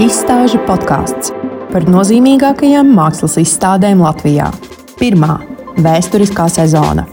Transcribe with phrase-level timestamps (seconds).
[0.00, 1.28] Izstāžu podkāsts
[1.68, 4.46] par nozīmīgākajām mākslas izstādēm Latvijā.
[4.96, 5.34] Pirmā-
[5.84, 7.04] vēsturiskā sezona.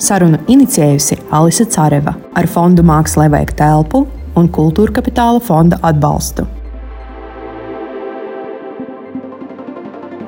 [0.00, 6.48] Sarunu inicijējusi Alise Careva ar Fondu Mākslā vajag telpu un Kultūra Kapitāla fonda atbalstu.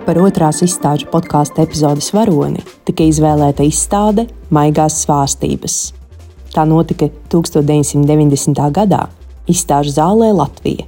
[0.04, 6.03] Par otrās izstāžu podkāstu epizodes varoni tika izvēlēta izstāde Maigās svārstības.
[6.54, 8.60] Tā notika 1990.
[8.70, 9.08] gadā
[9.50, 10.84] izstāžu zālē Latvija,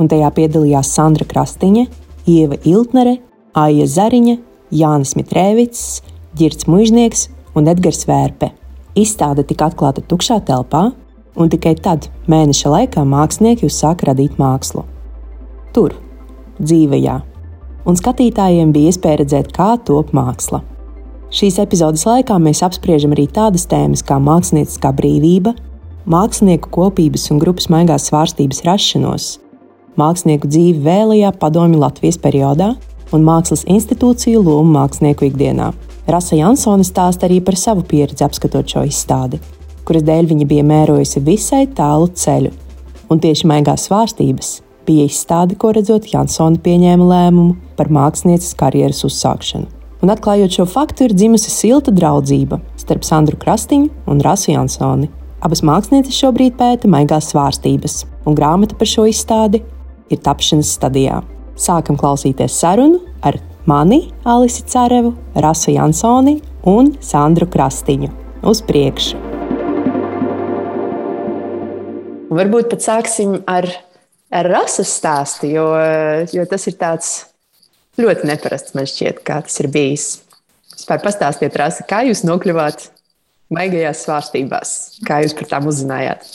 [0.00, 1.84] un tajā piedalījās Sandra Krastiņa,
[2.24, 3.18] Ieva Iltnere,
[3.52, 4.38] Aija Zariņa,
[4.72, 6.00] Jānis Mitrēvits,
[6.38, 8.54] Girts Mužnieks un Edgars Vērpe.
[8.96, 10.86] Izstāde tika atklāta tukšā telpā,
[11.36, 14.86] un tikai tad, mēneša laikā, mākslinieki uzsāka radīt mākslu.
[15.76, 15.94] Tur,
[16.58, 17.20] dzīvajā,
[17.84, 20.64] un skatītājiem bija iespēja redzēt, kā top māksla.
[21.30, 25.52] Šīs epizodes laikā mēs apspriežam arī tādas tēmas kā mākslinieckā brīvība,
[26.10, 29.28] mākslinieku kopības un grupas maigās svārstības rašanos,
[30.00, 32.72] mākslinieku dzīvi vēlajā padomju Latvijas periodā
[33.14, 35.70] un mākslas institūciju lomu mākslinieku ikdienā.
[36.10, 39.38] Rasa Jansone stāsta arī par savu pieredzi apskatot šo izstādi,
[39.86, 42.50] kuras dēļ viņa bija mērojusi visai tālu ceļu,
[43.06, 49.76] un tieši maigās svārstības bija izstāde, ko redzot, Jansona pieņēma lēmumu par mākslinieces karjeras uzsākšanu.
[50.00, 55.10] Un atklājot šo faktu, ir dzimusi silta draudzība starp Sandru Krastiņu un Rasu Jansoni.
[55.44, 59.60] Abas mākslinieces šobrīd pēta maigās svārstības, un grāmata par šo izstādi
[60.08, 61.20] ir tapšanas stadijā.
[61.60, 63.36] Sākam klausīties sarunu ar
[63.68, 66.38] mani, Alisi Carevu, Rasu Jansoni
[66.68, 68.08] un Sandru Krastiņu.
[68.48, 69.20] Uz priekšu!
[72.30, 73.68] Varbūt pat sāksim ar
[74.30, 75.66] ar rases stāstu, jo,
[76.30, 77.10] jo tas ir tāds
[78.02, 80.08] ļoti neparasts man šķiet, kā tas ir bijis.
[80.74, 82.88] Vispār pastāstiet, Rasa, kā jūs nokļuvāt
[83.52, 84.74] maigajās svārstībās,
[85.06, 86.28] kā jūs par tām uzzinājāt?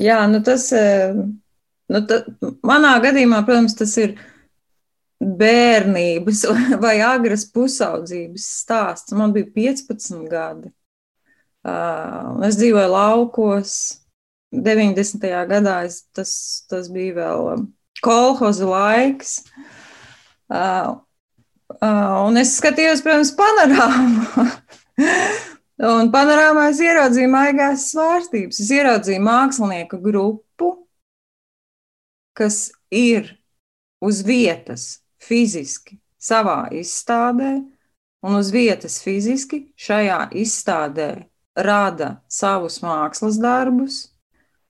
[0.00, 1.14] Jā, nu tas, eh,
[1.90, 2.22] nu ta,
[2.66, 4.14] manā gadījumā, protams, tas ir
[5.20, 6.44] bērnības
[6.84, 9.16] vai agras pusaudzības stāsts.
[9.16, 10.70] Man bija 15 gadi.
[11.60, 13.74] Es dzīvoju laukos,
[14.50, 15.26] 90.
[15.50, 16.32] gadā es, tas,
[16.70, 17.66] tas bija vēl
[18.02, 19.42] kolhoza laiks.
[20.50, 20.98] Uh,
[21.78, 24.46] uh, un es skatījos, protams, panorāmu.
[25.94, 28.60] un panorāmā es ieraudzīju maigās svārstības.
[28.64, 30.72] Es ieraudzīju mākslinieku grupu,
[32.34, 33.36] kas ir
[34.02, 37.60] uz vietas fiziski savā izstādē,
[38.26, 41.10] un uz vietas fiziski šajā izstādē
[41.56, 44.08] rada savus mākslas darbus,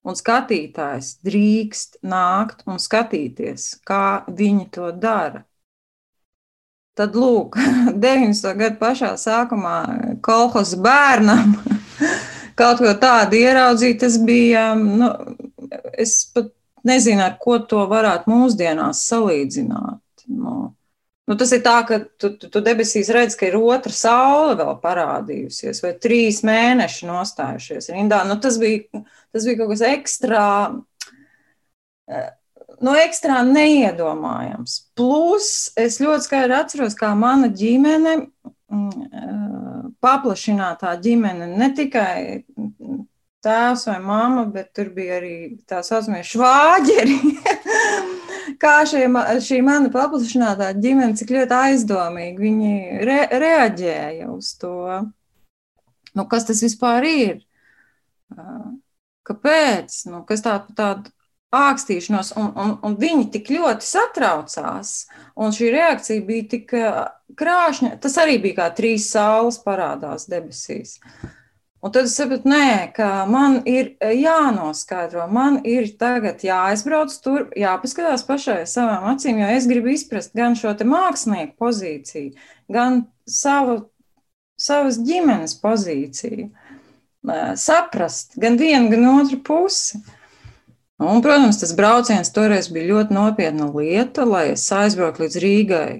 [0.06, 5.44] un skatītājs drīkst nākt un skatīties, kā viņi to dara.
[7.00, 7.56] Tad, lūk,
[8.04, 8.50] 90.
[8.60, 9.76] gada pašā sākumā
[10.24, 11.54] kolhos bērnam
[12.60, 15.08] kaut ko tādu ieraudzīt, tas bija, nu,
[15.96, 16.52] es pat
[16.84, 20.28] nezinu, ar ko to varētu mūsdienās salīdzināt.
[20.28, 20.74] Nu,
[21.30, 24.72] Nu, tas ir tā, ka tu, tu, tu debesīs redz, ka ir otra saule vēl
[24.82, 28.24] parādījusies, vai trīs mēneši nostājušies rindā.
[28.26, 30.48] Nu, tas, bija, tas bija kaut kas ekstrā,
[32.84, 34.76] nu, ekstrā neiedomājams.
[34.98, 38.16] Plus es ļoti skaidri atceros, kā mana ģimene,
[38.72, 42.14] mm, paplašinātā ģimene, ne tikai
[43.44, 45.34] tēvs vai mamma, bet tur bija arī
[45.68, 47.18] tā saucamie švāģeri.
[48.62, 49.04] kā šie,
[49.44, 52.74] šī mana paplašinātā ģimene, cik ļoti aizdomīgi viņi
[53.08, 54.74] re, reaģēja uz to.
[56.16, 57.40] Nu, kas tas vispār ir?
[59.26, 60.04] Kāpēc?
[60.10, 61.12] Nu, kas tā, tāda
[61.56, 64.94] ākstīšanos, un, un, un viņi tik ļoti satraucās,
[65.34, 66.72] un šī reakcija bija tik
[67.40, 67.96] krāšņa.
[68.02, 70.98] Tas arī bija kā trīs saules parādās debesīs.
[71.00, 71.30] Uh,
[71.80, 78.24] Un tad es saprotu, nē, ka man ir jānoskaidro, man ir tagad jāaizbrauc tur, jāpaskatās
[78.28, 82.34] pašai savām acīm, jo es gribu izprast gan šo mākslinieku pozīciju,
[82.68, 83.78] gan savu,
[84.60, 86.50] savas ģimenes pozīciju,
[87.56, 90.02] saprast gan vienu, gan otru pusi.
[91.00, 95.92] Un, protams, tas brauciens toreiz bija ļoti nopietna lieta, lai es aizbrauktu līdz Rīgai.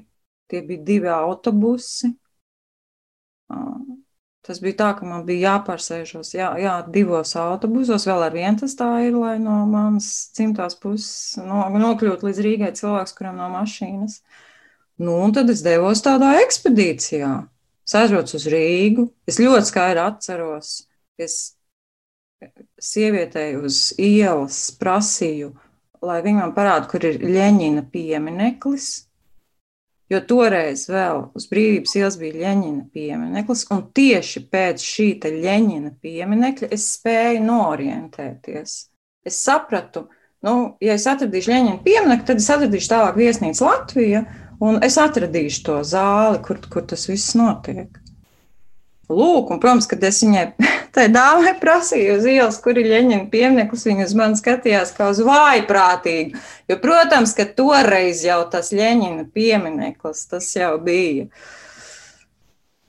[0.51, 2.11] Tie bija divi autobusi.
[4.45, 8.05] Tas bija tā, ka man bija jāpārsēžos jā, jā, divos autobusos.
[8.09, 12.71] Vēl ar vienu tas tā ir, lai no manas cimtās puses no, nokļūtu līdz Rīgai
[12.77, 14.19] cilvēks, kuram nav mašīnas.
[15.01, 17.31] Nu, un tad es devos tādā ekspedīcijā.
[17.89, 19.07] Es aizbraucu uz Rīgu.
[19.29, 20.75] Es ļoti skaidri atceros,
[21.17, 21.39] es
[22.81, 25.53] sievietei uz ielas prasīju,
[26.05, 28.91] lai viņa man parāda, kur ir Ļeņina piemineklis.
[30.11, 36.71] Jo toreiz vēl uz brīvības ielas bija Leņķina piemineklis, un tieši pēc šī Leņķina pieminekļa
[36.75, 38.73] es spēju norientēties.
[39.23, 40.09] Es sapratu,
[40.43, 44.25] nu, ja es atradīšu Leņķina pieminekli, tad es atradīšu tālāk viesnīcu Latviju,
[44.67, 48.00] un es atradīšu to zāli, kur, kur tas viss notiek.
[49.11, 50.45] Lūk, un, protams, kad es viņai
[50.95, 55.23] tai dāmai prasīju uz ielas, kur ir Leņķina piemineklis, viņa uz mani skatījās kā uz
[55.27, 56.39] vājprātīgu.
[56.71, 61.27] Jo, protams, ka toreiz jau tas Leņķina piemineklis, tas jau bija.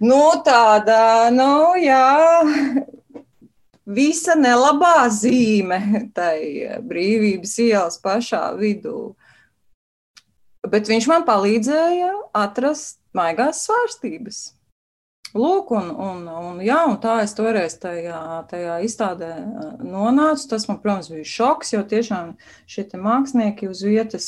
[0.02, 2.06] Nu, tāda, nu, jā,
[3.86, 9.12] visa nelabā zīme tai brīvības ielas pašā vidū.
[10.70, 14.42] Bet viņš man palīdzēja atrast maigās svārstības.
[15.32, 18.20] Lūk, un, un, un, jā, un tā es toreiz tajā,
[18.52, 19.32] tajā izstādē
[19.80, 20.48] nonācu.
[20.52, 22.34] Tas man, protams, bija šoks, jo tiešām
[22.68, 24.28] šie mākslinieki uz vietas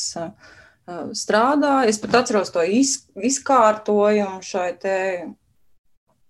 [0.87, 1.89] strādāja.
[1.91, 4.99] Es pat atceros to iz, izkārtojumu šai te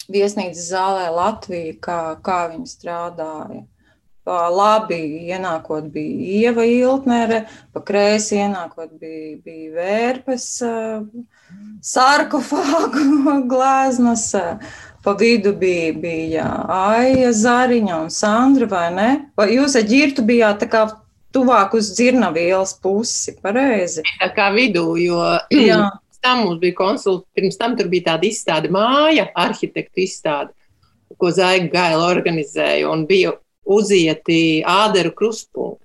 [0.09, 3.63] viesnīcas zālē Latvijā, kā, kā viņi strādāja.
[4.23, 7.41] Pa labi ienākot bija Ieva Iltnere,
[7.75, 10.45] pa kreisi ienākot bija, bija vērpes
[11.83, 13.03] sarkofāgu
[13.51, 14.25] glēznas,
[15.03, 19.09] pa vidu bija, bija Aija Zariņa un Sandra, vai ne?
[19.39, 20.85] Vai jūs ar ģirtu bijāt tā kā
[21.35, 24.05] tuvāk uz dzirnavielas pusi, pareizi?
[24.21, 25.19] Tā kā vidū, jo
[25.57, 25.81] Jā.
[26.23, 30.53] tam mums bija konsulta, pirms tam tur bija tāda izstāde māja, arhitektu izstāde,
[31.19, 35.82] ko Zaiga Gaila organizēja, un bija uzieti āderu krustpunkti.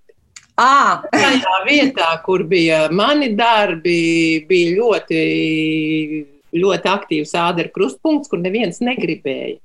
[0.58, 1.04] À.
[1.12, 5.22] Tajā vietā, kur bija mani darbi, bija ļoti,
[6.58, 9.60] ļoti aktīvs āderu krustpunkts, kur neviens negribēja.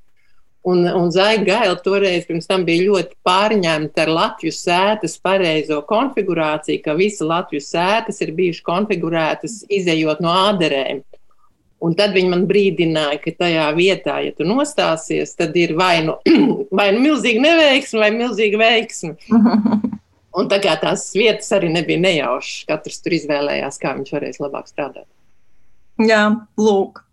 [0.69, 7.25] Un, un Zaiga Gaila toreiz bija ļoti pārņemta ar Latvijas sētas pareizo konfigurāciju, ka visi
[7.27, 11.01] Latvijas sētas ir bijušas konfigurētas izējot no āderēm.
[11.83, 16.15] Un tad viņi man brīdināja, ka tajā vietā, ja tu nostāsies, tad ir vai nu,
[16.79, 19.17] vai nu milzīga neveiksme, vai milzīga veiksme.
[20.33, 24.69] Un tā kā tās vietas arī nebija nejaušas, katrs tur izvēlējās, kā viņš varēs labāk
[24.71, 25.07] strādāt.
[26.01, 26.23] Jā,
[26.57, 27.03] lūk.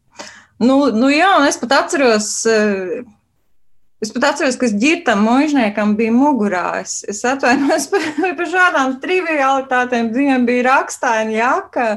[0.61, 3.01] Nu, nu jā, un es pat atceros, uh
[4.01, 6.65] Es pat atceros, ka ģirtam mūžniekam bija mugurā.
[6.81, 8.07] Es, es atvainojos par,
[8.39, 10.09] par šādām trivialitātēm.
[10.15, 11.89] Viņam bija rakstaini jaka,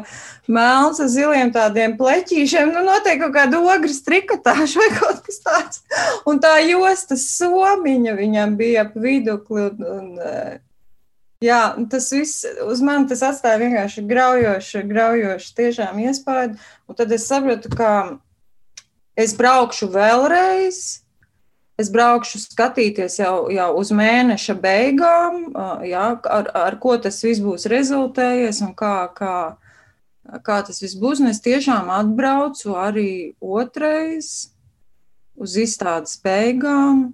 [0.51, 2.73] melns ar ziliem tādiem pleķīšiem.
[2.75, 5.79] Nu, noteikti kaut kāda ogres trikotāža vai kaut kas tāds.
[6.27, 9.69] Un tā jostas somiņa viņam bija ap vidukli.
[9.71, 10.11] Un, un,
[11.43, 11.61] jā,
[11.91, 16.57] tas viss uz mani tas atstāja vienkārši graujoši, graujoši tiešām iespēju.
[16.87, 17.93] Un tad es sapratu, ka
[19.19, 20.83] es braukšu vēlreiz
[21.73, 25.47] Es braukšu skatīties jau, jau uz mēneša beigām,
[25.89, 29.37] jā, ar, ar ko tas viss būs rezultējies un kā, kā,
[30.45, 31.23] kā tas viss būs.
[31.23, 34.53] Un es tiešām atbraucu arī otrais
[35.33, 37.07] uz izstādes beigām.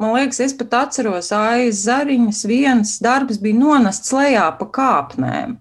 [0.00, 5.60] Man liekas, es pat atceros, aiz zariņas viens darbs bija nonests lejā pa kāpnēm.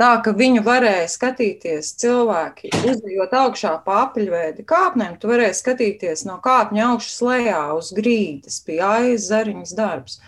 [0.00, 6.38] Tā ka viņu varēja skatīties cilvēki, uzejot augšā pa apaļveida kāpnēm, tu varēji skatīties no
[6.42, 10.18] kāpņa augšas lejā uz grīdas, bija aiz zariņas darbs.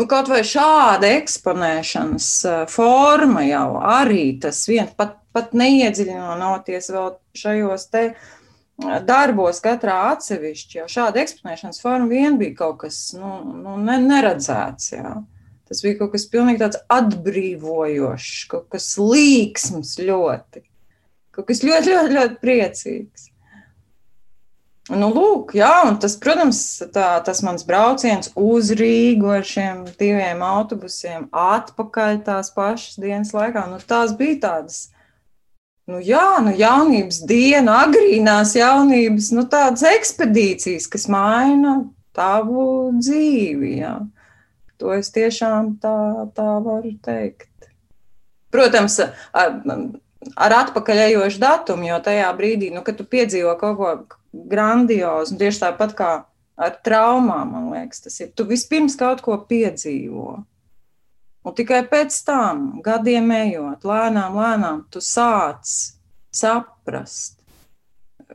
[0.00, 2.28] Nu, kaut vai šāda eksponēšanas
[2.72, 8.04] forma jau arī tas viens, pat, pat neiedziļinoties vēl šajos te
[9.06, 14.92] darbos katrā atsevišķi, jau šāda eksponēšanas forma vien bija kaut kas nu, nu, neredzēts.
[14.94, 15.14] Jā.
[15.70, 20.64] Tas bija kaut kas pilnīgi tāds atbrīvojošs, kaut kas līksms ļoti.
[21.36, 23.28] Kaut kas ļoti, ļoti, ļoti priecīgs.
[24.90, 30.42] Nu, lūk, jā, un tas, protams, tā, tas mans brauciens uz Rīgu ar šiem diviem
[30.42, 34.80] autobusiem atpakaļ tās pašas dienas laikā, nu, tās bija tādas,
[35.90, 41.80] nu, jā, nu, jaunības diena, agrīnās jaunības, nu, tādas ekspedīcijas, kas maina
[42.16, 43.96] tavu dzīvi, jā.
[44.80, 45.96] To es tiešām tā,
[46.36, 47.50] tā varu teikt.
[48.50, 48.96] Protams,
[49.36, 49.52] ar,
[50.34, 53.92] ar atpakaļējošu datumu, jo tajā brīdī, nu, kad tu piedzīvo kaut ko
[54.50, 56.10] grandiozu, tieši tāpat kā
[56.60, 58.32] ar traumām, man liekas, tas ir.
[58.36, 60.40] Tu vispirms kaut ko piedzīvo.
[61.40, 65.70] Un tikai pēc tam, gadiem ejot, lēnām, lēnām, tu sāc
[66.36, 67.38] saprast,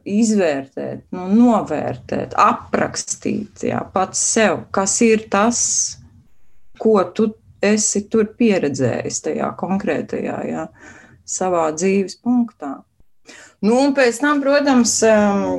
[0.05, 5.61] izvērtēt, nu, novērtēt, aprakstīt jā, pats sev, kas ir tas,
[6.81, 7.29] ko tu
[7.65, 10.65] esi tur pieredzējis tajā konkrētajā jā,
[11.25, 12.75] savā dzīves punktā.
[13.65, 14.99] Nu, un pēc tam, protams,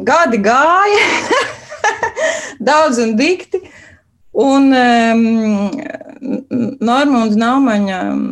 [0.06, 1.06] gadi gāja,
[2.68, 3.64] daudz un dikti.
[4.36, 4.68] Un
[6.80, 8.24] Normunda Naumaņa um,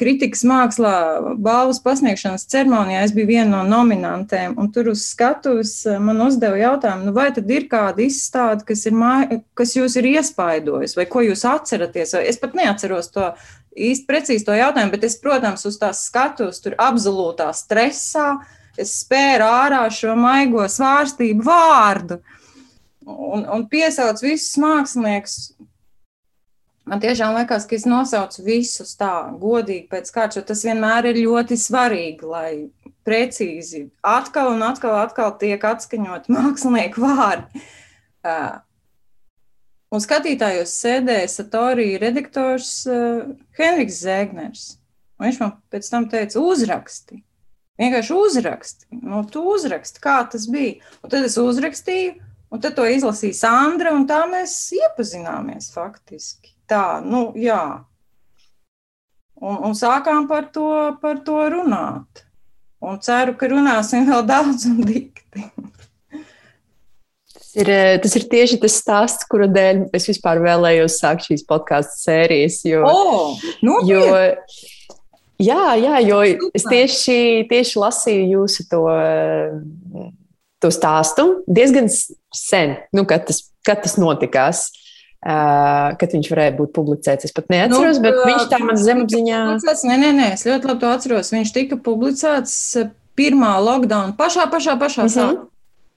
[0.00, 0.94] kritikas mākslā
[1.42, 7.08] balvas pasniegšanas ceremonijā es biju viena no nominantēm, un tur uz skatuves man uzdeva jautājumu,
[7.08, 11.24] nu vai tad ir kāda izstāde, kas, ir māj, kas jūs ir iespaidojusi, vai ko
[11.24, 13.30] jūs atceraties, vai es pat neatceros to
[13.74, 18.36] īsti precīzi to jautājumu, bet es, protams, uz tās skatuves tur absolūtā stresā,
[18.78, 22.18] es spēru ārā šo maigo svārstību vārdu
[23.06, 25.54] un, un piesauc visus māksliniekus,
[26.84, 31.22] Man tiešām liekas, ka es nosaucu visus tā godīgi pēc kārtas, jo tas vienmēr ir
[31.24, 32.50] ļoti svarīgi, lai
[33.08, 37.62] precīzi atkal un atkal, atkal tiek atskaņot mākslinieku vārdi.
[38.24, 38.58] Uh,
[39.92, 44.66] un skatītājos sēdēja Satorija redaktors uh, Henriks Zēgners.
[45.16, 47.22] Un viņš man pēc tam teica, uzraksti.
[47.80, 48.86] Vienkārši uzraksti.
[49.00, 50.84] Nu, tu uzraksti, kā tas bija.
[51.00, 52.18] Un tad es uzrakstīju,
[52.54, 57.84] un tad to izlasīja Sandra, un tā mēs iepazināmies faktiski tā, nu, jā.
[59.44, 60.68] Un, un sākām par to,
[61.02, 62.24] par to runāt.
[62.84, 65.48] Un ceru, ka runāsim vēl daudz un dikti.
[67.34, 71.44] Tas ir, eh, tas ir tieši tas stāsts, kura dēļ es vispār vēlējos sākt šīs
[71.48, 72.60] podkāstu sērijas.
[72.66, 73.44] Jo, oh,
[73.86, 74.02] jo,
[75.42, 76.20] jā, jā, jo
[76.50, 77.18] es tieši,
[77.50, 78.82] tieši lasīju jūsu to,
[80.62, 81.90] to stāstu diezgan
[82.36, 84.70] sen, nu, kad, tas, kad tas notikās.
[85.24, 87.24] Uh, kad viņš varēja būt publicēts.
[87.24, 89.38] Es pat neatceros, nu, bet viņš tā man zemapziņā.
[89.88, 91.30] Nē, nē, nē, es ļoti labi to atceros.
[91.32, 92.58] Viņš tika publicēts
[93.16, 95.14] pirmā lockdown, pašā, pašā, pašā uh -huh.
[95.16, 95.46] sākumā.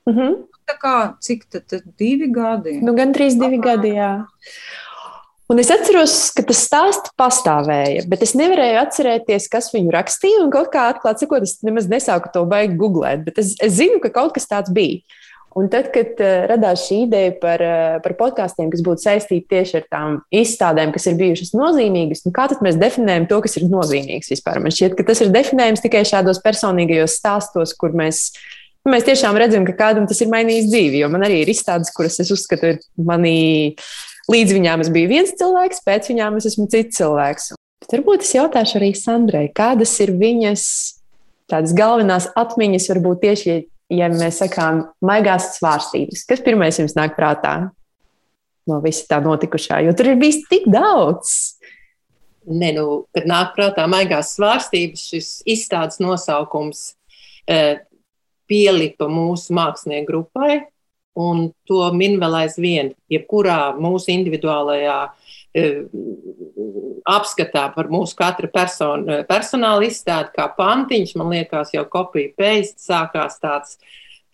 [0.08, 0.36] Uh -huh.
[0.67, 2.79] Tā kā cik tad, tad divi gadi?
[2.84, 4.27] Nu, gan trīs divi gadi, jā.
[5.48, 10.41] Un es atceros, ka tas stāsts pastāvēja, bet es nevarēju atcerēties, kas viņu rakstīja.
[10.44, 14.01] Un kaut kā atklāti sakot, es nemaz nesāku to baigi googlēt, bet es, es zinu,
[14.03, 15.00] ka kaut kas tāds bija.
[15.57, 19.79] Un tad, kad uh, radās šī ideja par, uh, par podkāstiem, kas būtu saistīti tieši
[19.79, 23.65] ar tām izstādēm, kas ir bijušas nozīmīgas, nu, kā tad mēs definējam to, kas ir
[23.71, 24.59] nozīmīgs vispār?
[24.61, 28.27] Man šķiet, ka tas ir definējams tikai šādos personīgajos stāstos, kur mēs,
[28.85, 30.99] nu, mēs tiešām redzam, ka kādam tas ir mainījis dzīvi.
[31.01, 33.39] Jo man arī ir izstādes, kuras es uzskatu, ir manī
[34.29, 37.55] līdz viņām es biju viens cilvēks, pēc viņām es esmu cits cilvēks.
[37.81, 40.67] Bet varbūt es jautāšu arī Sandrai, kādas ir viņas
[41.49, 43.57] tādas galvenās atmiņas, varbūt tieši
[43.94, 47.56] ja mēs sakām, maigās svārstības, kas pirmais jums nāk prātā
[48.67, 49.82] no visa tā notikušā?
[49.86, 51.34] Jo tur ir bijis tik daudz.
[52.48, 56.94] Ne, nu, kad nāk prātā maigās svārstības, šis izstādes nosaukums
[57.44, 57.84] e,
[58.48, 60.62] pielipa mūsu mākslinieku grupai,
[61.20, 65.00] un to min vēl aizvien, jebkurā mūsu individuālajā
[65.51, 65.65] e,
[67.07, 73.39] apskatā par mūsu katra persona, personāla izstādi, kā pantiņš, man liekas, jau kopija paste sākās
[73.43, 73.77] tāds.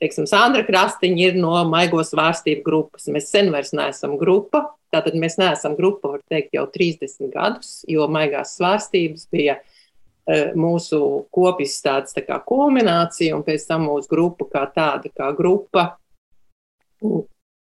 [0.02, 3.06] Teiksim, Sandra Krastiņa ir no maigos vārstību grupas.
[3.14, 4.66] Mēs sen vairs neesam grupa.
[4.92, 11.00] Tātad mēs neesam grupa, var teikt, jau 30 gadus, jo maigās svārstības bija uh, mūsu
[11.34, 15.94] kopizstādes tā kā kulminācija, un pēc tam mūsu grupa kā tāda, kā grupa,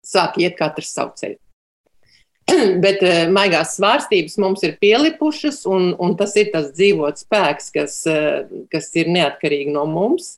[0.05, 1.39] sāk iet katrs savu ceļu.
[2.83, 8.01] Bet uh, maigās svārstības mums ir pielipušas, un, un tas ir tas dzīvot spēks, kas,
[8.09, 10.37] uh, kas ir neatkarīgi no mums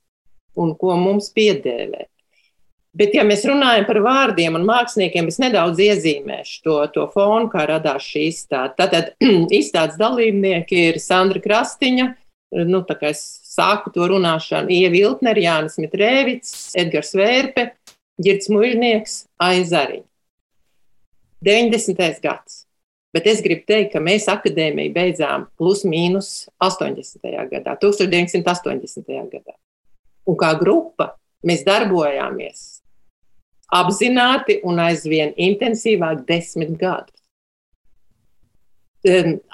[0.59, 2.07] un ko mums piedēvē.
[2.99, 7.67] Bet, ja mēs runājam par vārdiem un māksliniekiem, es nedaudz iezīmēšu to, to fonu, kā
[7.69, 8.73] radās šī izstāde.
[8.79, 9.11] Tātad
[9.59, 12.09] izstādes dalībnieki ir Sandra Krastiņa,
[12.65, 17.69] nu, tā kā es sāku to runāšanu, Ieva Viltner, Jānis Mitrēvits, Edgars Vērpe,
[18.19, 20.08] Girts Muļnieks, Aizariņa.
[21.45, 22.19] 90.
[22.23, 22.65] gads.
[23.13, 27.23] Bet es gribu teikt, ka mēs akadēmiju beidzām plus mīnus 80.
[27.49, 29.07] gadā, 1980.
[29.31, 29.55] gadā.
[30.29, 31.15] Un kā grupa
[31.45, 32.79] mēs darbojāmies
[33.73, 37.15] apzināti un aizvien intensīvāk desmit gadus.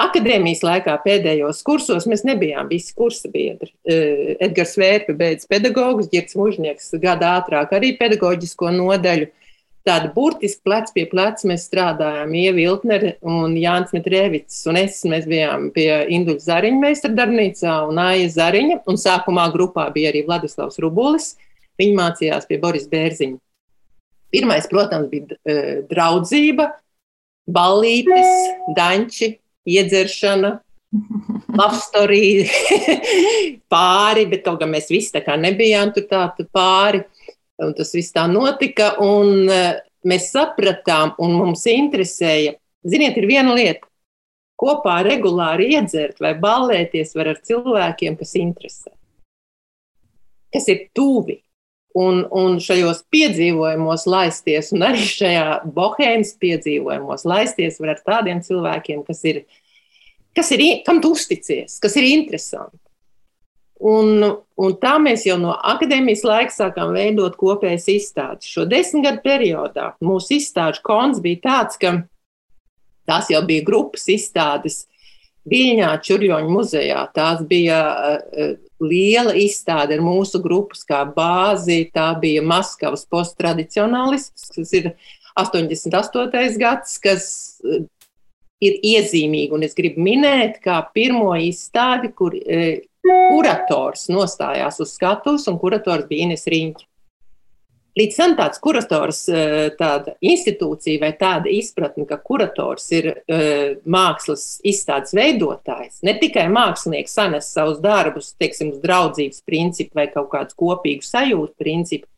[0.02, 3.70] Akadēmijas laikā pēdējos kursos mēs nebijām visi kursa biedri.
[4.42, 9.30] Edgars Vērpe beidz pedagogus, Girts Mužnieks gada ātrāk arī pedagoģisko nodaļu
[9.86, 12.34] tāda burtiski plec pie pleca mēs strādājām.
[12.36, 18.02] Ieva Viltnere un Jānis Mitrēvits un es, mēs bijām pie Induļa Zariņa meistara darbnīcā un
[18.02, 21.34] Aija Zariņa, un sākumā grupā bija arī Vladislavs Rubulis.
[21.80, 23.38] Viņi mācījās pie Boris Bērziņa.
[24.36, 26.70] Pirmais, protams, bija uh, draudzība,
[27.46, 28.32] ballītes,
[28.76, 29.36] danči,
[29.70, 30.56] iedzeršana,
[31.56, 32.46] love story,
[33.74, 37.04] pāri, bet kaut kā mēs visi tā kā nebijām tur tādi pāri.
[37.64, 42.58] Un tas viss tā notika, un eh, mēs sapratām, un mums interesēja.
[42.86, 43.88] Ziniet, ir viena lieta.
[44.60, 48.94] Kopā regulāri iedzert vai ballēties var ar cilvēkiem, kas interesē,
[50.54, 51.42] kas ir tuvi.
[51.96, 59.06] Un, un šajos piedzīvojumos laisties, un arī šajā bohēmas piedzīvojumos laisties var ar tādiem cilvēkiem,
[59.08, 59.46] kas ir
[60.36, 62.80] kas ir, kam tu uzticies, kas ir interesanti.
[63.84, 64.24] Un,
[64.56, 68.48] un tā mēs jau no akadēmijas laika sākām veidot kopējas izstādes.
[68.48, 71.98] Šo desmit gadu periodā mūsu izstāžu kons bija tāds, ka
[73.10, 74.86] tās jau bija grupas izstādes
[75.46, 77.02] Viļņā, Čurļoņa muzejā.
[77.14, 81.84] Tās bija uh, liela izstāde ar mūsu grupas kā bāzi.
[81.94, 84.90] Tā bija Maskavas posttradicionālisms, kas ir
[85.38, 86.58] 88.
[86.58, 87.28] gads, kas
[87.62, 87.84] uh,
[88.64, 89.54] ir iezīmīgi.
[89.54, 96.08] Un es gribu minēt, kā pirmo izstādi, kur uh, kurators nostājās uz skatuves, un kurators
[96.10, 96.88] bija Ines Riņķa.
[97.96, 104.60] Līdz tam tāds kurators, eh, tāda institūcija vai tāda izpratne, ka kurators ir uh, mākslas
[104.68, 110.58] izstādes veidotājs, ne tikai mākslinieks sanes savus darbus, teiksim, uz draudzības principu vai kaut kādu
[110.60, 112.12] kopīgu sajūtu principu,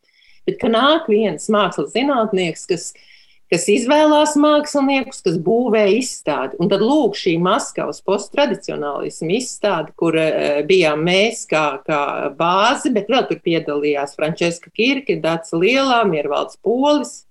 [0.50, 3.06] bet ka nāk viens mākslas zinātnieks, kas uh,
[3.52, 6.58] kas izvēlās māksliniekus, kas būvē izstādi.
[6.60, 12.02] Un tad lūk, šī Maskavas posttradicionālisma izstāde, kur uh, bijām mēs kā, kā
[12.38, 17.22] bāzi, bet vēl tur piedalījās Frančiska Kirke, Dāca Lielā, Miervalds Polis,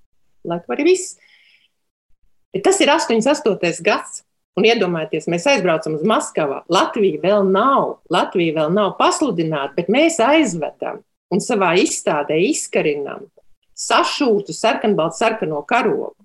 [0.47, 1.17] laikam arī viss.
[2.55, 3.83] Bet tas ir 88.
[3.85, 4.23] gads.
[4.57, 6.63] Un iedomājieties, mēs aizbraucam uz Maskavu.
[6.73, 13.27] Latvija vēl nav, Latvija vēl nav pasludināta, bet mēs aizvedam un savā izstādē izkarinām
[13.77, 16.15] sašūtu sarkanbaltu sarkano karogu.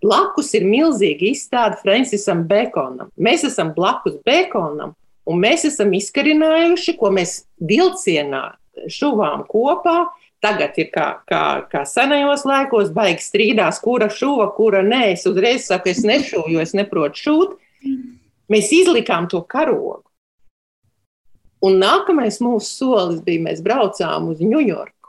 [0.00, 3.10] Blakus ir milzīga izstāde Francisam Bekonam.
[3.20, 4.94] Mēs esam blakus Bekonam,
[5.28, 8.46] un mēs esam izkarinājuši, ko mēs vilcienā
[8.88, 10.08] šuvām kopā.
[10.40, 15.10] Tagad ir kā, kā, kā senajos laikos, baigi strīdās, kura šuva, kura nē.
[15.12, 17.58] Es uzreiz saku, es nešuvu, jo es neprotu šūt.
[18.50, 20.00] Mēs izlikām to karogu.
[21.60, 24.99] Un nākamais mūsu solis bija, mēs braucām uz Ņujorku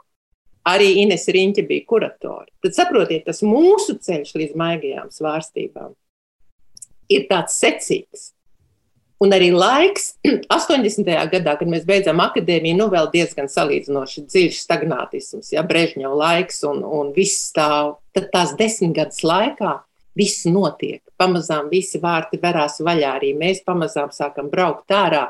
[0.68, 2.50] arī Ines Riņķa bija kuratore.
[2.62, 5.92] Tad saprotiet, tas mūsu ceļš līdz maigajām svārstībām
[7.12, 8.30] ir tāds secīgs.
[9.22, 10.16] Un arī laiks
[10.56, 11.06] 80.
[11.30, 16.82] gadā, kad mēs beidzām akadēmiju, nu vēl diezgan salīdzinoši dziļš stagnātisms, ja Brežņeva laiks un,
[16.82, 18.00] un viss stāv.
[18.16, 19.76] Tad tās desmit gadus laikā
[20.18, 21.04] viss notiek.
[21.20, 25.28] Pamazām visi vārti verās vaļā, arī mēs pamazām sākam braukt ārā.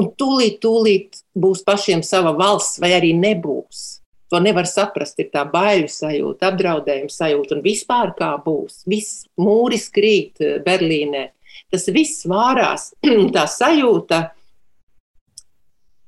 [0.00, 3.99] Un tūlīt, tūlīt būs pašiem sava valsts, vai arī nebūs.
[4.30, 5.18] To nevar saprast.
[5.18, 8.84] Ir tā baiļu sajūta, apdraudējuma sajūta un vispār kā būs.
[8.90, 11.26] Viss mūris krīt eh, Berlīnē.
[11.70, 12.90] Tas viss vārās.
[13.36, 14.20] tā sajūta,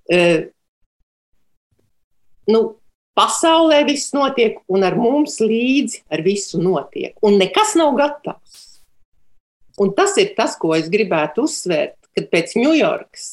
[0.07, 0.21] e,
[2.51, 2.63] nu,
[3.19, 7.17] pasaulē viss notiek, un ar mums līdzi ar visu notiek.
[7.27, 8.61] Un nekas nav gatavs.
[9.83, 13.31] Un tas ir tas, ko es gribētu uzsvērt, kad pēc Ņujorkas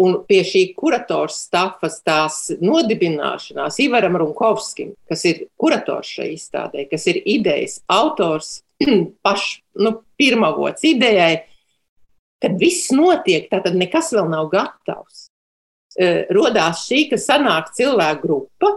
[0.00, 7.04] Un pie šī kuratora stafas tās nodibināšanās Ivaram Runkovskim, kas ir kurators šai izstādē, kas
[7.10, 8.60] ir idejas autors,
[9.26, 11.42] pašs nu, pirmavots idejai,
[12.40, 15.26] kad viss notiek, tad nekas vēl nav gatavs.
[15.98, 18.70] E, rodās šī, ka sanāk cilvēku grupa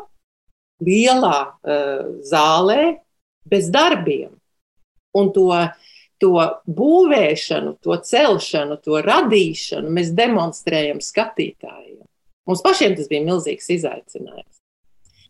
[0.83, 2.97] lielā uh, zālē
[3.47, 4.33] bez darbiem.
[5.15, 5.69] Un to uh,
[6.23, 6.39] to
[6.79, 12.01] būvēšanu, to celšanu, to radīšanu mēs demonstrējam skatītājiem.
[12.47, 14.59] Mums pašiem tas bija milzīgs izaicinājums.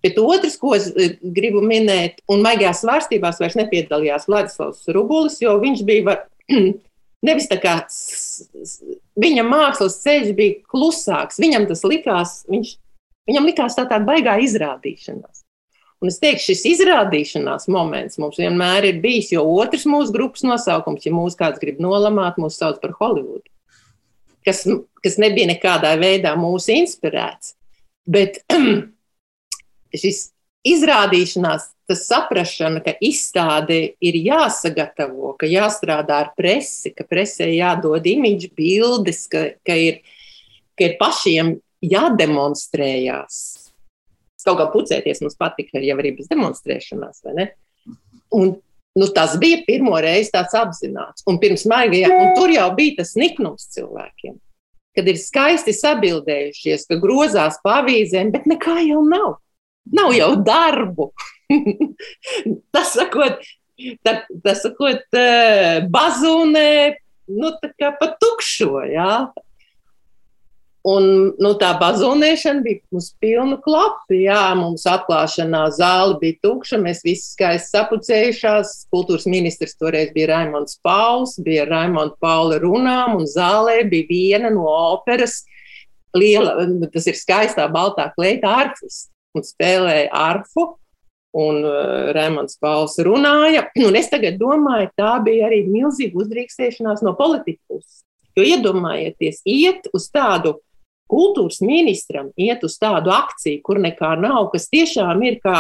[0.04, 5.56] Bet otrs, ko es eh, gribu minēt, un maigajās svārstībās vairs nepiedalījās Vladislavs Rubulis, jo
[5.62, 6.26] viņš bija var,
[7.28, 7.78] nevis tā kā
[9.24, 11.40] viņa mākslas ceļš bija klusāks.
[11.40, 12.76] Viņam tas likās, viņš,
[13.32, 15.46] viņam likās tā tāda baigā izrādīšanās.
[16.04, 21.06] Un es teikšu, šis izrādīšanās moments mums vienmēr ir bijis, jo otrs mūsu grupas nosaukums,
[21.08, 23.46] ja mūs kāds grib nolamāt, mūs sauc par Holivudu,
[24.44, 24.66] kas,
[25.00, 27.54] kas nebija nekādā veidā mūsu inspirēts.
[28.04, 28.42] Bet
[30.04, 30.26] šis
[30.68, 38.52] izrādīšanās, tas saprašana, ka izstāde ir jāsagatavo, ka jāstrādā ar presi, ka presē jādod imidžu
[38.60, 40.04] bildes, ka, ka, ir,
[40.76, 41.58] ka ir pašiem
[41.96, 43.63] jādemonstrējās
[44.48, 47.46] Kaut kā pucēties mums patika jau arī bez demonstrēšanās, vai ne?
[48.34, 48.56] Un,
[49.00, 51.26] nu, tas bija pirmo reizi tāds apzināts.
[51.30, 54.36] Un pirms maigajā, un tur jau bija tas niknums cilvēkiem,
[54.98, 59.38] kad ir skaisti sabildējušies, ka grozās pa avīzēm, bet nekā jau nav.
[59.94, 61.12] Nav jau darbu.
[62.74, 63.42] tas sakot,
[64.06, 66.70] tā, tas sakot, eh, bazūnē,
[67.34, 69.12] nu, tā kā pa tukšo, jā.
[70.84, 71.06] Un
[71.40, 74.12] nu, tā bazonēšana bija mums pilna klapa.
[74.12, 78.74] Jā, mums atklāšanā zāle bija tukša, mēs visi skaisti sapucējušās.
[78.92, 84.68] Kultūras ministrs toreiz bija Raimons Pauls, bija Raimonda Paula runām, un zālē bija viena no
[84.68, 85.46] operas.
[86.14, 86.58] Liela,
[86.92, 90.74] tas ir skaistā baltā kleita arfis, un spēlēja arfu.
[91.34, 93.64] un uh, Rēmans Pauls runāja.
[93.88, 98.04] Un es tagad domāju, tā bija arī milzīga uzdrīkstēšanās no politikas.
[98.38, 100.60] Jo iedomājieties, iet uz tādu
[101.14, 105.60] kultūras ministram, iet uz tādu akciju, kur nekā nav, kas tiešām ir kā,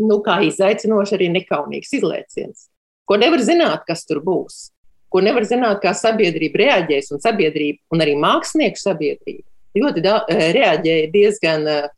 [0.00, 2.66] nu, kā izaicinoši arī nekaunīgs izlaiciens,
[3.04, 4.70] ko nevar zināt, kas tur būs,
[5.12, 9.44] ko nevar zināt, kā sabiedrība reaģēs, un sabiedrība, un arī mākslinieku sabiedrība
[9.78, 11.88] ļoti da, eh, reaģēja diezgan uh,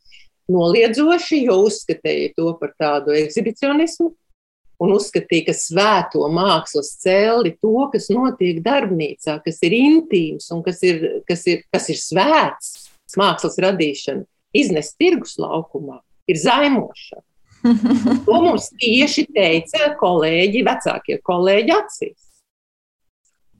[0.51, 4.11] noliedzoši, jo uzskatīja to par tādu ekshibicionismu
[4.81, 10.81] un uzskatīja, ka svēto mākslas cēli to, kas notiek darbnīcā, kas ir intīms un kas
[10.87, 12.71] ir, kas ir, kas ir svēts
[13.19, 15.99] mākslas radīšana, iznest tirgus laukumā,
[16.31, 17.25] ir zaimošana.
[18.25, 22.23] To mums tieši teica kolēģi, vecākie kolēģi acīs.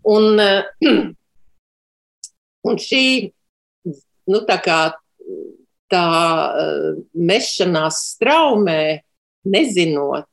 [0.10, 0.42] Un,
[2.72, 3.04] un šī,
[3.86, 4.80] nu, tā kā
[5.92, 8.82] tā uh, mešanās straumē,
[9.52, 10.31] nezinot.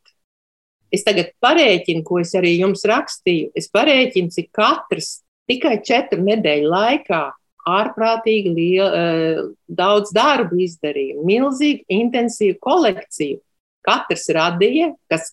[0.95, 3.51] Es tagad parēķinu, ko es arī jums rakstīju.
[3.59, 7.23] Es parēķinu, cik katrs tikai četru nedēļu laikā
[7.69, 13.43] ārprātīgi liel, uh, daudz darbu izdarīja, milzīgu, intensīvu kolekciju.
[13.85, 15.33] Katrs radīja, kas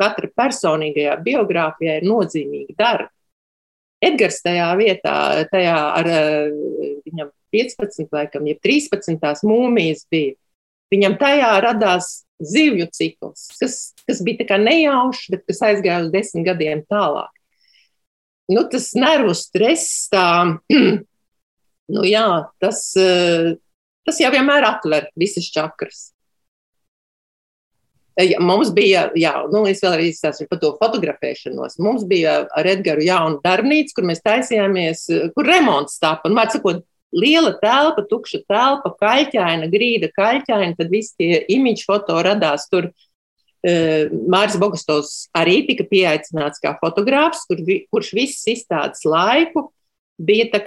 [0.00, 3.10] katra personīgajā biogrāfijā ir nozīmīgi darbi.
[4.04, 5.14] Edgars tajā vietā,
[5.48, 6.08] tajā ar
[7.06, 10.34] viņam 15, laikam, ja 13 mūmijas bija.
[10.92, 12.10] Viņam tajā radās
[12.42, 17.32] zivju cikls, kas, kas bija nejaušs, bet kas aizgāja uz desmit gadiem tālāk.
[18.52, 20.26] Nu, tas nervu stress, tā,
[21.94, 22.26] nu, jā,
[22.60, 22.82] tas,
[24.04, 26.10] tas jau vienmēr atver visas čakras.
[28.14, 31.80] Ja, mums bija, jā, nu, es vēl arī izstāstīju par to fotografēšanos.
[31.82, 36.30] Mums bija ar Edgars jauna darbnīca, kur mēs taisījāmies, kur remonts tāpa.
[36.30, 42.68] Un, sakot, liela telpa, tukša telpa, kaļķaina, grīda kaļķaina, tad visi tie imīļu foto radās
[42.70, 42.90] tur.
[42.90, 42.92] E,
[43.64, 49.70] Mārcis Bogastovs arī tika pieaicināts kā fotogrāfs, kur, kurš visas izstādes laiku
[50.20, 50.62] bija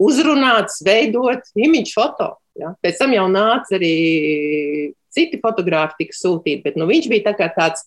[0.00, 2.34] uzrunāts, veidot imīļu foto.
[2.58, 2.74] Ja?
[2.82, 7.84] Pēc tam jau nāca arī citi fotografi, tika sūtīti, bet nu, viņš bija tā tāds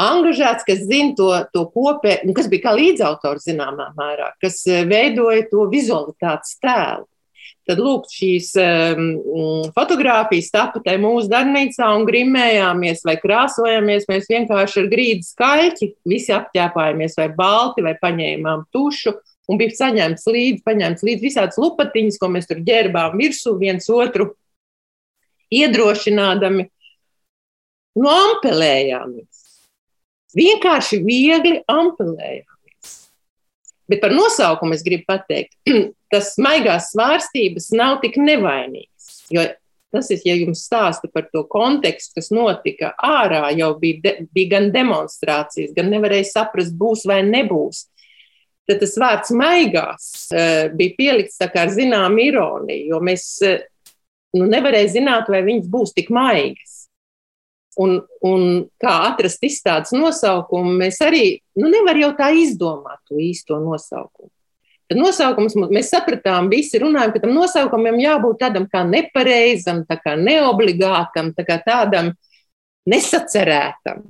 [0.00, 4.84] angažēts, kas zina to, to kopēju, nu, kas bija kā līdzautors zināmā mērā, kas eh,
[4.88, 7.06] veidoja to vizualitātes tēlu.
[7.70, 9.10] Tad, lūk, šīs um,
[9.76, 14.08] fotogrāfijas tapu te mūsu darbnīcā un grimējāmies vai krāsojāmies.
[14.10, 19.14] Mēs vienkārši ar grīdas skaļķi visi apķēpājāmies vai balti vai paņēmām tušu.
[19.50, 24.32] Un bija saņemts līdzi, paņemts līdzi visādas lupatiņas, ko mēs tur ģērbām virsū viens otru,
[25.54, 26.66] iedrošinādami.
[28.02, 29.46] Nu, ampelējāmies.
[30.38, 32.46] Vienkārši viegli ampelējāmies.
[33.90, 35.56] Bet par nosaukumu es gribu pateikt,
[36.12, 39.10] tas maigās svārstības nav tik nevainīgs.
[39.34, 39.46] Jo
[39.90, 44.54] tas ir, ja jums stāsta par to kontekstu, kas notika ārā, jau bija, de, bija
[44.56, 47.88] gan demonstrācijas, gan nevarēja saprast, būs vai nebūs.
[48.70, 53.58] Tad tas vārds maigās uh, bija pielikts ar zināmu ironiju, jo mēs uh,
[54.38, 56.79] nu, nevarēja zināt, vai viņas būs tik maigas.
[57.78, 63.60] Un, un kā atrast izstādes nosaukumu, mēs arī nu, nevaram jau tā izdomāt to īsto
[63.62, 64.30] nosaukumu.
[64.90, 70.16] Tad nosaukums mēs sapratām, visi runājam, ka tam nosaukumam jābūt tādam kā nepareizam, tā kā
[70.18, 72.10] neobligātam, tā kā tādam
[72.90, 74.08] nesacerētam.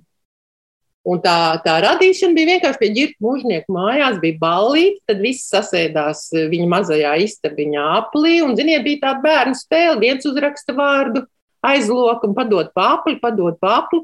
[1.10, 6.26] Un tā, tā radīšana bija vienkārši pie ģirta mūžnieku mājās, bija ballīte, tad viss sasēdās
[6.52, 11.26] viņa mazajā istabiņā aplī, un, ziniet, bija tāda bērnu spēle, viens uzraksta vārdu,
[11.66, 14.02] aizloka un padod papli, padod papli.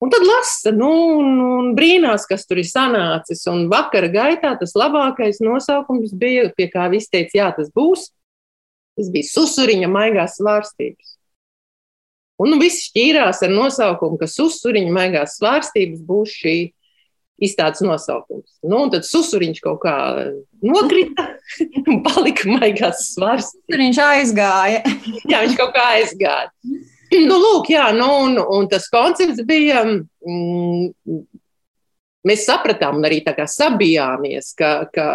[0.00, 0.88] Un tad lasa, nu,
[1.20, 3.44] un, un brīnās, kas tur ir sanācis.
[3.52, 8.08] Un vakara gaitā tas labākais nosaukums bija, pie kā viss teica, jā, tas būs.
[8.96, 11.16] Tas bija susuriņa maigās svārstības.
[12.40, 16.56] Un nu, viss šķīrās ar nosaukumu, ka susuriņa maigās svārstības būs šī
[17.42, 18.46] izstādes nosaukums.
[18.66, 19.96] Nu, tad susuriņš kaut kā
[20.64, 21.26] nokrita
[21.88, 23.52] un palika maigās svars.
[23.72, 24.84] Viņš aizgāja.
[25.30, 26.50] jā, viņš kaut kā aizgāja.
[27.10, 29.82] Nu, lūk, jā, nu, un, un tas koncepts bija.
[29.86, 31.24] Mm,
[32.28, 35.06] Mēs sapratām, un arī tā kā sabijāmies, ka, ka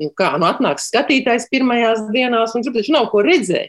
[0.00, 3.68] nu, kā, nu, atnāks skatītājs pirmajās dienās, un tur taču nav ko redzēt.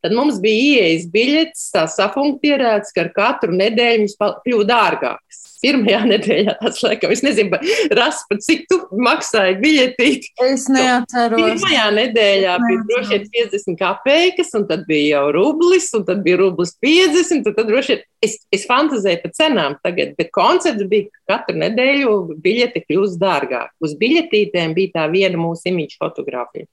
[0.00, 6.00] Tad mums bija ieejas biļets, tā safunktierēts, ka ar katru nedēļu mums kļūst dārgāks pirmajā
[6.14, 6.56] nedēļā.
[6.60, 7.60] Tas, laikam, es nezinu,
[7.96, 10.32] Raspa, cik tu maksāji biļetīti.
[10.46, 11.40] Es neatceros.
[11.40, 16.40] Pirmajā nedēļā bija droši vien 50 kapeikas, un tad bija jau rublis, un tad bija
[16.40, 21.08] rublis 50, un tad droši vien es, es fantazēju par cenām tagad, bet koncepts bija,
[21.28, 23.72] ka katru nedēļu biļete kļūst dārgāk.
[23.84, 26.68] Uz biļetītēm bija tā viena mūsu imīča fotografija.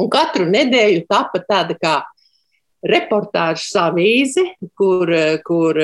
[0.00, 1.94] Un katru nedēļu tapa tāda kā
[2.84, 4.44] reportāžas avīzi,
[4.76, 5.08] kur,
[5.46, 5.78] kur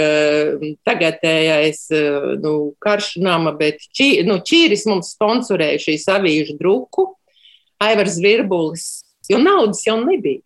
[0.85, 1.87] tagadējais
[2.43, 7.07] nu, karš nama, bet čī, nu, Čīris mums sponsorēja šīs avīžu druku,
[7.81, 8.89] Aivars Virbulis,
[9.31, 10.43] jo naudas jau nebija.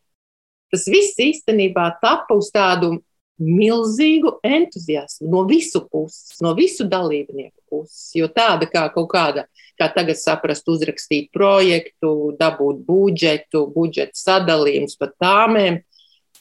[0.70, 2.98] Tas viss īstenībā tapa uz tādu
[3.42, 8.13] milzīgu entuziasmu no visu puses, no visu dalībnieku puses.
[8.17, 9.47] Jo tāda kā kaut kāda,
[9.81, 15.83] kā tagad saprast, uzrakstīt projektu, dabūt budžetu, budžeta sadalījums pa tāmēm,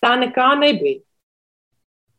[0.04, 1.02] tā nekā nebija.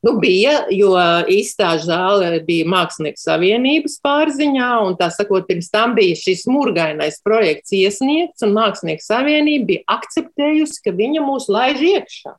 [0.05, 0.91] Nu, bija, jo
[1.33, 7.73] izstāžu zāle bija Mākslinieku savienības pārziņā, un tā sakot, pirms tam bija šis murgainais projekts
[7.73, 12.35] iesniegts, un Mākslinieku savienība bija akceptējusi, ka viņa mūs laiž iekšā.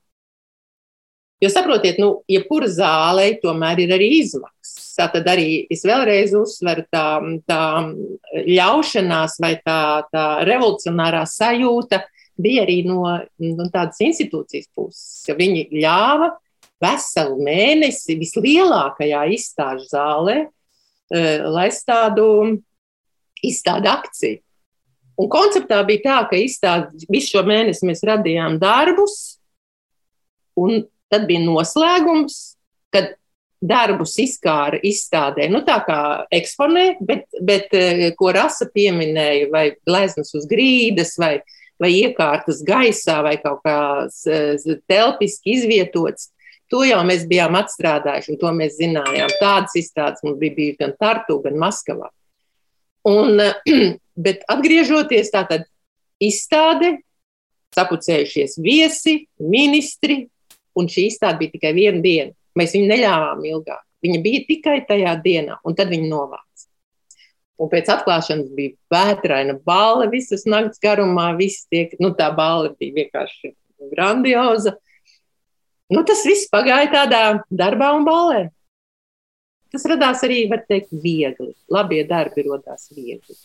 [1.43, 4.93] Jo saprotiet, nu, jebkura zāle tomēr ir arī izmaksas.
[4.95, 7.19] Tā tad arī es vēlreiz uzsveru tā,
[7.49, 7.61] tā
[8.47, 9.79] ļaušanās vai tā,
[10.13, 12.05] tā revolucionārā sajūta
[12.39, 13.03] bija arī no,
[13.39, 16.31] no tādas institūcijas puses, ka viņi ļāva
[16.83, 22.27] veselu mēnesi vislielākajā izstāžu zālē eh, laist tādu
[23.43, 24.39] izstādu akciju.
[25.19, 29.37] Un konceptā bija tā, ka izstādi, visu šo mēnesi mēs radījām darbus,
[30.59, 32.55] un Tad bija noslēgums,
[32.93, 33.13] kad
[33.65, 35.99] darbus izkāra izstādē, nu tā kā
[36.33, 41.39] eksponē, bet, bet eh, ko rasa pieminēja, vai gleznas uz grīdas, vai,
[41.81, 43.77] vai iekārtas gaisā, vai kaut kā
[44.89, 46.31] telpiski izvietots.
[46.73, 49.33] To jau mēs bijām atstrādājuši, un to mēs zinājām.
[49.37, 52.09] Tādas izstādes mums bija bijušas gan Tartu, gan Maskavā.
[53.05, 53.37] Un,
[54.25, 55.67] bet atgriežoties tātad
[56.23, 56.95] izstāde,
[57.75, 60.23] sapucējušies viesi, ministri,
[60.75, 62.33] un šī izstāde bija tikai viena diena.
[62.55, 63.83] Mēs viņu neļāvām ilgāk.
[64.05, 66.67] Viņa bija tikai tajā dienā, un tad viņa novāca.
[67.55, 71.29] Un pēc atklāšanas bija vētraina balva visas naktas garumā.
[71.39, 73.53] Tiek, nu, tā balva bija vienkārši
[73.93, 74.75] grandioza.
[75.91, 78.41] Nu, tas viss pagāja tādā darbā un balē.
[79.71, 81.53] Tas radās arī, var teikt, viegli.
[81.71, 83.35] Labie darbi radās viegli.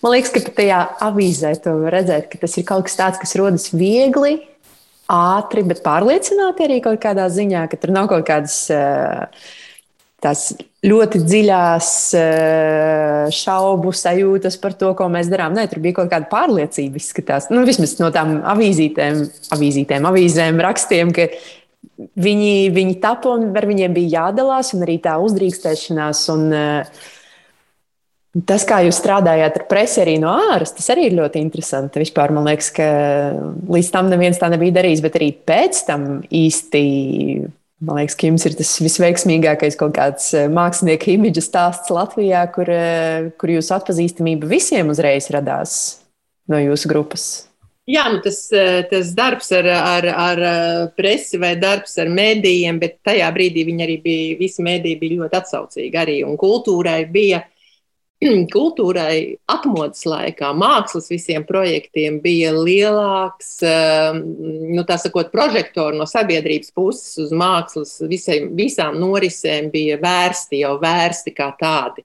[0.00, 3.68] Man liekas, ka tajā avīzē to redzēt, ka tas ir kaut kas tāds, kas rodas
[3.76, 4.38] viegli,
[5.10, 9.44] ātri, bet pārliecināti arī kaut kādā ziņā, ka tur nav kaut kādas eh,
[10.22, 10.50] tās
[10.86, 15.56] ļoti dziļās eh, šaubu sajūtas par to, ko mēs darām.
[15.56, 17.50] Nē, tur bija kaut kāda pārliecība, izskatās.
[17.52, 19.24] Nu, vismaz no tām avīzītēm,
[19.56, 21.30] avīzītēm, avīzēm, rakstiem, ka
[22.20, 26.28] viņi, viņi tapa un ar viņiem bija jādalās, un arī tā uzdrīkstēšanās.
[26.36, 27.08] Un, uh,
[28.30, 31.98] Tas, kā jūs strādājāt ar presi arī no ārpuses, tas arī ir ļoti interesanti.
[31.98, 32.86] Vispār man liekas, ka
[33.66, 36.84] līdz tam neviens tā nebija darījis, bet arī pēc tam īsti.
[37.82, 42.70] Man liekas, ka jums ir tas visveiksmīgākais kaut kāds eh, mākslinieka imidža stāsts Latvijā, kur,
[42.70, 45.78] eh, kur jūsu atpazīstamība visiem uzreiz radās
[46.52, 47.28] no jūsu grupas.
[47.90, 50.42] Jā, nu tas, eh, tas darbs ar, ar, ar
[50.94, 55.40] presi vai darbs ar mēdījiem, bet tajā brīdī viņi arī bija, visi mēdīji bija ļoti
[55.40, 57.56] atsaucīgi arī, un kultūrai bija uh,
[58.54, 64.20] kultūrai atmodas laikā, mākslas visiem projektiem bija lielāks, ehm,
[64.74, 70.74] nu, tā sakot, prožektori no sabiedrības puses uz mākslas, visai, visām norisēm bija vērsti, jau
[70.82, 72.04] vērsti kā tādi.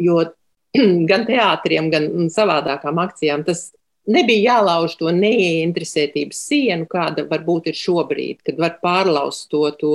[0.00, 0.24] Jo
[1.10, 3.68] gan teātriem, gan savādākām akcijām tas
[4.10, 9.92] nebija jālauž to neieinteresētības sienu, kāda varbūt ir šobrīd, kad var pārlaust to, to,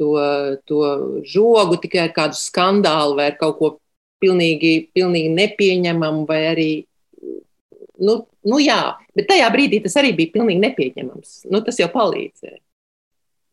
[0.00, 0.10] to,
[0.64, 0.82] to
[1.28, 3.74] žogu tikai ar kādu skandālu vai kaut ko
[4.22, 6.70] pilnīgi, pilnīgi nepieņemamu, vai arī,
[8.02, 8.80] nu, nu jā,
[9.18, 11.42] bet tajā brīdī tas arī bija pilnīgi nepieņemams.
[11.52, 12.60] Nu, tas jau palīdzēja.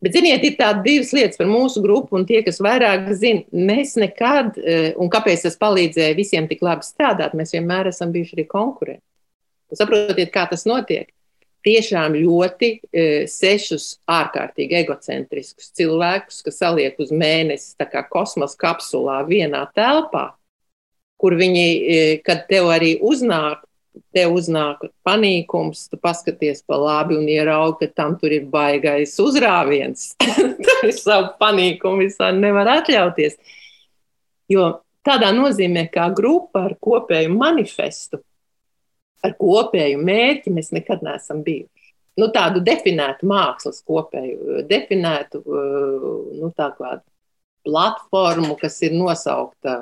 [0.00, 3.98] Bet, ziniet, ir tādas divas lietas par mūsu grupu, un tie, kas vairāk zina, mēs
[4.00, 8.46] nekad, eh, un kāpēc tas palīdzēja visiem tik labi strādāt, mēs vienmēr esam bijuši arī
[8.48, 9.04] konkurenti.
[9.76, 11.10] Saprotiet, kā tas notiek.
[11.60, 17.76] Tiešām ļoti e, sešus ārkārtīgi egocentriskus cilvēkus, kas saliek uz mēnesi,
[18.08, 20.30] kosmosa kapsulā, vienā telpā,
[21.20, 23.64] kur viņi, e, kad tev arī uznāk,
[24.14, 30.14] tev uznāk panīkums, tu paskaties pa labi un ieraugi, ka tam tur ir baigais uzrāviens.
[30.80, 33.36] tur savu panīkumu visā nevar atļauties.
[34.50, 34.70] Jo
[35.06, 38.22] tādā nozīmē, kā grupa ar kopēju manifestu,
[39.24, 41.92] ar kopēju mērķi mēs nekad neesam bijuši.
[42.18, 45.60] Nu, tādu definētu mākslas kopēju, definētu e,
[46.40, 46.50] nu,
[47.64, 49.76] platformu, kas ir nosaukta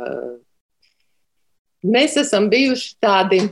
[1.89, 3.43] Mēs esam bijuši tādi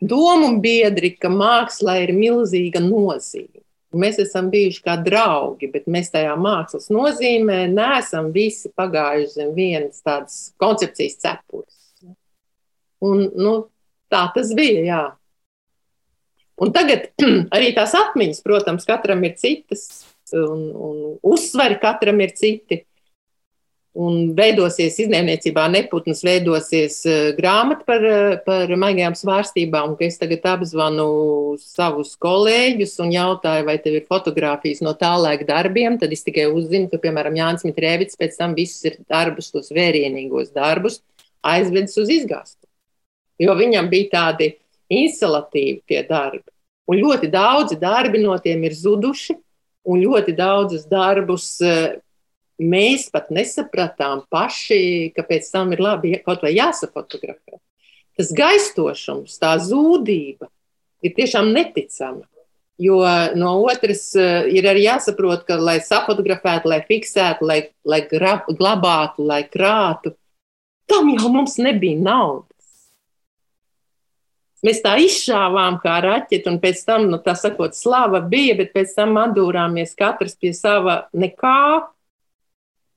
[0.00, 3.62] domu biedri, ka mākslā ir milzīga nozīme.
[3.96, 10.02] Mēs esam bijuši kā draugi, bet mēs tajā mākslas nozīmē neesam visi pagājuši zem vienas
[10.04, 11.78] tādas koncepcijas cepures.
[13.06, 13.54] Un, nu,
[14.12, 15.04] tā tas bija, jā.
[16.60, 17.08] Un tagad
[17.56, 22.82] arī tās atmiņas, protams, katram ir citas, un, un uzsvari katram ir citi
[23.96, 31.06] un veidosies izdevniecībā neputnas, veidosies uh, grāmata par, uh, par maigajām svārstībām, es tagad apzvanu
[31.62, 36.48] savus kolēģus un jautāju, vai tev ir fotografijas no tā laika darbiem, tad es tikai
[36.52, 41.00] uzzinu, ka, piemēram, Jānis Mitrēvits pēc tam visus ir darbus, tos vērienīgos darbus,
[41.46, 42.62] aizvedis uz izgāstu.
[43.40, 44.52] Jo viņam bija tādi
[44.92, 46.46] instalatīvi tie darbi.
[46.86, 49.34] Un ļoti daudzi darbi no tiem ir zuduši,
[49.86, 51.94] un ļoti daudzus darbus uh,
[52.62, 57.60] mēs pat nesapratām paši, ka pēc tam ir labi kaut vai jāsafotografē.
[58.16, 60.48] Tas gaistošums, tā zūdība
[61.04, 62.24] ir tiešām neticama.
[62.80, 63.00] Jo
[63.36, 69.46] no otras eh, ir arī jāsaprot, ka, lai safotografētu, lai fiksētu, lai, lai glabātu, lai
[69.48, 70.12] krātu,
[70.88, 72.52] tam jau mums nebija naudas.
[74.64, 78.92] Mēs tā izšāvām kā raķeti, un pēc tam, nu, tā sakot, slava bija, bet pēc
[78.96, 81.86] tam atdūrāmies katrs pie sava nekā,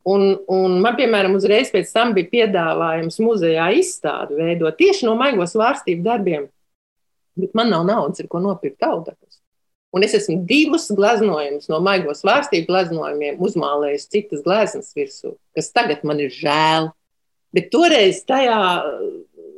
[0.09, 5.45] Un, un man, piemēram, uzreiz pēc tam bija piedāvājums muzejā izstādi veidot tieši no maigo
[5.49, 6.47] svārstību darbiem.
[7.39, 9.39] Bet man nav naudas, ko nopirkt audakus.
[9.95, 16.05] Un es esmu divus gleznojumus no maigo svārstību gleznojumiem uzmālējis citas gleznas virsū, kas tagad
[16.05, 16.91] man ir žēl.
[17.55, 18.59] Bet toreiz tajā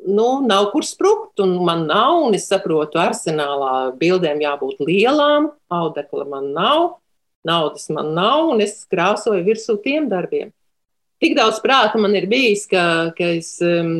[0.07, 6.25] nu, nav kur sprukt, un man nav, un es saprotu, arsenālā bildēm jābūt lielām, audekla
[6.31, 7.00] man nav
[7.47, 10.51] naudas man nav, un es krāsoju virsū tiem darbiem.
[11.21, 13.91] Tik daudz prāta man ir bijis, ka, ka es um,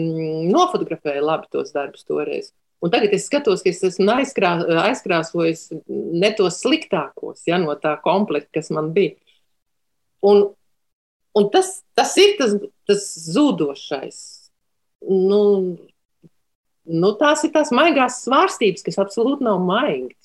[0.50, 2.50] nofotografēju labi tos darbus toreiz.
[2.82, 4.56] Un tagad es skatos, ka es esmu aizkrā,
[4.88, 9.14] aizkrāsojis ne tos sliktākos ja, no tā komplekta, kas man bija.
[10.26, 10.48] Un,
[11.38, 12.58] un tas, tas ir tas,
[12.90, 14.18] tas zudošais.
[15.06, 15.42] Nu,
[16.90, 20.21] nu, tās ir tās maigās svārstības, kas absolūti nav maigas.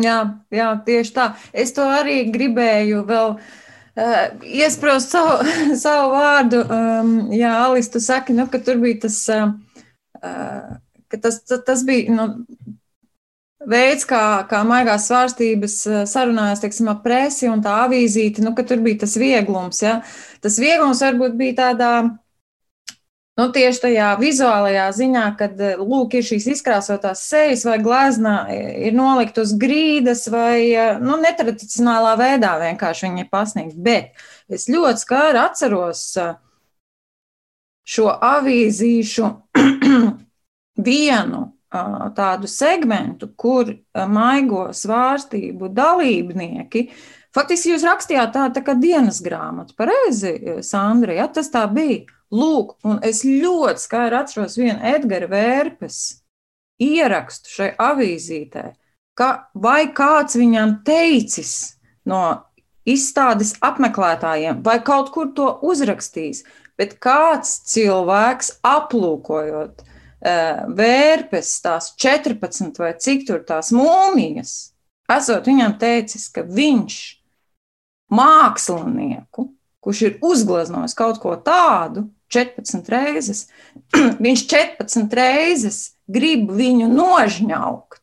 [0.00, 0.18] Jā,
[0.54, 1.26] jā, tieši tā.
[1.52, 5.40] Es to arī gribēju vēl uh, iesprost savu,
[5.84, 6.62] savu vārdu.
[6.64, 9.50] Um, jā, Alis, tu saki, nu, ka tur bija tas, uh,
[11.10, 12.28] ka tas, tas, tas bija nu,
[13.68, 15.76] veids, kā, kā maigās svārstības
[16.08, 20.00] sarunājās, teiksim, ap presi un tā avīzīti, nu, ka tur bija tas vieglums, ja.
[20.40, 21.92] Tas vieglums varbūt bija tādā
[23.40, 28.88] Nu, tieši tajā vizuālajā ziņā, kad eh, lūk, ir šīs izkrāsotās sejas vai glezna eh,
[28.88, 33.78] ir nolikt uz grīdas vai eh, nu, netradicionālā veidā vienkārši viņi ir pasniegt.
[33.80, 34.20] Bet
[34.52, 36.02] es ļoti skaidri atceros
[37.88, 39.30] šo avīzīšu
[40.90, 43.70] vienu tādu segmentu, kur
[44.10, 46.88] maigo svārstību dalībnieki
[47.34, 49.76] Faktiski jūs rakstījāt tā, tā kā dienas grāmatu.
[49.78, 50.34] Pareizi,
[50.66, 52.08] Sandra, ja tas tā bija.
[52.30, 55.96] Lūk, un es ļoti skaidri atceros vienu Edgara Vērpes
[56.80, 58.62] ierakstu šai avīzītē,
[59.18, 61.74] ka vai kāds viņam teicis
[62.06, 62.22] no
[62.88, 66.44] izstādes apmeklētājiem, vai kaut kur to uzrakstījis,
[66.78, 74.72] bet kāds cilvēks aplūkojot uh, vērpes, tās 14 vai cik tur tās mūmijas,
[75.10, 77.00] esot viņam teicis, ka viņš
[78.14, 79.48] mākslinieku,
[79.80, 83.46] kurš ir uzgleznojis kaut ko tādu, 14 reizes,
[84.26, 87.98] viņš 14 reizes grib viņu nožņaukt.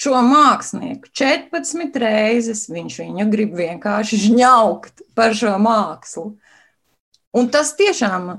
[0.00, 6.30] Šo mākslinieku 14 reizes viņš viņu grib vienkārši žņaukt par šo mākslu.
[7.36, 8.30] Un tas tiešām,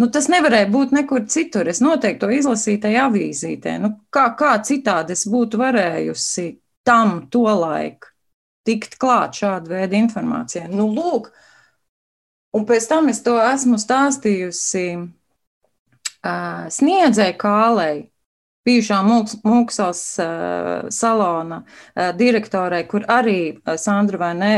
[0.00, 1.68] nu, tas nevarēja būt nekur citur.
[1.70, 3.76] Es noteikti to izlasīju tajā avīzītē.
[3.82, 6.48] Nu, kā, kā citādi es būtu varējusi
[6.86, 8.11] tam tolaik
[8.66, 10.68] tikt klāt šādu veidu informācijai?
[10.72, 11.30] Nu, lūk,
[12.52, 17.94] Un pēc tam es to esmu stāstījusi uh, sniedzēju kālei,
[18.68, 24.52] bijušā Mūksels uh, salona uh, direktorai, kur arī uh, Sandra vai ne,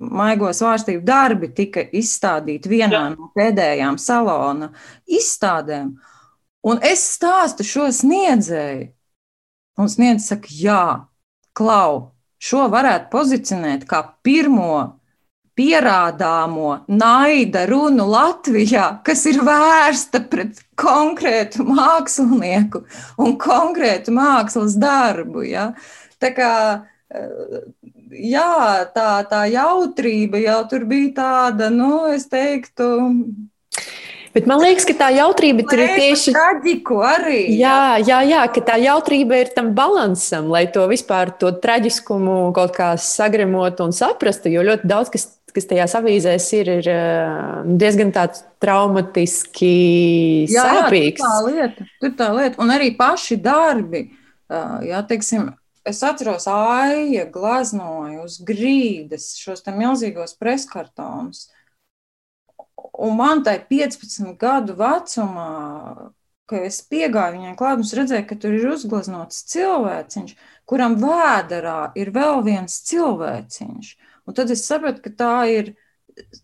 [0.00, 3.12] maigos vārstību darbi tika izstādīti vienā Jā.
[3.12, 4.72] no pēdējām salona
[5.04, 5.92] izstādēm.
[6.64, 8.88] Un es stāstu šo sniedzēju,
[9.84, 10.84] un sniedzēju saka, jā,
[11.52, 12.13] klau,
[12.44, 15.00] šo varētu pozicionēt kā pirmo
[15.54, 22.82] pierādāmo naida runu Latvijā, kas ir vērsta pret konkrētu mākslinieku
[23.22, 25.44] un konkrētu mākslas darbu.
[25.46, 25.68] Ja?
[26.18, 26.50] Tā kā
[27.14, 27.62] eh,
[28.34, 28.50] jā,
[28.96, 32.90] tā, tā jautrība jau tur bija tāda, nu, es teiktu,
[34.34, 37.38] Bet man liekas, ka tā jautrība tur ir tieši traģiku arī.
[37.54, 42.74] Jā, jā, jā, ka tā jautrība ir tam balansam, lai to vispār to traģiskumu kaut
[42.74, 46.86] kā sagremot un saprastu, jo ļoti daudz kas kas tajās avīzēs ir, ir
[47.78, 49.70] diezgan tāds traumatiski
[50.50, 51.22] jā, sāpīgs.
[51.22, 52.58] Jā, tā lieta, tur tā lieta.
[52.62, 54.08] Un arī paši darbi,
[54.50, 55.52] jā, teiksim,
[55.86, 61.52] es atceros, Aija glaznoja uz grīdas šos milzīgos preskartonus.
[62.94, 65.48] Un man tai 15 gadu vecumā,
[66.46, 70.34] kad es piegāju viņai klāt, es redzēju, ka tur ir uzgleznots cilvēciņš,
[70.70, 73.90] kuram vēderā ir vēl viens cilvēciņš.
[74.24, 75.72] Un tad es sapratu, ka tā ir,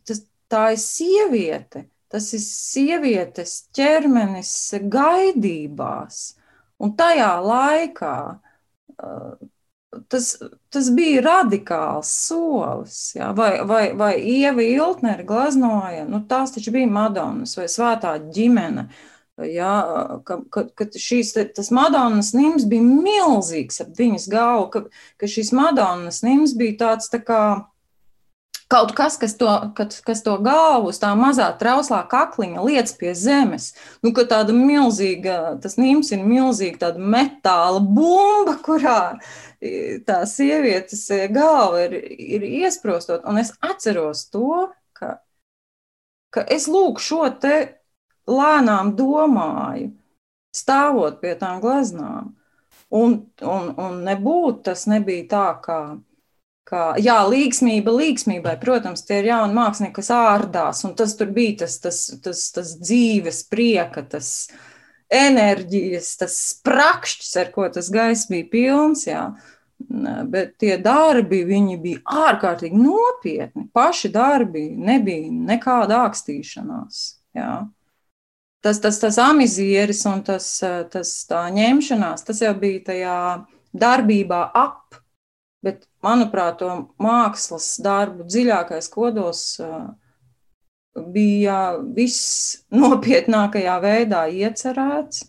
[0.09, 4.53] tas, tā ir sieviete, tas ir sievietes ķermenis
[4.91, 6.21] gaidībās.
[6.81, 9.50] Un tajā laikā uh,
[10.09, 10.35] tas,
[10.71, 12.99] tas bija radikāls solis.
[13.17, 13.31] Jā.
[13.37, 18.89] Vai, vai, vai Ieva Iltnere glaznoja, nu, tās taču bija Madonas vai Svētā ģimene.
[19.41, 19.75] Jā,
[20.29, 24.83] ka, ka, ka šīs, tas Madonas nims bija milzīgs ap viņas galvu, ka,
[25.17, 27.43] ka šis Madonas nims bija tāds tā kā
[28.71, 33.73] kaut kas, kas to, kas, kas to galvu tā mazā trauslā kakliņa liec pie zemes.
[34.05, 39.01] Nu, ka tāda milzīga, tas nims ir milzīga tāda metāla bumba, kurā
[40.07, 43.25] tā sievietes e, galva ir, ir iesprostot.
[43.29, 45.19] Un es atceros to, ka,
[46.33, 47.57] ka es lūk šo te
[48.31, 49.93] lēnām domāju,
[50.57, 52.35] stāvot pie tām gleznām.
[52.91, 55.81] Un, un, un nebūt tas nebija tā, kā
[56.71, 61.65] Kā, jā, līgsmība, līgsmībai, protams, tie ir jauni mākslinieki, kas ārdās, un tas tur bija
[61.65, 64.29] tas, tas, tas, tas dzīves prieka, tas
[65.11, 69.25] enerģijas, tas sprakšķis, ar ko tas gaiss bija pilns, jā.
[70.31, 73.67] Bet tie darbi, viņi bija ārkārtīgi nopietni.
[73.75, 77.03] Paši darbi nebija nekāda ākstīšanās,
[77.37, 77.53] jā.
[78.61, 80.59] Tas, tas, tas amizieris un tas,
[80.93, 83.21] tas tā ņemšanās, tas jau bija tajā
[83.73, 85.01] darbībā ap
[85.61, 86.71] Bet, manuprāt, to
[87.05, 89.43] mākslas darbu dziļākais kodols
[91.15, 95.25] bija viss nopietnākajā veidā iecerēts,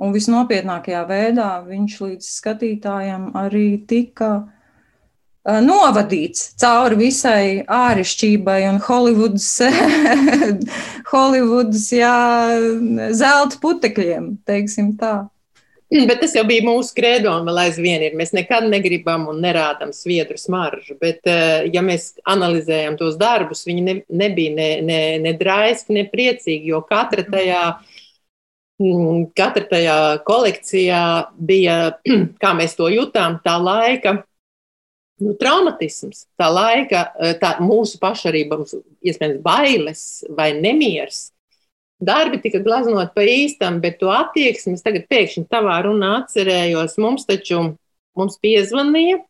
[0.00, 4.30] un visnopietnākajā veidā viņš līdz skatītājiem arī tika
[5.46, 9.48] novadīts cauri visai āršķirībai un Holivudas,
[11.12, 12.16] Holivudas jā,
[13.14, 15.28] zelta putekļiem, teiksim tā.
[15.86, 18.14] Bet tas jau bija mūsu kredo, un vēl aizvien ir.
[18.18, 20.96] Mēs nekad negribam un nerādām sviedru smaržu.
[20.98, 26.02] Bet, eh, ja mēs analizējam tos darbus, viņi ne, nebija ne, ne, ne draiski, ne
[26.10, 27.60] priecīgi, jo katra tajā,
[28.82, 31.04] mm, katra tajā kolekcijā
[31.38, 31.78] bija,
[32.42, 34.18] kā mēs to jutām, tā laika.
[35.22, 38.42] Nu, traumatisms, tā laika, eh, tā mūsu paša arī,
[39.06, 40.02] iespējams, bailes
[40.34, 41.28] vai nemieris,
[42.02, 46.98] darbi tika glaznot pa īstam, bet to attieksmi es tagad pēkšņi tavā runā atcerējos.
[47.02, 47.62] Mums taču
[48.16, 49.22] mums piezvanīja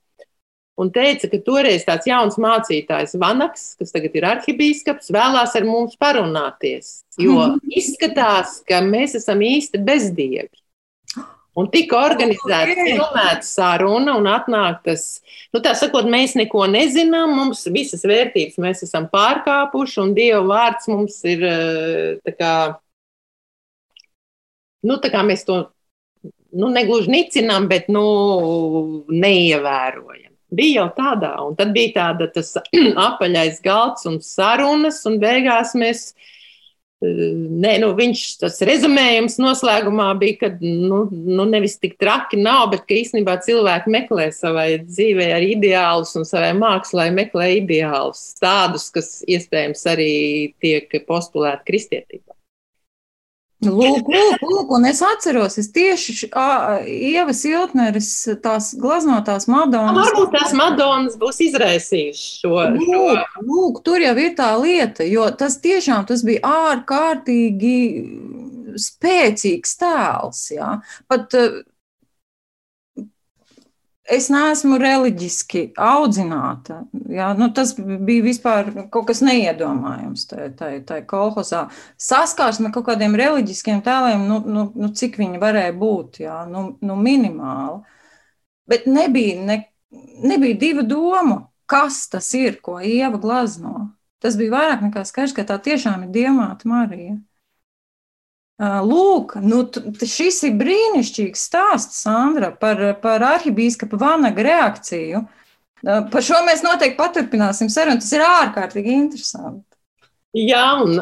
[0.76, 5.96] un teica, ka toreiz tāds jauns mācītājs Vanaks, kas tagad ir arhibīskaps, vēlās ar mums
[6.00, 10.52] parunāties, jo izskatās, ka mēs esam īsti bezdievi.
[11.56, 15.06] Un tika organizēta filmēta saruna un atnāk tas,
[15.56, 20.90] nu tā sakot, mēs neko nezinām, mums visas vērtības mēs esam pārkāpuši un Dieva vārds
[20.92, 22.52] mums ir eh, tā kā,
[24.84, 25.62] nu tā kā mēs to,
[26.56, 28.04] nu negluži nicinām, bet, nu,
[29.08, 30.32] neievērojam.
[30.56, 32.52] Bija jau tādā, un tad bija tāda tas
[33.08, 36.10] apaļais galds un sarunas, un beigās mēs
[37.04, 42.86] Nē, nu, viņš tas rezumējums noslēgumā bija, ka nu, nu, nevis tik traki nav, bet
[42.88, 49.18] ka īstenībā cilvēki meklē savai dzīvē arī ideālus un savai mākslā meklē ideālus, tādus, kas
[49.28, 50.14] iespējams arī
[50.64, 52.35] tiek postulēti kristietībā.
[53.64, 58.10] Lūk, lūk, lūk, un es atceros, es tieši Ievas Iltneres
[58.44, 59.96] tās glaznotās Madonas.
[59.96, 62.52] Varbūt tās Madonas būs izraisījušas šo.
[62.76, 67.78] Lūk, lūk, tur jau ir tā lieta, jo tas tiešām tas bija ārkārtīgi
[68.76, 70.74] spēcīgs tēls, jā.
[71.08, 71.32] Pat
[74.10, 76.80] es neesmu reliģiski audzināta.
[77.10, 77.32] Ja?
[77.38, 81.66] Nu, tas bija vispār kaut kas neiedomājams tajā kolhozā.
[82.00, 86.40] Saskarsme kaut kādiem reliģiskiem tēliem, nu, nu, nu, cik viņi varēja būt, ja?
[86.50, 87.82] nu, nu, minimāli.
[88.66, 89.60] Bet nebija, ne,
[90.26, 91.40] nebija divu domu,
[91.70, 93.90] kas tas ir, ko Ieva glazno.
[94.22, 97.18] Tas bija vairāk nekā skaidrs, ka tā tiešām ir Dievmāte Marija.
[98.56, 99.66] Lūk, nu,
[100.00, 105.20] šis ir brīnišķīgs stāsts, Sandra, par, par arhibīskapa Vanaga reakciju.
[105.84, 108.00] Par šo mēs noteikti paturpināsim sarunu.
[108.00, 109.66] Tas ir ārkārtīgi interesanti.
[110.36, 110.96] Jā, un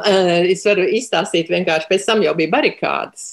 [0.51, 3.31] es varu izstāstīt vienkārši pēc tam jau bija barikādas.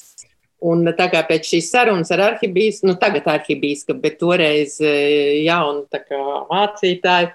[0.61, 5.87] Un tā kā pēc šīs sarunas ar arhibīskapu, nu tagad arhibīskapu, bet toreiz jaunu
[6.53, 7.33] mācītāju,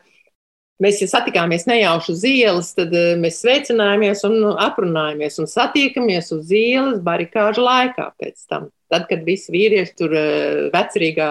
[0.83, 6.29] Mēs ja satikāmies nejauši uz ielas, tad eh, mēs sveicinājāmies un nu, aprunājāmies un satiekamies
[6.37, 8.69] uz ielas barikāžu laikā pēc tam.
[8.93, 11.31] Tad, kad visi vīrieši tur eh, vecrīgā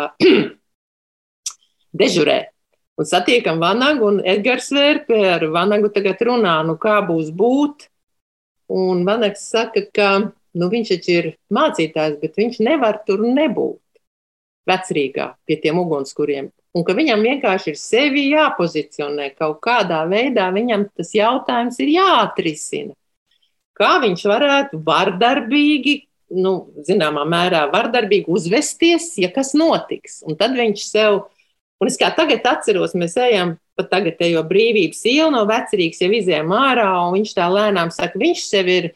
[2.01, 2.49] dežurēt.
[2.95, 7.89] Un satiekam Vanagu, un Edgars Vērpē ar Vanagu tagad runā, nu kā būs būt.
[8.71, 13.81] Un Vanags saka, ka nu, viņš taču ir mācītājs, bet viņš nevar tur nebūt
[14.69, 16.49] vecrīgā pie tiem ugunskuriem.
[16.75, 22.95] Un ka viņam vienkārši ir sevi jāpozicionē kaut kādā veidā, viņam tas jautājums ir jāatrisina.
[23.75, 25.95] Kā viņš varētu vardarbīgi,
[26.35, 26.53] nu,
[26.87, 30.19] zināmā mērā, vardarbīgi uzvesties, ja kas notiks.
[30.27, 31.23] Un tad viņš sev
[31.81, 36.11] Un es kā tagad atceros, mēs ejam pat tagad ejo brīvības ielu no vecrīgas, jau
[36.15, 38.87] izējām ārā, un viņš tā lēnām saka, viņš sev ir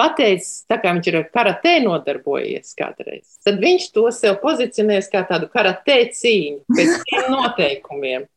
[0.00, 3.36] pateicis, tā kā viņš ir ar karatē nodarbojies kādreiz.
[3.44, 8.28] Tad viņš to sev pozicionēs kā tādu karatē cīņu pēc tiem noteikumiem.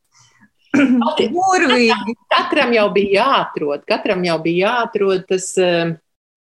[1.34, 2.16] Burvīgi.
[2.30, 5.94] Katram jau bija jāatrod, katram jau bija jāatrod tas, eh,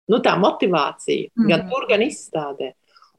[0.09, 1.51] nu, tā motivācija, mm.
[1.51, 2.73] gan tur, gan izstādē.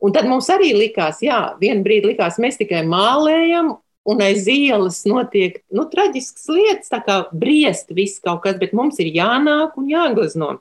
[0.03, 5.03] Un tad mums arī likās, jā, vienu brīdi likās, mēs tikai mālējam, un aiz ielas
[5.07, 9.87] notiek nu, traģiskas lietas, tā kā briest viss kaut kas, bet mums ir jānāk un
[9.91, 10.57] jāglazno.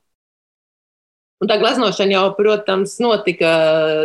[1.42, 3.50] Un tā glaznošana jau, protams, notika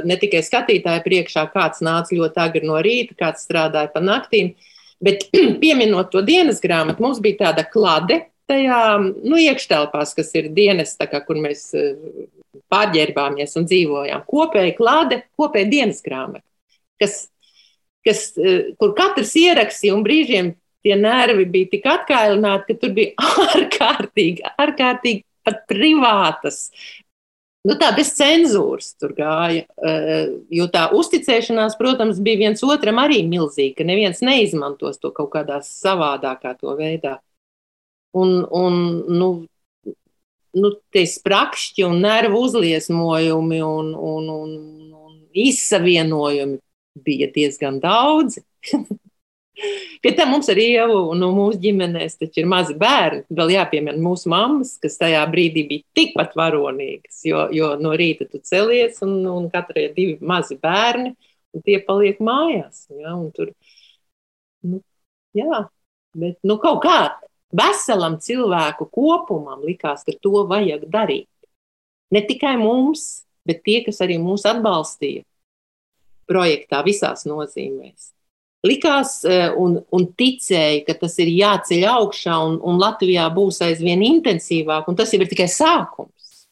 [0.08, 4.56] ne tikai skatītāju priekšā, kāds nāca ļoti agri no rīta, kāds strādāja pa naktīm,
[5.04, 5.28] bet
[5.62, 11.20] pieminot to dienas grāmatu, mums bija tāda klade tajā nu, iekštelpās, kas ir dienas, kā,
[11.28, 11.96] kur mēs eh,
[12.72, 14.24] pārģērbāmies un dzīvojām.
[14.28, 16.46] Kopēja klade, kopēja dienas grāmata,
[16.98, 17.26] kas
[18.08, 20.54] kas, eh, kur katrs ierakstīja, un brīžiem
[20.86, 23.28] tie nervi bija tik atkailināti, ka tur bija
[23.58, 26.68] ārkārtīgi, ārkārtīgi pat privātas.
[27.68, 29.66] Nu, tā bez cenzūras tur gāja.
[29.84, 35.60] Eh, jo tā uzticēšanās, protams, bija viens otram arī milzīga, neviens neizmantos to kaut kādā
[35.66, 37.18] savādākā veidā.
[38.16, 38.78] Un, un
[39.12, 39.30] nu,
[40.56, 44.56] nu, tie sprakšķi un nervu uzliesmojumi un, un, un,
[44.96, 46.62] un izsavienojumi
[47.04, 48.40] bija diezgan daudz.
[50.02, 53.24] Pie tam mums arī jau no mūsu ģimenēs ir mazi bērni.
[53.34, 57.24] Vēl jāpiemina mūsu mammas, kas tajā brīdī bija tikpat varonīgas.
[57.26, 61.16] Jo, jo no rīta tu celies, un, un katrai ir divi mazi bērni,
[61.58, 62.86] un tie paliek mājās.
[63.02, 63.54] Ja, tur,
[64.68, 64.82] nu,
[65.38, 65.64] jā,
[66.18, 67.00] bet nu, kaut kā
[67.58, 71.30] veselam cilvēku kopumam likās, ka to vajag darīt.
[72.14, 75.26] Ne tikai mums, bet tie, kas arī mūs atbalstīja
[76.28, 78.12] projektā visās nozīmēs.
[78.66, 84.02] Likās e, un, un ticēja, ka tas ir jāceļ augšā un, un Latvijā būs aizvien
[84.06, 86.48] intensīvāk, un tas jau ir tikai sākums.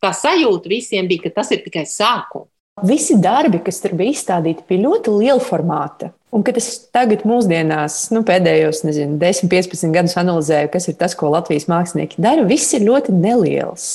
[0.00, 2.50] Tā sajūta visiem bija, ka tas ir tikai sākums.
[2.86, 6.10] Visi darbi, kas tur bija izstādīti, bija ļoti liela formāta.
[6.32, 11.16] Un, kad es tagad, mūsdienās, nu, pēdējos nezinu, 10, 15 gadus analizēju, kas ir tas,
[11.18, 13.88] ko Latvijas mākslinieki dara, viss ir ļoti neliels.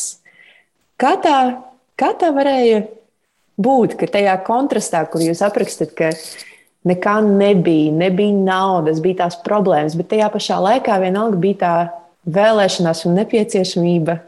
[1.01, 1.37] Kā tā,
[1.99, 2.83] kā tā varēja
[3.57, 6.11] būt, ka tajā kontrastā, kur jūs aprakstat, ka
[6.85, 11.73] nekā nebija, nebija naudas, bija tās problēmas, bet tajā pašā laikā vienalga bija tā
[12.35, 14.19] vēlēšanās un nepieciešamība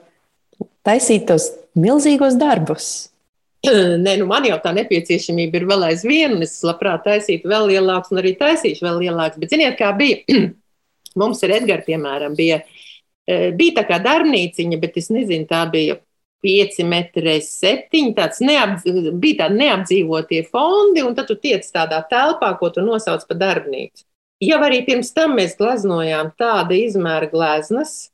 [0.88, 2.90] taisīt tos milzīgos darbus.
[4.06, 8.14] Nē, nu man jau tā nepieciešamība ir vēl aizvien, un es labprāt taisītu vēl lielāks,
[8.14, 9.40] un arī taisīšu vēl lielāks.
[9.42, 10.22] Bet, ziniet, kā bija?
[11.20, 12.60] Mums ar Edgars, piemēram, bija,
[13.26, 15.98] eh, bija tā kā darbnīciņa, bet es nezinu, tā bija
[16.46, 18.12] 5 metri reizes 7.
[18.18, 23.26] Tāds neapdz, bija tādi neapdzīvotie fondi, un tad tu tiec tādā telpā, ko tu nosauc
[23.30, 24.06] par darbnīcu.
[24.44, 28.12] Jau arī pirms tam mēs glaznojām tāda izmēra gleznas,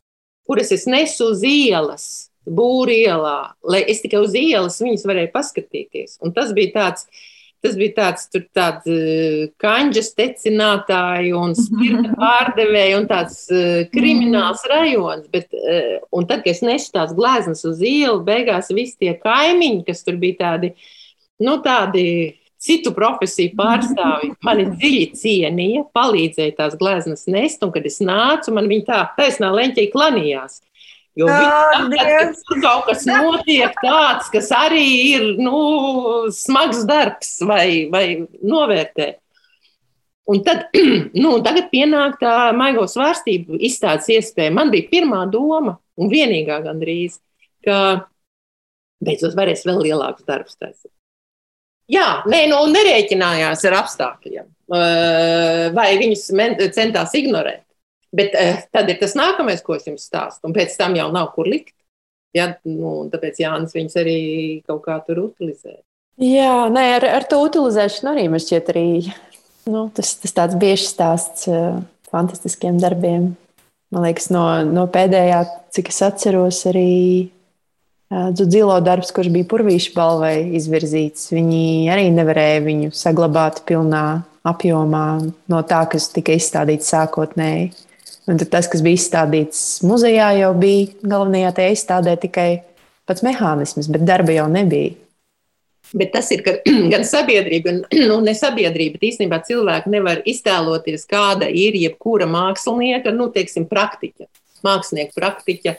[0.48, 2.06] kuras es nesu uz ielas,
[2.48, 6.18] būri ielā, lai es tikai uz ielas viņas varēju paskatīties.
[6.24, 7.10] Un tas bija tāds
[7.64, 14.66] Tas bija tāds, tur tāds uh, kanģas tecinātāji un spirta pārdevēji un tāds uh, krimināls
[14.68, 15.30] rajons.
[15.32, 19.86] Bet, uh, un tad, kad es nesu tās gleznas uz ielu, beigās visi tie kaimiņi,
[19.88, 20.74] kas tur bija tādi,
[21.40, 22.06] nu, tādi
[22.64, 28.70] citu profesiju pārstāvji, mani dziļi cienīja, palīdzēja tās gleznas nest, un kad es nācu, man
[28.72, 30.62] viņi tā taisnā leņķī klanījās.
[31.20, 35.60] Jo viņš tur kaut kas notiek tāds, kas arī ir nu,
[36.34, 38.06] smags darbs vai, vai
[38.42, 39.12] novērtē.
[40.34, 40.72] Un tad,
[41.24, 44.56] nu, tagad pienāk tā maigo svārstību izstādes iespēja.
[44.56, 47.20] Man bija pirmā doma, un vienīgā gandrīz,
[47.66, 47.78] ka
[49.04, 50.92] beidzot varēs vēl lielākus darbus taisīt.
[51.92, 54.48] Jā, nē, nu, nerēķinājās ar apstākļiem,
[55.76, 56.30] vai viņus
[56.74, 57.66] centās ignorēt.
[58.14, 61.32] Bet uh, tad ir tas nākamais, ko es jums stāstu, un pēc tam jau nav
[61.34, 61.74] kur likt.
[62.34, 64.20] Ja, nu, tāpēc Jānis viņus arī
[64.66, 65.80] kaut kā tur utilizē.
[66.22, 68.88] Jā, nē, ar, ar to utilizēšanu arī man šķiet, arī,
[69.70, 71.80] nu, tas, tas tāds bieži stāsts uh,
[72.14, 73.32] fantastiskiem darbiem.
[73.94, 75.44] Man liekas, no, no pēdējā,
[75.74, 76.90] cik es atceros, arī
[78.10, 81.32] uh, Dzilo darbs, kurš bija Purvīša balvai izvirzīts.
[81.34, 84.06] Viņi arī nevarēja viņu saglabāt pilnā
[84.46, 85.08] apjomā
[85.50, 87.72] no tā, kas tika izstādīts sākotnēji.
[88.28, 92.50] Un tas, kas bija izstādīts muzejā, jau bija galvenajā tajā izstādē tikai
[93.10, 94.94] pats mehānisms, bet darba jau nebija.
[95.94, 96.42] Bet tas ir,
[96.94, 103.28] gan sabiedrība, gan nu, ne sabiedrība, īstenībā cilvēki nevar iztēloties, kāda ir jebkura mākslinieka, nu,
[103.34, 104.30] teiksim, praktiķa,
[104.66, 105.76] mākslinieka praktiķa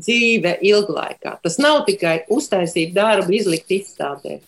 [0.00, 1.36] dzīve ilglaikā.
[1.44, 4.40] Tas nav tikai uztaisīt darbu, izlikt izstādē.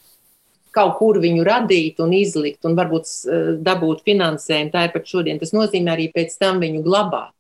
[0.75, 5.39] Kaut kur viņu radīt un izlikt, un varbūt eh, dabūt finansējumu tāpat šodien.
[5.39, 7.34] Tas nozīmē arī pēc tam viņu glabāt.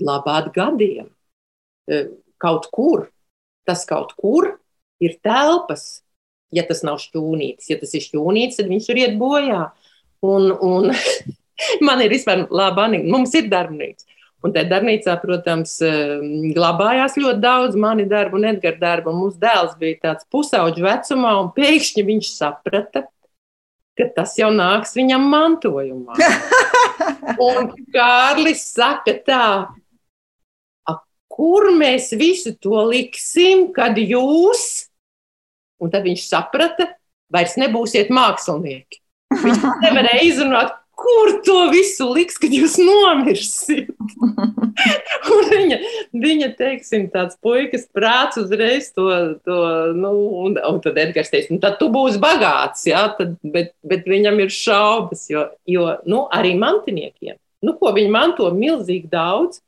[0.00, 1.08] Glabāt gadiem.
[1.90, 2.08] Eh,
[2.40, 3.08] kaut kur.
[3.64, 4.58] Tas kaut kur
[5.00, 6.02] ir telpas,
[6.52, 7.70] ja tas nav šķūnītis.
[7.72, 9.62] Ja tas ir šķūnītis, tad viņš tur iet bojā.
[10.24, 10.90] Un, un
[11.86, 13.12] man ir vispār laba anekdote.
[13.14, 14.10] Mums ir darbnīca.
[14.44, 19.14] Un tajā darbnīcā, protams, ehm, glabājās ļoti daudz mani darbu un Edgara darbu.
[19.14, 23.06] Un mūsu dēls bija tāds pusauģu vecumā, un pēkšņi viņš saprata,
[23.96, 26.18] ka tas jau nāks viņam mantojumā.
[27.48, 29.46] un Kārlis saka tā,
[31.34, 34.86] kur mēs visu to liksim, kad jūs,
[35.82, 36.92] un tad viņš saprata,
[37.34, 39.02] vairs nebūsiet mākslinieki.
[39.42, 43.90] Viņš nevarēja izrunāt, kur to visu liks, kad jūs nomirsiet?
[45.50, 45.78] viņa,
[46.14, 49.08] viņa, teiksim, tāds puikas prāts uzreiz to,
[49.46, 49.58] to
[49.98, 50.12] nu,
[50.44, 54.38] un, un tad Edgars teica, nu, tad tu būsi bagāts, jā, tad, bet, bet viņam
[54.44, 59.63] ir šaubas, jo, jo nu, arī mantiniekiem, nu, ko viņi manto milzīgi daudz,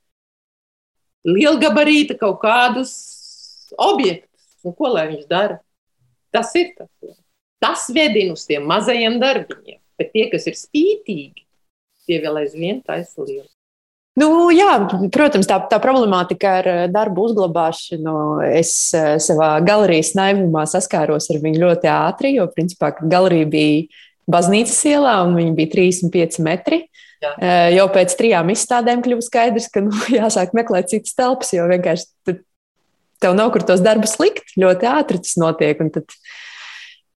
[1.26, 2.92] lielgabarīta kaut kādus
[3.76, 5.58] objektus, nu, ko lai viņš dara?
[6.34, 6.90] Tas ir tas.
[7.62, 9.80] Tas vedina uz tiem mazajiem darbiņiem.
[9.96, 11.46] Bet tie, kas ir spītīgi,
[12.06, 13.48] tie vēl aizvien taisa lielu.
[14.16, 14.70] Nu, jā,
[15.12, 18.14] protams, tā, tā problemātika ar eh, darbu uzglabāšanu.
[18.48, 24.78] Es eh, savā galerijas naivumā saskāros ar viņu ļoti ātri, jo principā galerija bija baznīcas
[24.88, 26.86] ielā un viņa bija 35 metri.
[27.24, 27.32] Jā.
[27.72, 32.42] Jau pēc trijām izstādēm kļuva skaidrs, ka nu, jāsāk meklēt citas telpas, jo vienkārši tur,
[33.24, 34.52] tev nav kur tos darbus likt.
[34.60, 35.80] Ļoti ātri tas notiek.
[35.94, 36.12] Tad,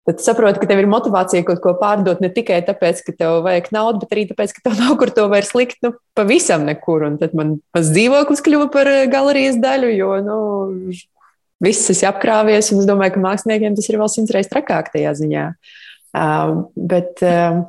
[0.07, 3.73] Tad saproti, ka tev ir motivācija kaut ko pārdot ne tikai tāpēc, ka tev vajag
[3.75, 7.03] naudu, bet arī tāpēc, ka tev nav kur to vairs likt nu, pavisam nekur.
[7.09, 10.37] Un tad man tas dzīvoklis kļuva par galerijas daļu, jo nu,
[11.67, 12.71] viss ir apkrāpies.
[12.71, 15.49] Es domāju, ka māksliniekiem tas ir vēl simts reizes trakāk tajā ziņā.
[16.17, 17.67] Uh, bet, uh,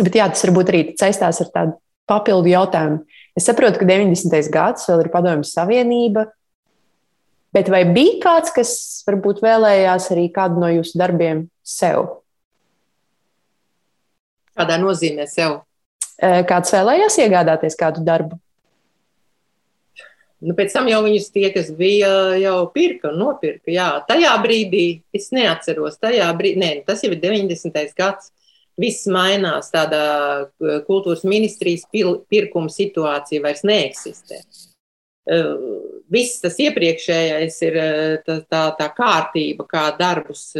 [0.00, 1.76] bet jā, tas varbūt arī saistās ar tādu
[2.08, 3.02] papildu jautājumu.
[3.36, 4.52] Es saprotu, ka 90.
[4.52, 6.26] gads vēl ir Padomju Savienība,
[7.52, 8.70] Bet vai bija kāds, kas
[9.04, 12.06] varbūt vēlējās arī kādu no jūsu darbiem sev?
[14.56, 15.58] Kādā nozīmē sev?
[16.48, 18.38] Kāds vēlējās iegādāties kādu darbu?
[20.42, 22.08] Nu, pēc tam jau viņus tie, kas bija,
[22.40, 23.68] jau pirka un nopirka.
[23.70, 26.00] Jā, tajā brīdī es neatceros.
[26.02, 27.92] Tajā brīdī, nē, tas jau ir 90.
[27.98, 28.32] gads.
[28.80, 30.02] Viss mainās, tāda
[30.86, 34.40] kultūras ministrijas pirkuma situācija vairs neeksistē.
[36.12, 37.76] Viss tas iepriekšējais ir
[38.26, 40.50] tā, tā, tā kārtība, kā darbus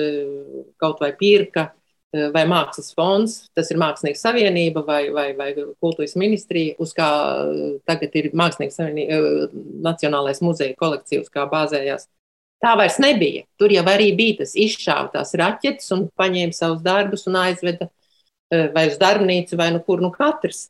[0.80, 1.70] kaut vai pirka
[2.12, 7.08] vai mākslas fonds, tas ir Mākslinieku savienība vai, vai, vai kultūras ministrija, uz kā
[7.88, 9.48] tagad ir Mākslinieku savienība,
[9.86, 12.10] Nacionālais muzeja kolekcijas, kā bāzējās.
[12.62, 13.46] Tā vairs nebija.
[13.58, 17.88] Tur jau arī bija tas izšāvtās raķetes un paņēma savus darbus un aizveda
[18.74, 20.68] vai uz darbnīcu vai nu kur nu katrs.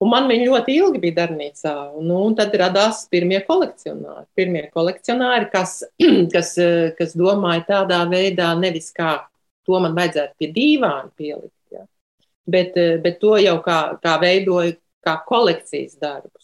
[0.00, 1.72] Un man viņa ļoti ilgi bija darbnīcā.
[2.00, 4.24] Nu, tad radās pirmie kolekcionāri.
[4.38, 5.82] Pirmie kolekcionāri, kas,
[6.34, 6.54] kas,
[6.96, 9.18] kas domāja tādā veidā, nevis kā
[9.68, 11.84] to man vajadzētu pie dīvāna pielikt, ja,
[12.48, 14.72] bet, bet to jau kā, kā veidoja
[15.04, 16.39] kā kolekcijas darbus.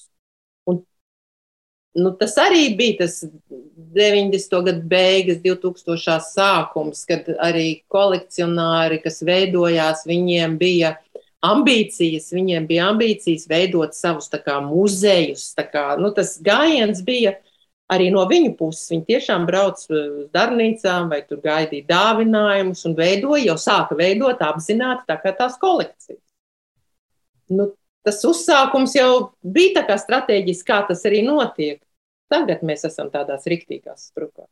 [1.96, 3.22] Nu, tas arī bija tas
[3.96, 4.58] 90.
[4.66, 6.18] gadu beigas, 2000.
[6.26, 10.92] sākums, kad arī kolekcionāri, kas veidojās, viņiem bija
[11.46, 15.48] ambīcijas, viņiem bija ambīcijas veidot savus kā, muzejus.
[15.72, 17.36] Kā, nu, tas gājiens bija
[17.92, 18.90] arī no viņu puses.
[18.92, 25.06] Viņi tiešām brauc uz darbnīcām vai tur gaidīja dāvinājumus un veidoja, jau sāka veidot apzināti
[25.08, 26.22] tā tās kolekcijas.
[27.56, 27.70] Nu,
[28.06, 29.10] tas uzsākums jau
[29.42, 31.80] bija tā kā strateģiski, kā tas arī notiek.
[32.32, 34.50] Tagad mēs esam tādās riktīgās strukās.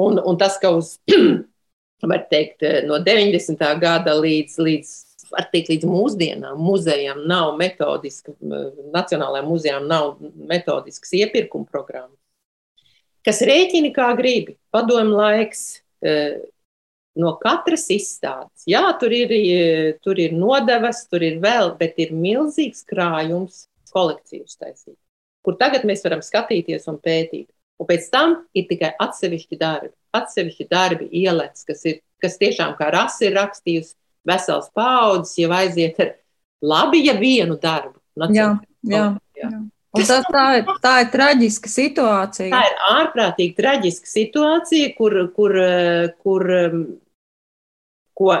[0.00, 0.96] Un, un tas, ka uz,
[2.12, 3.60] var teikt, no 90.
[3.82, 4.92] gada līdz, līdz
[5.32, 8.34] var teikt, līdz mūsdienām muzejam nav metodiska,
[8.94, 10.16] nacionālajām muzejām nav
[10.48, 12.18] metodiskas iepirkuma programmas,
[13.26, 14.56] kas rēķina kā gribi.
[14.72, 16.14] Padomu laiks e,
[17.20, 18.66] no katras izstādes.
[18.68, 24.48] Jā, tur ir, e, tur ir nodevas, tur ir vēl, bet ir milzīgs krājums kolekciju
[24.48, 24.96] uztaisīt,
[25.42, 27.48] kur tagad mēs varam skatīties un pētīt.
[27.80, 29.92] Un pēc tam ir tikai atsevišķi darbi.
[30.14, 33.96] Atsevišķi darbi ielēts, kas, ir, kas tiešām kā rasa ir rakstījusi,
[34.28, 36.14] vesels paudzes jau aiziet ar
[36.62, 37.96] labi, ja vienu darbu.
[38.30, 38.52] Jā,
[38.86, 39.06] jā,
[39.38, 39.52] jā.
[39.92, 42.52] Un tā, tā, ir, tā ir traģiska situācija.
[42.52, 45.56] Tā ir ārprātīgi traģiska situācija, kur, kur,
[46.24, 46.46] kur
[48.16, 48.36] ko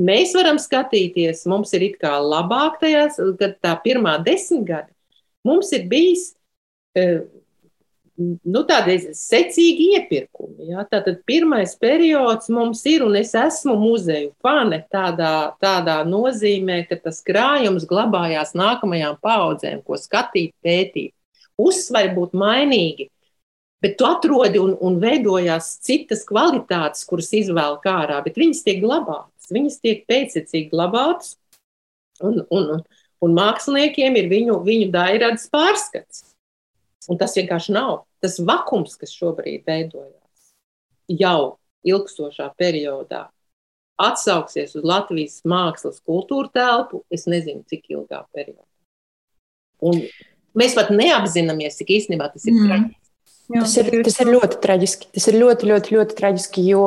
[0.00, 1.46] mēs varam skatīties.
[1.50, 4.90] Mums ir it kā labāk tajās, kad tā pirmā desmitgade
[5.46, 6.34] mums ir bijis
[8.20, 10.70] nu, tādi secīgi iepirkumi.
[10.72, 10.84] Ja?
[10.88, 17.22] Tātad pirmais periods mums ir, un es esmu muzeju fane tādā, tādā nozīmē, ka tas
[17.26, 21.14] krājums glabājās nākamajām paudzēm, ko skatīt, pētīt.
[21.60, 23.10] Uzsvari būt mainīgi,
[23.84, 29.52] bet tu atrodi un, un veidojās citas kvalitātes, kuras izvēl kārā, bet viņas tiek glabātas,
[29.52, 31.36] viņas tiek pēcsecīgi glabātas,
[32.24, 32.80] un, un,
[33.20, 36.24] un māksliniekiem ir viņu, viņu dairādas pārskats.
[37.08, 40.50] Un tas vienkārši nav tas vakums, kas šobrīd veidojās
[41.08, 43.28] jau ilgstošā periodā,
[44.00, 48.66] atsauksies uz Latvijas mākslas kultūra telpu, es nezinu, cik ilgā periodā.
[49.80, 50.02] Un
[50.56, 52.88] mēs pat neapzināmies, cik īstenībā tas ir mm.
[53.50, 55.08] Jā, tas, ir, tas ir ļoti traģiski.
[55.16, 56.84] Tas ir ļoti, ļoti, ļoti traģiski, jo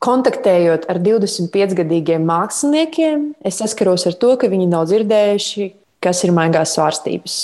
[0.00, 5.68] kontaktējot ar 25-gadīgiem māksliniekiem, es saskaros ar to, ka viņi nav dzirdējuši,
[6.04, 7.36] kas ir maigās svārstības.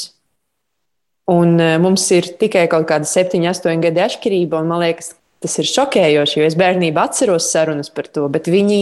[1.30, 4.62] Un e, mums ir tikai kaut kāda septiņa, astoņa gadi atšķirība.
[4.66, 5.12] Man liekas,
[5.42, 8.80] tas ir šokējoši, jo es bērnībā atceros sarunas par to, bet viņi,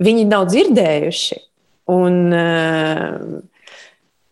[0.00, 1.40] viņi nav dzirdējuši.
[1.90, 3.40] Un, uh,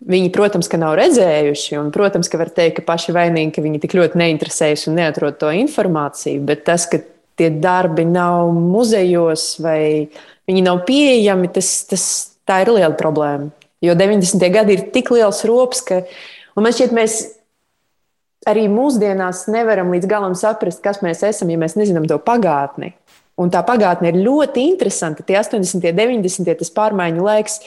[0.08, 3.80] Viņi, protams, ka nav redzējuši, un, protams, ka var teikt, ka paši vainīgi, ka viņi
[3.82, 6.44] tik ļoti neinteresējas un neatrod to informāciju.
[6.46, 7.00] Bet tas, ka
[7.38, 10.06] tie darbi nav muzejos vai
[10.48, 12.04] viņi nav pieejami, tas, tas,
[12.46, 13.50] tā ir liela problēma.
[13.82, 14.46] Jo 90.
[14.54, 16.00] gadi ir tik liels rops, ka
[16.58, 17.18] man šķiet, mēs
[18.46, 22.94] arī mūsdienās nevaram līdz galam saprast, kas mēs esam, ja mēs nezinām to pagātni.
[23.38, 25.22] Un tā pagātne ir ļoti interesanta.
[25.26, 27.60] Tie 80, 90, tas pārmaiņu laiks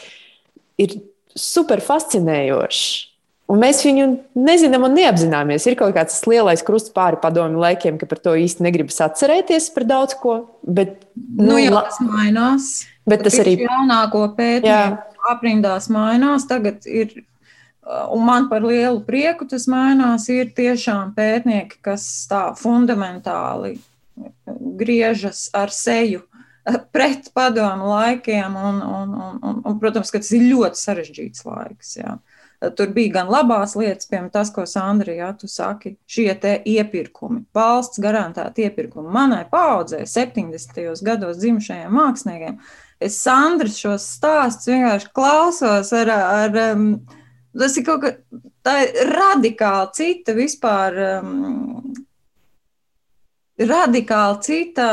[0.82, 1.00] ir
[1.36, 2.84] super fascinējošs.
[3.52, 4.06] Un mēs viņu
[4.40, 5.66] nezinām un neapzināmies.
[5.68, 9.88] Ir kaut kāds lielais krusts pāri padomju laikiem, ka par to īsti negribas atcerēties par
[9.90, 10.36] daudz ko.
[10.64, 12.70] Bet, nu, nu, jā, tas mainās.
[13.08, 15.02] Bet tas arī jaunāko pētījumu
[15.34, 16.48] aprindās mainās.
[16.48, 17.12] Tagad ir
[17.82, 20.28] Un man par lielu prieku tas mainās.
[20.30, 23.80] Ir tiešām pētnieki, kas tā fundamentāli
[24.78, 26.22] griežas ar seju
[26.94, 28.56] pret padomu laikiem.
[28.56, 31.96] Un, un, un, un, un, protams, ka tas ir ļoti sarežģīts laiks.
[31.98, 32.20] Jā.
[32.78, 37.48] Tur bija gan labās lietas, piemēram, tas, ko Sandrija, ja, tu saki, šie te iepirkumi,
[37.58, 39.10] valsts garantēti iepirkumi.
[39.10, 41.02] Manai paudzē, 70.
[41.02, 42.60] gados dzimušajiem māksliniekiem,
[43.02, 46.86] es Sandras šos stāstus vienkārši klausos ar, ar um,
[47.58, 48.76] Tas ir kaut kā
[49.12, 51.02] radikāli cita vispār.
[51.20, 51.92] Um,
[53.62, 54.88] radikāli cita,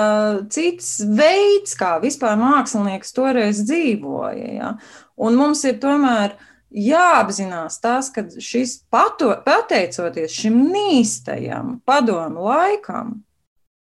[0.52, 4.50] cits veids, kā vispār mākslinieks toreiz dzīvoja.
[4.58, 4.72] Ja?
[5.16, 6.34] Un mums ir tomēr
[6.68, 13.20] jāapzinās tas, ka šis pato, pateicoties šim nīstajam padomu laikam,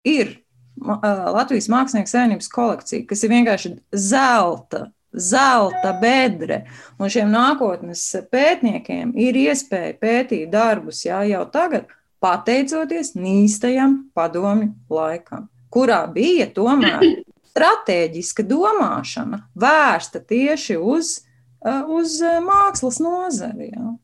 [0.07, 0.37] ir
[0.79, 6.65] Latvijas Mākslinieku savienības kolekcija, kas ir vienkārši zelta zelta bedre.
[6.99, 8.03] Un šiem nākotnes
[8.33, 11.89] pētniekiem ir iespēja pētīt darbus jā, jau tagad,
[12.23, 17.05] pateicoties nīstajam padomju laikam, kurā bija tomēr
[17.53, 21.15] stratēģiska domāšana vērsta tieši uz,
[21.89, 23.73] uz mākslas nozari.
[23.73, 23.95] Jā.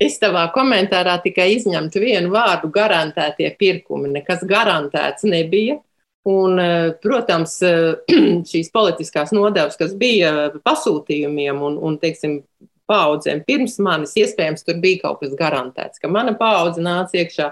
[0.00, 4.08] Es tavā komentārā tikai izņemtu vienu vārdu- garantētie pirkumi.
[4.14, 5.76] Nekas garantēts nebija.
[6.22, 7.94] Un, eh, protams, eh,
[8.50, 12.42] šīs politiskās nodevas, kas bija pasūtījumiem un, un teiksim,
[12.90, 17.50] paudzēm pirms manis, iespējams, tur bija kaut kas garantēts, ka mana paudze nāca iekšā.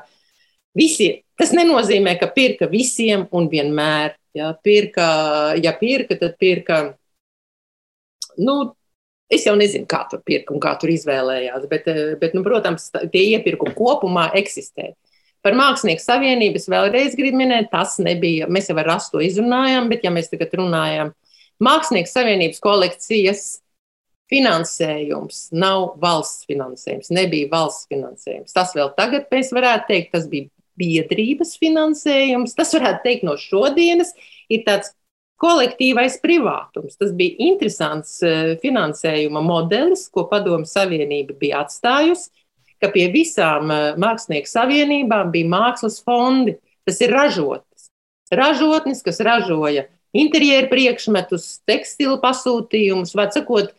[0.76, 4.16] Visi, tas nenozīmē, ka pirka visiem un vienmēr.
[4.36, 5.06] Ja pirka,
[5.58, 6.82] ja pirka tad pirka.
[8.38, 8.58] Nu,
[9.32, 12.90] es jau nezinu, kā tur pirka un kā tur izvēlējās, bet, eh, bet nu, protams,
[13.12, 14.92] tie iepirkumi kopumā eksistē.
[15.44, 20.12] Par Mākslinieku savienības vēlreiz gribu minēt, tas nebija, mēs jau ar rastu izrunājām, bet ja
[20.14, 21.14] mēs tagad runājam,
[21.62, 23.46] Mākslinieku savienības kolekcijas
[24.28, 28.54] finansējums nav valsts finansējums, nebija valsts finansējums.
[28.54, 32.54] Tas vēl tagad mēs varētu teikt, tas bija biedrības finansējums.
[32.58, 34.12] Tas varētu teikt no šodienas
[34.52, 34.92] ir tāds
[35.42, 36.98] kolektīvais privātums.
[36.98, 42.30] Tas bija interesants eh, finansējuma modelis, ko Padomu Savienība bija atstājusi
[42.82, 46.58] ka pie visām eh, mākslinieku savienībām bija mākslas fondi.
[46.88, 47.90] Tas ir ražotnes.
[48.32, 53.74] Ražotnes, kas ražoja interjeru priekšmetus, tekstilu pasūtījumus, vai sakot,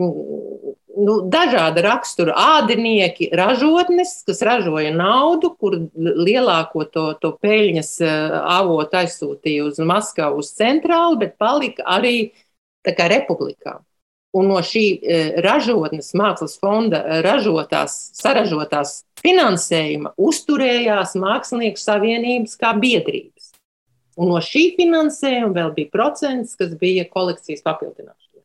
[0.00, 7.92] nu, dažāda rakstura ādinieki, ražotnes, kas ražoja naudu, kur lielāko to, to peļņas
[8.40, 12.32] avotu aizsūtīja uz Maskavu, uz centrālu, bet palika arī
[12.84, 13.80] tā kā republikā.
[14.36, 14.84] Un no šī
[15.42, 23.50] ražotnes, mākslas fonda ražotās, saražotās finansējuma uzturējās Mākslinieku savienības kā biedrības.
[24.20, 28.42] Un no šī finansējuma vēl bija procents, kas bija kolekcijas papildināšana.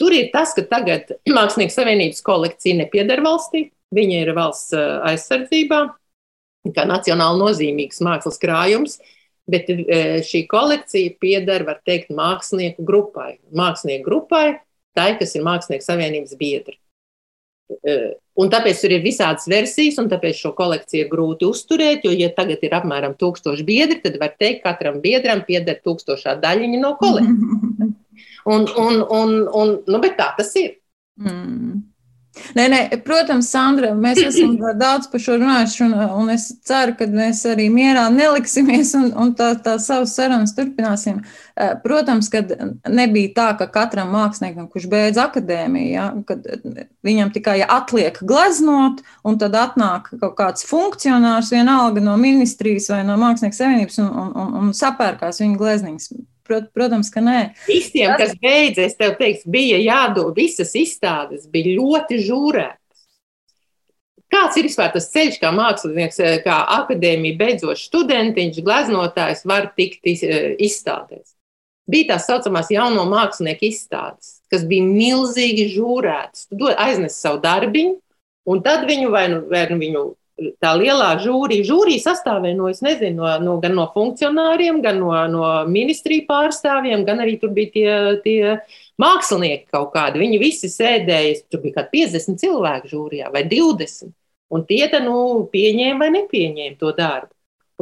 [0.00, 5.82] Tur ir tas, ka tagad Mākslinieku savienības kolekcija nepieder valstī, viņa ir valsts eh, aizsardzībā,
[6.74, 8.98] kā nacionāli nozīmīgs mākslas krājums,
[9.50, 9.68] bet
[10.24, 13.34] šī kolekcija pieder, var teikt, mākslinieku grupai.
[13.52, 14.46] Mākslinieku grupai,
[14.96, 16.78] tai, kas ir Mākslinieku savienības biedri.
[18.34, 22.04] Un tāpēc tur ir visādas versijas, un tāpēc šo kolekciju ir grūti uzturēt.
[22.04, 26.36] Jo, ja tagad ir apmēram tūkstoši biedri, tad var teikt, ka katram biedram pieder tūkstošā
[26.44, 27.92] daļiņa no kolekcijas.
[28.44, 30.74] Un, un, un, un, nu, bet tā tas ir.
[31.16, 31.78] Mm.
[32.54, 37.06] Nē, nē, protams, Sandra, mēs esam daudz par šo runājuši, un, un es ceru, ka
[37.10, 41.22] mēs arī mierā neliksimies un, un tā, tā savas sarunas turpināsim.
[41.54, 42.42] Eh, protams, ka
[42.90, 46.46] nebija tā, ka katram māksliniekam, kurš beidz akadēmiju, ja, kad
[47.06, 53.18] viņam tikai atliek gleznot, un tad atnāk kaut kāds funkcionārs, vienalga no ministrijas vai no
[53.20, 56.14] mākslinieku savienības, un, un, un, un sapērkās viņa glezniņas
[56.44, 57.38] Prot, protams, ka nē.
[57.64, 58.34] Visiem, Tas...
[58.34, 62.80] kas beidzas, tev teiks, bija jādod, visas izstādes bija ļoti žūrētas.
[64.34, 70.04] Kāds ir vispār tas ceļš, kā mākslinieks, eh, kā akadēmija beidzošs studentiņš, gleznotājs var tikt
[70.10, 71.32] eh, izstādēs?
[71.88, 76.48] Bija tās saucamās jauno mākslinieku izstādes, kas bija milzīgi žūrētas.
[76.50, 77.96] Tu aiznes savu darbiņu,
[78.50, 80.04] un tad viņu vai nu, vai nu viņu
[80.62, 81.66] tā lielā žūrija.
[81.68, 87.22] Žūrija sastāvēja no, nezinu, no, no, gan no funkcionāriem, gan no, no ministriju pārstāvjiem, gan
[87.24, 88.56] arī tur bija tie, tie
[89.00, 90.22] mākslinieki kaut kādi.
[90.22, 94.12] Viņi visi sēdēja, tur bija kaut kādi 50 cilvēki žūrijā vai 20.
[94.54, 95.16] Un tie te nu,
[95.50, 97.30] pieņēma vai nepieņēma to darbu.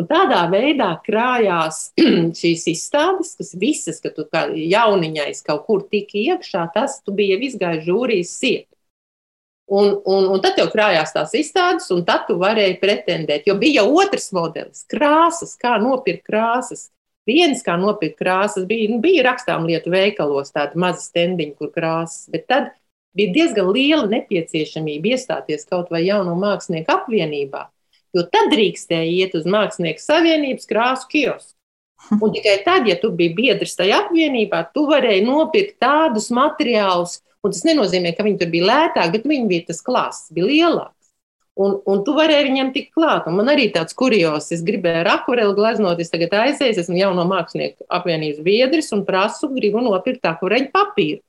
[0.01, 1.91] Un tādā veidā krājās
[2.41, 7.37] šīs izstādes, kas visas, ka tu kā jauniņais kaut kur tiki iekšā, tas tu bija
[7.37, 8.69] izgājis žūrijas siet.
[9.73, 13.47] Un, un, un tad tev krājās tās izstādes, un tad tu varēji pretendēt.
[13.49, 16.91] Jo bija jau otrs modelis, krāsas, kā nopirkt krāsas.
[17.29, 22.27] Viens, kā nopirkt krāsas, bija, nu, bija rakstām lietu veikalos, tāda maza stendiņa, kur krāsas.
[22.35, 22.69] Bet tad
[23.17, 27.65] bija diezgan liela nepieciešamība iestāties kaut vai jauno mākslinieku apvienībā,
[28.13, 31.57] jo tad drīkstēja iet uz Mākslinieku savienības krāsu kiosku.
[32.19, 37.55] Un tikai tad, ja tu biji biedrs tajā apvienībā, tu varēji nopirkt tādus materiālus, Un
[37.55, 40.99] tas nenozīmē, ka viņi tur bija lētāki, bet viņi bija tas klāsts, bija lielāks.
[41.61, 43.27] Un, un tu varēji viņam tikt klāt.
[43.29, 47.27] Un man arī tāds kurjos, es gribēju ar akvareli gleznot, es tagad aizēju, esmu jauno
[47.29, 51.21] mākslinieku apvienības biedrs un prasu, gribu nopirkt akvareļu papīru.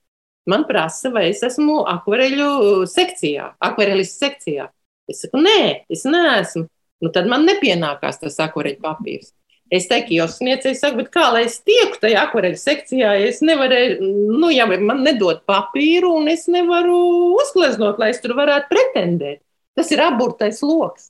[0.48, 4.70] Man prasa, vai es esmu akvareļu sekcijā, akvarelis sekcijā.
[5.12, 6.68] Es saku, nē, es neesmu.
[7.04, 9.34] Nu, tad man nepienākās tas akvareļu papīrs.
[9.72, 13.40] Es teiktu, jau sniedzēju, saku, bet kā lai es tieku tajā akvareļu sekcijā, ja es
[13.46, 16.98] nevarēju, nu, ja man nedod papīru un es nevaru
[17.40, 19.42] uzgleznot, lai es tur varētu pretendēt.
[19.74, 21.10] Tas ir aburtais loks.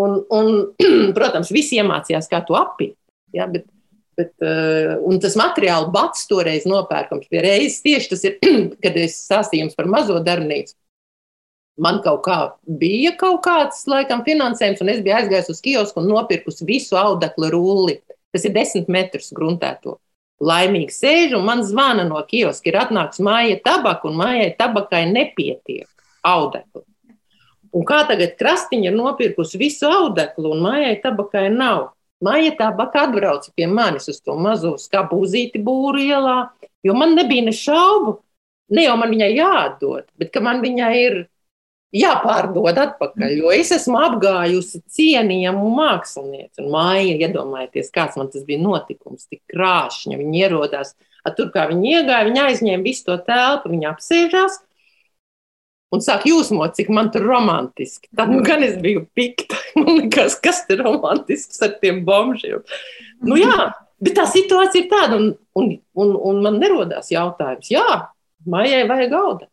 [0.00, 0.50] Un, un,
[1.16, 2.96] protams, visi iemācījās, kā to apiet.
[3.34, 3.68] Ja, bet,
[4.18, 7.82] bet, uh, un tas materiāls bats toreiz nopērkams pie reizes.
[7.86, 8.40] Tieši tas ir,
[8.82, 10.74] kad es stāstījums par mazo darbnīcu
[11.80, 12.38] man kaut kā
[12.80, 17.50] bija kaut kāds, laikam, finansējums, un es biju aizgājis uz kiosku un nopirkusi visu audekla
[17.54, 18.00] rulli.
[18.34, 19.98] Tas ir desmit metrus gruntēto.
[20.42, 25.86] Laimīgi sēž, un man zvana no kioska, ir atnāks māja tabaka, un mājai tabakai nepietiek
[26.26, 26.82] audekli.
[27.74, 31.92] Un kā tagad krastiņa ir nopirkusi visu audeklu, un mājai tabakai nav.
[32.24, 36.36] Māja tabaka atbrauca pie manis uz to mazo skabūzīti būru ielā,
[36.86, 38.16] jo man nebija ne šaubu,
[38.74, 41.18] ne jau man viņai jāatdod, bet ka man viņai ir
[41.94, 43.32] jāpārdod atpakaļ.
[43.38, 46.64] Jo es esmu apgājusi cienījamu mākslinieci.
[46.64, 50.18] Un māja, iedomājieties, kāds man tas bija notikums, tik krāšņa.
[50.20, 50.94] Viņi ierodās,
[51.38, 54.60] tur kā viņi iegāja, viņi aizņēma visu to telpu, viņi apsēžās.
[55.94, 58.10] Un sāk jūsmot, cik man tur romantiski.
[58.18, 59.54] Tad nu, gan es biju pikta.
[59.78, 62.64] Man liekas, kas tur romantisks ar tiem bombžiem.
[63.22, 63.68] Nu, jā,
[64.02, 65.28] bet tā situācija ir tāda, un,
[65.58, 67.70] un, un, un man nerodās jautājums.
[67.74, 67.98] Jā,
[68.50, 69.48] mājai vajag auga.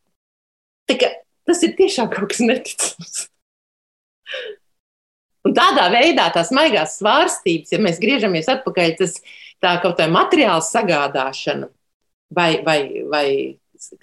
[0.90, 1.12] Tikai
[1.50, 3.28] Tas ir tiešām kaut kas neticams.
[5.48, 9.18] Un tādā veidā tās maigās svārstības, ja mēs griežamies atpakaļ, tas
[9.62, 11.72] tā kaut kā materiāla sagādāšana
[12.36, 12.80] vai, vai,
[13.10, 13.26] vai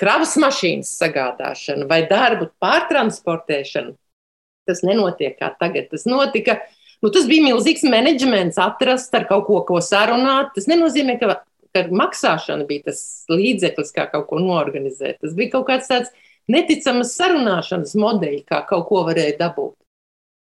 [0.00, 3.94] kravas mašīnas sagādāšana vai darbu pārtransportēšana,
[4.68, 5.88] tas nenotiek kā tagad.
[5.92, 6.58] Tas notika,
[7.02, 10.52] nu, tas bija milzīgs menedžments, atrast ar kaut ko, ko sarunāt.
[10.56, 11.40] Tas nenozīmē, ka,
[11.74, 15.22] ka maksāšana bija tas līdzeklis, kā kaut ko norganizēt.
[15.22, 16.12] Tas bija kaut kāds tāds
[16.52, 19.74] neticamas sarunāšanas modeļi, kā kaut ko varēja dabūt.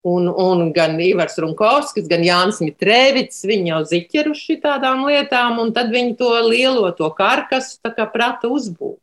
[0.09, 5.93] Un, un gan Ivars Runkovskis, gan Jānis Mitrēvits, viņi jau ziķeruši tādām lietām, un tad
[5.93, 9.03] viņi to lielo, to karkasu tā kā prata uzbūvēt.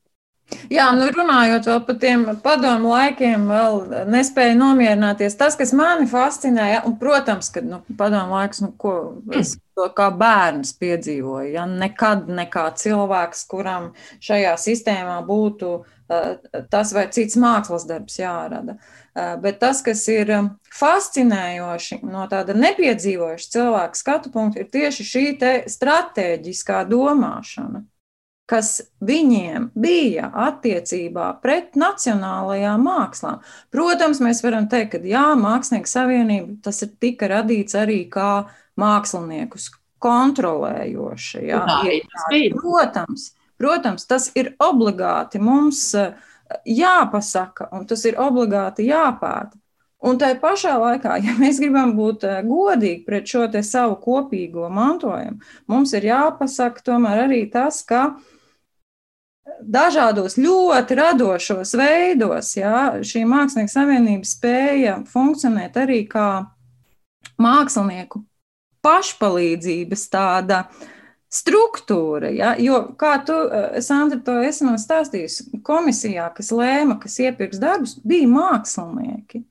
[0.72, 5.36] Jā, nu runājot par tiem padomu laikiem, vēl nespēju nomierināties.
[5.38, 8.94] Tas, kas mani fascinēja, un, protams, ka nu, padomu laiks, nu, ko
[9.36, 13.92] es to kā bērns piedzīvoju, ja nekad nekā cilvēks, kuram
[14.24, 15.97] šajā sistēmā būtu uh,
[16.72, 18.78] tas vai cits mākslas darbs jārada.
[19.18, 20.32] Uh, bet tas, kas ir
[20.78, 25.28] fascinējoši no tāda nepiedzīvojuša cilvēka skatu punkta, ir tieši šī
[25.74, 27.84] stratēģiskā domāšana
[28.48, 33.42] kas viņiem bija attiecībā pret nacionālajām mākslām.
[33.76, 38.48] Protams, mēs varam teikt, ka jā, mākslinieku savienība tas ir tika radīts arī kā
[38.80, 39.68] māksliniekus
[40.04, 41.44] kontrolējoši.
[41.50, 41.60] Jā.
[42.56, 46.14] Protams, protams, tas ir obligāti mums eh,
[46.66, 49.58] jāpasaka, un tas ir obligāti jāpēta.
[50.08, 55.42] Un tai pašā laikā, ja mēs gribam būt eh, godīgi pret šo savu kopīgo mantojumu,
[55.68, 58.34] mums ir jāpasaka tomēr arī tas, ka uh,
[59.62, 62.54] dažādos ļoti radošos veidos.
[62.58, 66.48] Ja, šī mākslinieku savienība spēja funkcionēt arī kā
[67.42, 68.24] mākslinieku
[68.86, 70.64] pašpalīdzības tāda
[71.34, 72.32] struktūra.
[72.36, 77.60] Ja, jo, kā tu, eh, Sandra, to esi man stāstījusi, komisijā, kas lēma, kas iepirks
[77.60, 79.44] darbus, bija mākslinieki.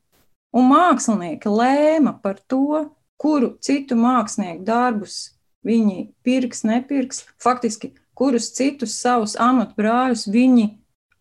[0.57, 5.33] Un mākslinieki lēma par to, kuru citu mākslinieku darbus
[5.64, 7.24] viņi pirks, nepirks.
[7.43, 10.66] Faktiski kurus citus savus amatbrāļus viņi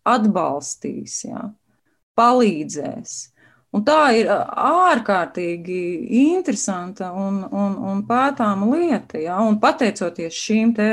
[0.08, 1.50] atbalstīs, jā,
[2.18, 3.16] palīdzēs.
[3.76, 5.80] Un tā ir ārkārtīgi
[6.30, 9.20] interesanta un, un, un pētāma lieta.
[9.20, 9.42] Ja?
[9.44, 10.90] Un pateicoties šīm te,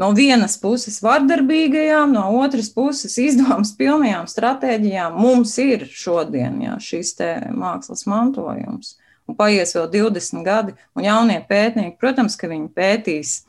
[0.00, 7.12] no vienas puses vardarbīgajām, no otras puses izdomas pilnajām stratēģijām, mums ir šodien ja, šis
[7.52, 8.96] mākslas mantojums.
[9.28, 13.42] Un paies vēl 20 gadi, un jaunie pētnieki, protams, ka viņi pētīs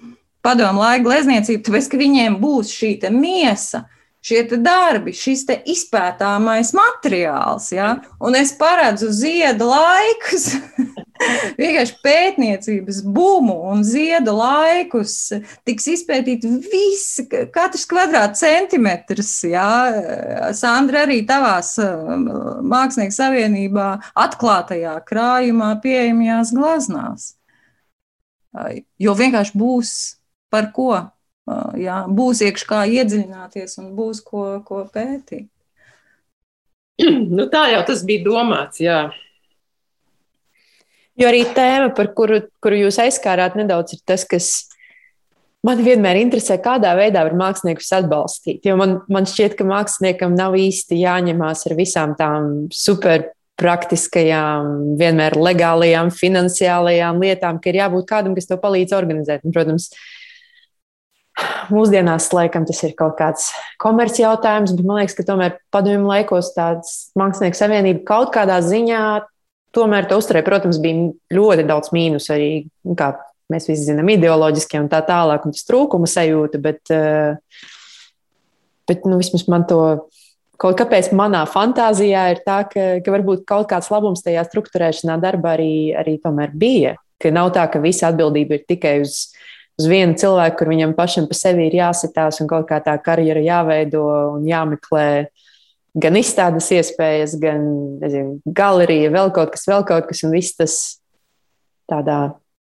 [0.43, 3.85] padomu laiku glezniecību, tāpēc ka viņiem būs šī miesa.
[4.19, 7.93] Šie darbi, šis izpētāmais materiāls, ja?
[8.19, 10.49] un es paredzu ziedu laikus,
[11.61, 15.13] vienkārši pētniecības bumu un ziedu laikus,
[15.63, 19.69] tiks izpētīt visi, katrs kvadrātcentimetrs, ja?
[20.57, 23.87] Sandra, arī tavās mākslinieku savienībā
[24.19, 27.29] atklātajā krājumā pieejamajās glaznās.
[28.99, 29.95] Jo vienkārši būs
[30.51, 30.91] par ko
[31.79, 35.47] jā, būs iekšā kā iedziļināties un būs ko, ko pētīt.
[37.35, 38.81] Nu, tā jau tas bija domāts.
[38.83, 39.07] Jā.
[41.19, 44.49] Jo arī tēma, par kuru, kuru jūs aizskārāt nedaudz, ir tas, kas
[45.63, 48.67] man vienmēr interesē, kādā veidā var māksliniekus atbalstīt.
[48.67, 53.29] Jo man, man šķiet, ka māksliniekam nav īsti jāņemās ar visām tām super
[53.59, 59.43] praktiskajām, vienmēr legālajām, finansiālajām lietām, ka ir jābūt kādam, kas to palīdz organizēt.
[59.43, 60.18] Un, protams, uh,
[61.69, 63.49] Mūsdienās, laikam, tas ir kaut kāds
[63.81, 69.03] komerci jautājums, bet man liekas, ka tomēr padomju laikos tāds mākslinieku savienība kaut kādā ziņā
[69.75, 70.47] tomēr to uzturēja.
[70.47, 72.51] Protams, bija ļoti daudz mīnus arī,
[72.87, 73.13] nu, kā
[73.53, 77.37] mēs visi zinām, ideoloģiskie un tā tālāk, un tas trūkuma sajūta, bet, eh,
[78.89, 79.81] bet nu, vismaz man to
[80.59, 85.55] kaut kāpēc manā fantāzijā ir tā, ka, ka varbūt kaut kāds labums tajā struktūrēšanā darbā
[85.57, 86.97] arī, arī tomēr bija.
[87.19, 89.31] Ka nav tā, ka visa atbildība ir tikai uz
[89.79, 93.43] uz vienu cilvēku, kur viņam pašam pa sevi ir jāsitās un kaut kā tā karjera
[93.43, 94.03] jāveido
[94.35, 95.07] un jāmeklē
[95.99, 97.63] gan izstādes iespējas, gan
[98.01, 100.75] nezinu, galerija, vēl kaut kas, vēl kaut kas, un viss tas
[101.89, 102.19] tādā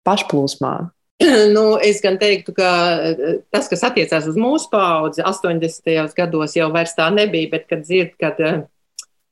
[0.08, 0.74] pašplūsmā.
[1.54, 2.68] Nu, es gan teiktu, ka
[3.06, 6.16] eh, tas, kas attiecās uz mūsu paudzi, 80.
[6.16, 8.64] gados jau tā nebija, bet kad dzird, kad eh,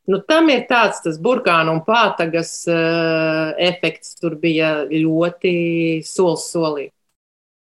[0.06, 5.52] nu, tam ir tāds burkānu un pātagas uh, efekts, tur bija ļoti
[6.06, 6.88] solis solī.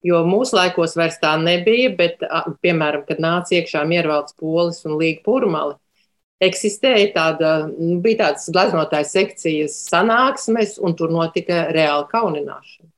[0.02, 2.24] Jo mūsu laikos vairs tā nebija, bet,
[2.64, 5.76] piemēram, kad nāca iekšā miervaldes polis un līga purmali,
[6.42, 12.90] eksistēja tāda, nu, bija tādas gleznotājas sekcijas sanāksmes, un tur notika reāla kaunināšana.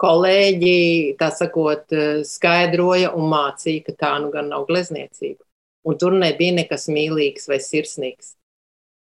[0.00, 0.78] Kolēģi,
[1.20, 1.92] tā sakot,
[2.26, 5.44] skaidroja un mācīja, ka tā nu gan nav glezniecība.
[5.84, 8.32] Un tur nebija nekas mīlīgs vai sirsnīgs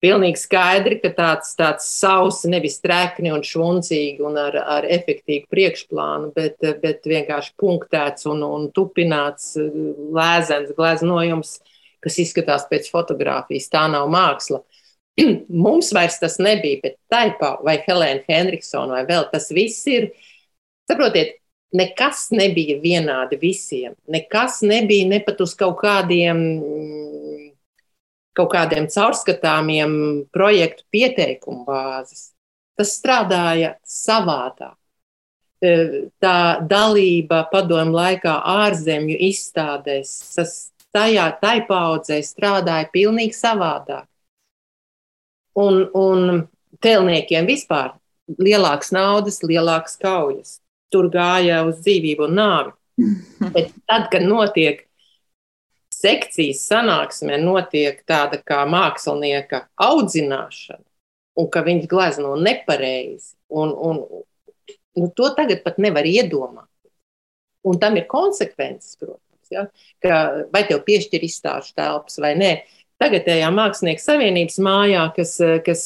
[0.05, 6.33] pilnīgi skaidri, ka tāds, tāds sausi, nevis trekni un švuncīgi un ar, ar efektīvu priekšplānu,
[6.37, 11.57] bet, bet vienkārši punktēts un, un tupināts lēzens gleznojums,
[12.05, 13.71] kas izskatās pēc fotografijas.
[13.73, 14.63] Tā nav māksla.
[15.65, 20.11] Mums vairs tas nebija, bet Taipā vai Helēna Henriksona vai vēl tas viss ir,
[20.91, 21.39] saprotiet,
[21.77, 23.97] nekas nebija vienādi visiem.
[24.13, 26.45] Nekas nebija ne pat uz kaut kādiem
[28.37, 29.93] kaut kādiem caurskatāmiem
[30.35, 32.33] projektu pieteikumu bāzes.
[32.77, 34.77] Tas strādāja savādāk.
[35.65, 35.73] E,
[36.21, 38.35] tā dalība padomu laikā
[38.67, 40.57] ārzemju izstādēs, tas
[40.97, 44.05] tajā tai paudzē strādāja pilnīgi savādāk.
[45.57, 46.43] Un, un
[46.85, 47.95] tēlniekiem vispār
[48.37, 50.59] lielākas naudas, lielākas kaujas.
[50.93, 52.75] Tur gāja uz dzīvību un nāvi.
[53.55, 54.85] Bet tad, kad notiek
[55.97, 60.85] sekcijas sanāksmē, notiek tāda kā mākslinieka audzināšana,
[61.41, 64.03] un ka viņš glezno nepareizi, un, un
[64.97, 66.71] nu, to tagad pat nevar iedomāt.
[67.67, 69.51] Un tam ir konsekvences, protams.
[69.51, 69.67] Ja?
[70.03, 72.53] Ka, vai tev piešķir izstāžu telpas vai nē.
[72.97, 75.35] Tagadējā Mākslinieku savienības mājā, kas,
[75.67, 75.83] kas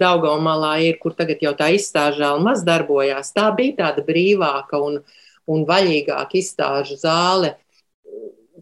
[0.00, 5.02] Daugaumālā ir, kur tagad jau tā izstāžāla maz darbojās, tā bija tāda brīvāka un,
[5.52, 7.52] un vaļīgāka izstāžu zāle,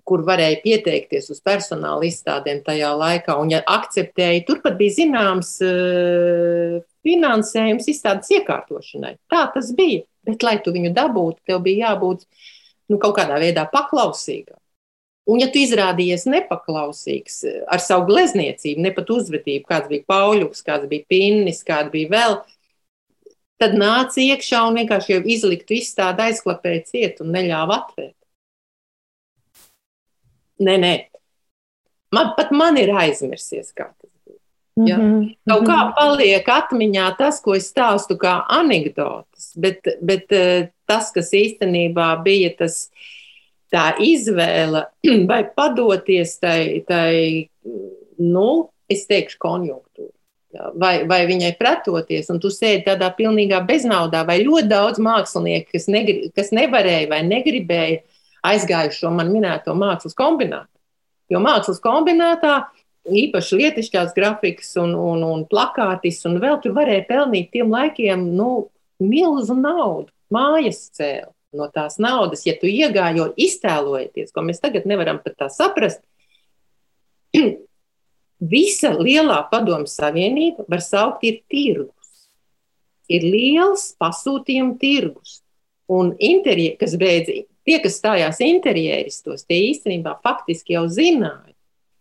[0.04, 3.36] kur varēja pieteikties uz personāla izstādēm tajā laikā.
[3.40, 5.54] Un, ja akceptēja, tur pat bija zināms
[7.04, 9.16] finansējums izstādes iekārtošanai.
[9.32, 10.04] Tā tas bija.
[10.24, 12.24] Bet, lai tu viņu dabūtu, tev bija jābūt
[12.88, 14.56] nu, kaut kādā veidā paklausīgam.
[15.24, 20.60] Un, ja tu izrādījies nepaklausīgs eh, ar savu glezniecību, ne pat uzvedību, kāds bija Pauļuks,
[20.66, 22.36] kāds bija Pinnis, kāda bija vēl,
[23.62, 28.18] tad nāca iekšā un vienkārši jau izliktu izstādi aizklapēja ciet un neļāva atvērt.
[30.62, 30.94] Nē, nē.
[32.14, 34.38] Man, pat man ir aizmirsies, kā tas bija.
[34.86, 34.98] Ja?
[34.98, 35.34] Mm -hmm.
[35.50, 41.32] Kaut kā paliek atmiņā tas, ko es stāstu kā anekdotas, bet, bet eh, tas, kas
[41.32, 42.90] īstenībā bija tas,
[43.72, 44.86] tā izvēle
[45.30, 47.48] vai padoties tai, tai
[48.18, 50.10] nu, es teikšu, konjunktūrai.
[50.78, 55.88] Vai, vai viņai pretoties, un tu sēdi tādā pilnīgā beznaudā, vai ļoti daudz mākslinieku, kas,
[55.90, 58.04] negri, kas nevarēja vai negribēja,
[58.44, 60.70] aizgājuši šo man minēto mākslas kombinātu.
[61.32, 62.56] Jo mākslas kombinātā
[63.04, 68.68] īpaši lietišķās grafikas un, un, un plakātis, un vēl tur varēja pelnīt tiem laikiem nu,
[69.02, 75.20] milzu naudu, mājas cēlu no tās naudas, ja tu iegāji, iztēlojieties, ko mēs tagad nevaram
[75.22, 76.02] pat tā saprast.
[78.54, 82.26] Visa lielā padomu savienība var saukt ir tirgus.
[83.08, 85.38] Ir liels pasūtījuma tirgus.
[85.92, 87.30] Un interjeri, kas beidz,
[87.66, 91.54] tie, kas stājās interjeristos, tie īstenībā faktiski jau zināja,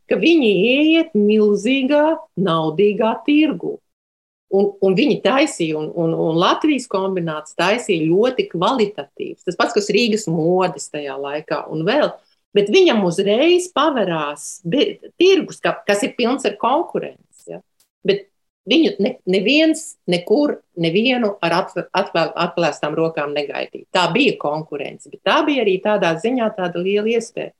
[0.09, 2.05] ka viņi ieiet milzīgā,
[2.39, 3.77] naudīgā tirgu.
[4.53, 9.47] Un, un viņi taisīja, un, un, un Latvijas kombināts taisīja ļoti kvalitatīvs.
[9.47, 12.11] Tas pats, kas Rīgas modes tajā laikā un vēl.
[12.53, 14.61] Bet viņam uzreiz pavērās
[15.17, 17.55] tirgus, kas ir pilns ar konkurenci.
[17.55, 17.63] Ja?
[18.05, 18.27] Bet
[18.69, 23.89] viņu ne, neviens nekur, nevienu ar atplēstām rokām negaidīja.
[23.93, 27.53] Tā bija konkurence, bet tā bija arī tādā ziņā tāda liela iespēja.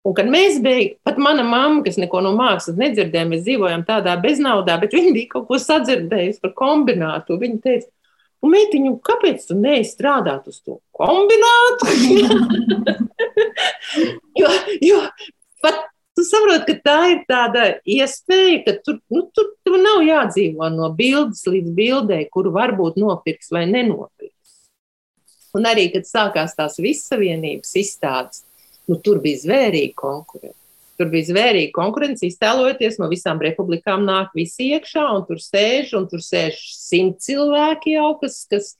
[0.00, 4.14] Un, kad mēs bijām, pat mana mamma, kas neko no mākslas nedzirdēja, mēs dzīvojām tādā
[4.22, 7.36] beznaudā, bet viņa bija kaut ko sadzirdējusi par kombinātu.
[7.40, 7.90] Viņa teica,
[8.40, 11.92] un meitiņu, kāpēc tu neizstrādāt uz to kombinātu?
[14.40, 14.54] jo,
[14.88, 15.02] jo
[15.60, 15.84] pat
[16.20, 20.90] tu saproti, ka tā ir tāda iespēja, ka tur, nu, tur, tur nav jādzīvo no
[20.96, 24.58] bildes līdz bildē, kuru varbūt nopirks vai nenopirks.
[25.56, 28.44] Un arī, kad sākās tās vissavienības izstādes,
[28.90, 30.58] nu, tur bija zvērīga konkurence.
[31.00, 36.10] Tur bija zvērīga konkurence, iztēlojoties, no visām republikām nāk visi iekšā, un tur sēž, un
[36.10, 38.74] tur sēž simt cilvēki jau, kas, kas,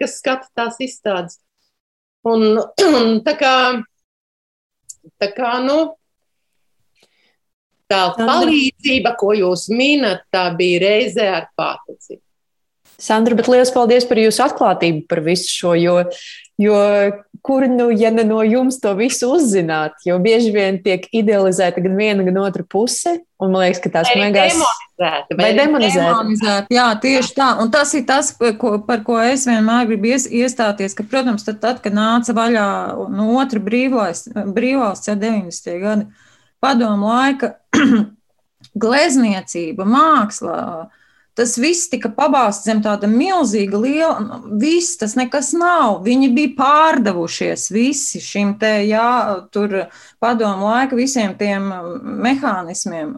[0.00, 1.38] kas skata tās izstādes.
[2.26, 2.58] Un,
[2.90, 3.54] un tā kā,
[5.22, 5.78] tā kā, nu,
[7.90, 12.22] tā palīdzība, ko jūs minat, tā bija reizē ar paticību.
[13.00, 15.96] Sandra, bet liels paldies par jūsu atklātību par visu šo, jo,
[16.60, 16.80] jo
[17.40, 21.96] kur nu, ja ne no jums to visu uzzināt, jo bieži vien tiek idealizēta gan
[21.96, 25.38] viena, gan otra puse, un man liekas, ka tās megās demonizēta.
[25.40, 26.08] Vai demonizēta?
[26.10, 26.74] demonizēta?
[26.76, 27.48] Jā, tieši tā.
[27.62, 31.62] Un tas ir tas, ko, par ko es vienmēr gribu ies, iestāties, ka, protams, tad,
[31.62, 32.66] tad kad nāca vaļā
[33.16, 35.80] no otra brīvvalsts, brīvvalsts, ja 90.
[35.80, 36.28] gadi,
[36.60, 37.54] padomu laika
[38.84, 40.56] glezniecība, māksla,
[41.40, 46.02] Tas viss tika pabāzts zem tāda milzīga, liela, nu, viss tas nekas nav.
[46.04, 49.86] Viņi bija pārdevušies visi šim te, jā, tur
[50.20, 51.70] padomu laika visiem tiem
[52.26, 53.14] mehānismiem.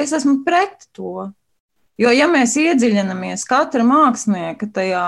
[0.00, 1.28] Es esmu pret to.
[2.00, 5.06] Jo, ja mēs iedziļinamies katra mākslinieka tajā,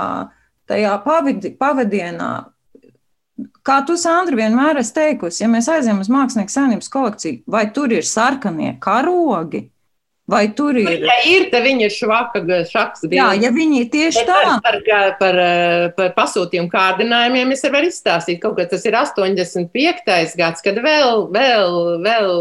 [0.69, 2.33] tajā pavadi, pavadienā,
[3.67, 7.95] kā tu, Sandra, vienmēr esi teikusi, ja mēs aizējām uz mākslinieku saimnības kolekciju, vai tur
[7.95, 9.69] ir sarkanie karogi,
[10.33, 11.03] Vai tur ir?
[11.03, 12.41] Ja ir, tad viņi ir švaka,
[12.71, 13.03] šaks.
[13.03, 13.19] Bildi.
[13.19, 14.39] Jā, ja viņi ir tieši tā.
[14.63, 15.39] Par, par, par,
[15.97, 18.39] par pasūtījumu kārdinājumiem es varu izstāstīt.
[18.41, 20.37] Kaut kā tas ir 85.
[20.39, 22.35] gads, kad vēl, vēl, vēl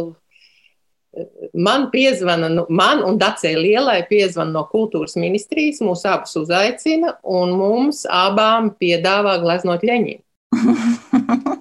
[1.52, 7.52] Man piezvana, nu, man un Dacei Lielai piezvana no kultūras ministrijas, mūs abus uzaicina, un
[7.60, 10.24] mums abām piedāvā gleznot Ļeņinu.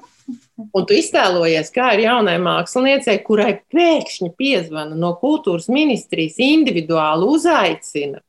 [0.77, 8.21] Un tu iztēlojies, kā ir jaunai māksliniecei, kurai pēkšņi piezvana no kultūras ministrijas, individuāli uzaicina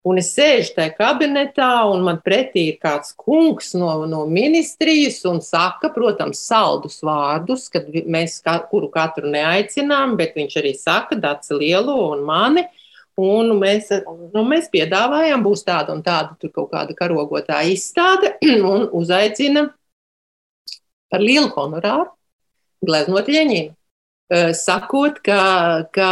[0.00, 5.42] Un es sēžu tajā kabinetā, un man pretī ir kāds kungs no, no ministrijas, un
[5.44, 8.38] saka, protams, saldus vārdus, kad mēs
[8.70, 12.64] kuru katru neaicinām, bet viņš arī saka, Dārsa Lielu un mani.
[13.20, 13.90] Un mēs,
[14.32, 18.32] nu, mēs piedāvājām, būs tāda un tāda, kaut kāda karogotāja izstāde,
[18.72, 19.66] un uzaicina
[21.10, 22.10] par lielu honorāru
[22.84, 23.74] gleznot Ļeņinu.
[24.30, 26.08] Eh, sakot, ka, ka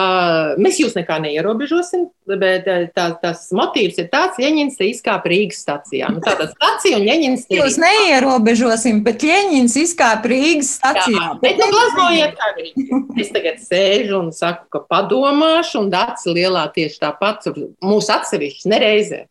[0.59, 5.31] mēs jūs nekā neierobežosim, bet eh, tā, tas motīvs ir tāds, ka Ļeņins te izkāpa
[5.31, 6.09] Rīgas stacijā.
[6.11, 11.15] Nu, tāda stacija un Ļeņins te Jūs neierobežosim, bet Ļeņins izkāpa Rīgas stacijā.
[11.15, 12.99] Jā, bet nu glaznojiet kā grib.
[13.23, 19.25] Es tagad sēžu un saku, ka padomāšu, un Dats lielā tieši tāpat mūsu atsevišķi nereizē.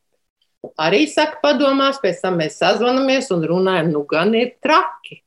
[0.80, 5.26] Arī saka, padomās, pēc tam mēs sazvanamies un runājam, nu gan ir traki.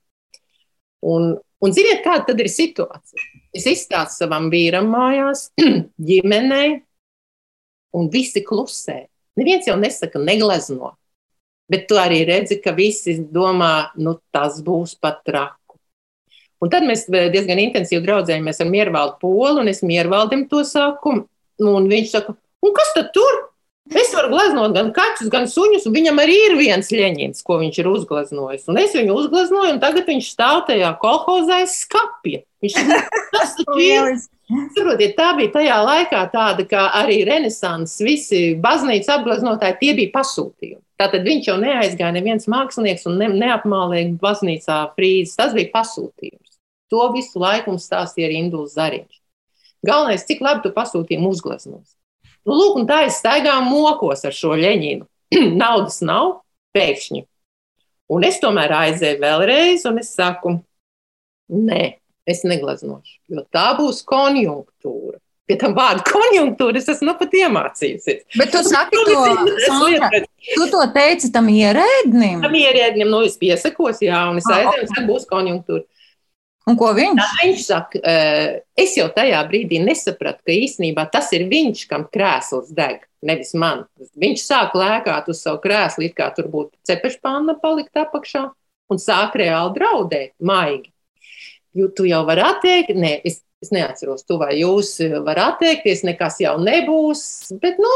[1.06, 1.32] Un,
[1.64, 3.28] un ziniet, kāda tad ir situācija?
[3.56, 5.48] Es izstāstu savam vīram mājās,
[6.10, 6.80] ģimenei,
[7.96, 9.04] un visi klusē.
[9.40, 10.94] Neviens jau nesaka, neglezno.
[11.70, 15.78] Bet tu arī redzi, ka visi domā, nu tas būs pat traku.
[16.60, 21.22] Un tad mēs diezgan intensīvi draudzējamies ar Miervaldu Polu, un es Miervaldim to saku.
[21.60, 23.38] Un viņš saka, un kas tad tur?
[23.90, 27.78] Es varu gleznot gan kaķus, gan suņus, un viņam arī ir viens leņķis, ko viņš
[27.82, 28.68] ir uzgleznojis.
[28.70, 32.44] Un es viņu uzgleznoju, un tagad viņš stāv tajā kolhozā skapja.
[32.62, 32.76] Viņš
[33.34, 34.14] tas ir.
[34.50, 40.82] Saprotiet, tā bija tajā laikā tāda, kā arī renesanses, visi baznīcas apgleznotāji, tie bija pasūtījumi.
[40.98, 45.38] Tātad viņš jau neaizgāja neviens mākslinieks un ne, neapmālēja baznīcā frīzes.
[45.38, 46.58] Tas bija pasūtījums.
[46.90, 49.22] To visu laiku mums stāstīja arī Induls Zariņš.
[49.86, 51.94] Galvenais, cik labi tu pasūtījumu uzgleznos.
[52.48, 55.06] Nu, lūk, un tā es staigāju mokos ar šo leņķinu.
[55.60, 56.40] Naudas nav,
[56.76, 57.24] pēkšņi.
[58.10, 60.56] Un es tomēr aizēju vēlreiz, un es saku,
[61.54, 61.82] nē,
[62.30, 65.20] es neglaznošu, jo tā būs konjunktūra.
[65.50, 68.20] Pie tam vārdu konjunktūra es esmu nu pat iemācījusies.
[68.38, 69.22] Bet tu saki to,
[69.64, 72.38] Sandra, tu to teici tam ierēdnim?
[72.44, 75.08] Tam ierēdnim, nu es piesakos, jā, un es ah, aizēju, un okay.
[75.08, 75.82] būs konjunktūra.
[76.70, 77.18] Un ko viņš?
[77.18, 78.00] Tā viņš saka,
[78.78, 83.84] es jau tajā brīdī nesapratu, ka īstenībā tas ir viņš, kam krēsls deg, nevis man.
[84.20, 88.46] Viņš sāk lēkāt uz savu krēslu, it kā tur būtu cepešpāna palikt apakšā,
[88.90, 90.92] un sāk reāli draudēt, maigi.
[91.76, 96.40] Jo tu jau vari atteikt, nē, es, es neatceros, tu vai jūs varat atteikties, nekas
[96.42, 97.22] jau nebūs,
[97.62, 97.94] bet, nu,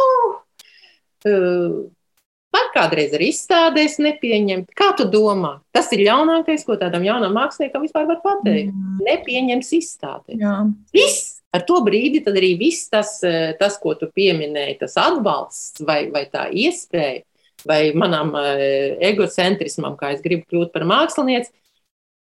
[2.55, 4.71] Var kādreiz arī izstādēs nepieņemt.
[4.79, 5.57] Kā tu domā?
[5.75, 8.71] Tas ir ļaunākais, ko tādam jaunam māksliniekam vispār var pateikt.
[8.71, 9.01] Mm.
[9.09, 10.39] Nepieņems izstādē.
[10.39, 10.59] Jā.
[10.95, 11.41] Viss!
[11.55, 16.25] Ar to brīdi arī viss tas, eh, tas ko tu pieminēji, tas atbalsts vai, vai
[16.27, 17.23] tā iespēja,
[17.65, 21.53] vai manam eh, egocentrismam, kā es gribu kļūt par mākslinieci,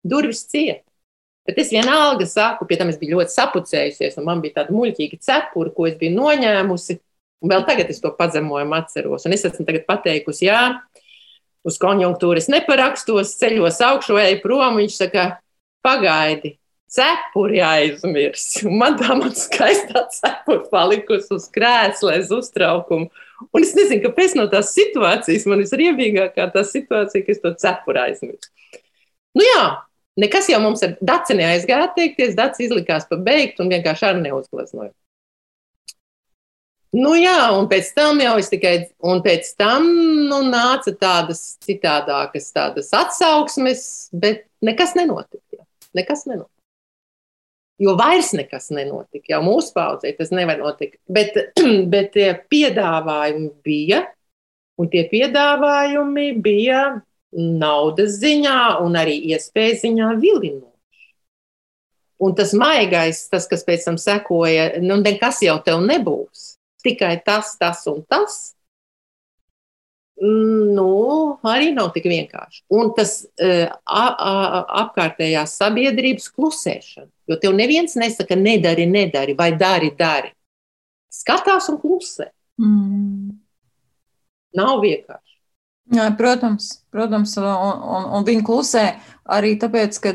[0.05, 0.85] durvis ciet.
[1.49, 5.21] Bet es vienalga saku, pie tam es biju ļoti sapucējusies, un man bija tāda muļķīga
[5.25, 6.99] cepura, ko es biju noņēmusi.
[7.45, 9.27] Un vēl tagad es to pazemojumu atceros.
[9.29, 10.63] Un es esmu pateikusi, jā,
[11.67, 14.81] uz konjunktūru es neparakstos, ceļos augšu, eju prom.
[14.81, 15.29] Viņš saka,
[15.85, 16.57] pagaidi,
[16.91, 18.47] cepuri aizmirs.
[18.67, 23.11] Un man tā man skaistā cepura palikusi uz krēsla, aiz uztraukumu.
[23.55, 28.03] Un es nezinu, kāpēc no tās situācijas man visriebīgākā tā situācija, ka es to cepuru
[28.03, 28.51] aizmirsu.
[29.39, 29.65] Nu jā,
[30.19, 34.91] nekas jau mums ar daci neaizgāja atteikties, daci izlikās pa beigt un vienkārši ar neuzgleznoju.
[36.97, 39.85] Nu, jā, un pēc tam jau es tikai, un pēc tam
[40.31, 43.83] nu, nāca tādas citādākas tādas atsauksmes,
[44.17, 45.67] bet nekas nenotika.
[45.97, 46.55] Nekas nenotika.
[47.79, 49.35] Jo vairs nekas nenotika.
[49.35, 50.97] Jau mūsu paudzē tas nevar notikt.
[51.05, 51.37] Bet,
[51.93, 54.07] bet tie piedāvājumi bija,
[54.81, 56.83] un tie piedāvājumi bija
[57.37, 61.09] naudas ziņā un arī iespēju ziņā vilinoši.
[62.25, 66.48] Un tas maigais, tas, kas pēc tam sekoja, nu, nekas jau tev nebūs
[66.85, 68.39] tikai tas, tas un tas,
[70.21, 70.89] nu,
[71.47, 72.65] arī nav tik vienkārši.
[72.75, 77.11] Un tas uh, apkārtējās sabiedrības klusēšana.
[77.29, 80.33] Jo tev neviens nesaka, nedari, nedari, vai dari, dari.
[81.13, 82.31] Skatās un klusē.
[82.61, 83.37] Mm.
[84.59, 85.37] Nav vienkārši.
[85.95, 88.85] Jā, protams, protams un, un, un viņi klusē
[89.39, 90.13] arī tāpēc, ka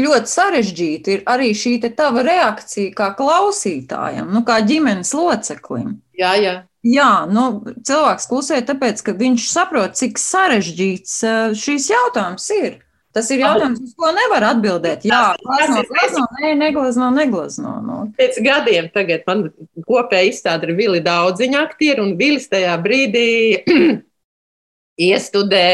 [0.00, 5.98] ļoti sarežģīta ir arī šī tava reakcija kā klausītājam, nu, kā ģimenes loceklim.
[6.18, 6.56] Jā, jā.
[6.80, 11.18] Jā, nu, cilvēks klusē, tāpēc, ka viņš saprot, cik sarežģīts
[11.60, 12.78] šīs jautājums ir.
[13.10, 15.02] Tas ir jautājums, uz ko nevar atbildēt.
[15.08, 17.72] Jā, glazno, glazno, nē, neglazno, neglazno.
[17.82, 17.96] No.
[18.04, 18.12] Nu.
[18.14, 19.48] Pēc gadiem tagad man
[19.88, 23.26] kopēji izstāda ar Vili daudziņu aktieru, un Vilis tajā brīdī
[25.10, 25.66] iestudē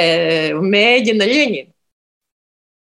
[0.56, 1.70] un mēģina Ļeņinu.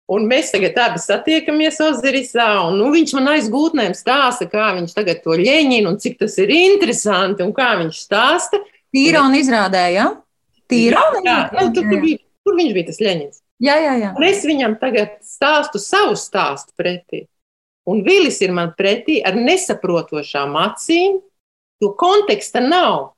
[0.09, 5.19] Un mēs tagad abi satiekamies Ozirisā, un nu, viņš man aizgūtnēm stāsta, kā viņš tagad
[5.21, 8.63] to ļeņina, un cik tas ir interesanti, un kā viņš stāsta.
[8.95, 10.07] Tīra un izrādēja, ja?
[10.73, 11.61] Tīra un izrādēja.
[11.61, 13.43] Nu, tur, bija, tur viņš bija tas ļeņins.
[13.69, 14.13] Jā, jā, jā.
[14.17, 17.27] Un es viņam tagad stāstu savu stāstu pretī.
[17.89, 21.19] Un Vilis ir man pretī ar nesaprotošām acīm,
[21.85, 23.11] jo konteksta nav.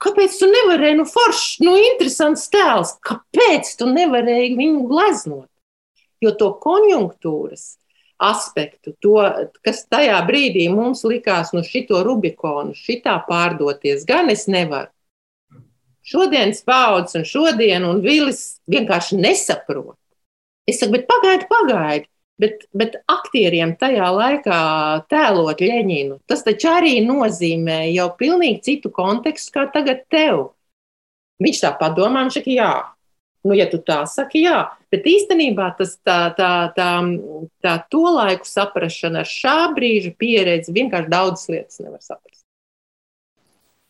[0.00, 5.48] Kāpēc tu nevarēji, nu, foršs, nu, interesants tēls, kāpēc tu nevarēji viņu gleznot?
[6.24, 7.74] Jo to konjunktūras
[8.24, 9.18] aspektu, to,
[9.66, 14.88] kas tajā brīdī mums likās, nu, šito Rubikonu, šitā pārdoties, gan es nevaru
[16.04, 19.96] šodienas paudzes un šodien, un Vilis vienkārši nesaprot.
[20.68, 22.08] Es saku, bet pagaidi, pagaidi.
[22.40, 24.56] Bet, bet aktieriem tajā laikā
[25.06, 30.48] tēlot Leņķinu, tas taču arī nozīmē jau pilnīgi citu kontekstu, kā tagad tev.
[31.44, 32.72] Viņš tā padomā, viņš saka, jā.
[33.44, 34.62] Nu, ja tu tā saki, jā,
[34.92, 36.88] bet īstenībā tas tā, tā, tā,
[37.60, 42.40] tā to laiku saprašana ar šā brīža pieredzi vienkārši daudzas lietas nevar saprast.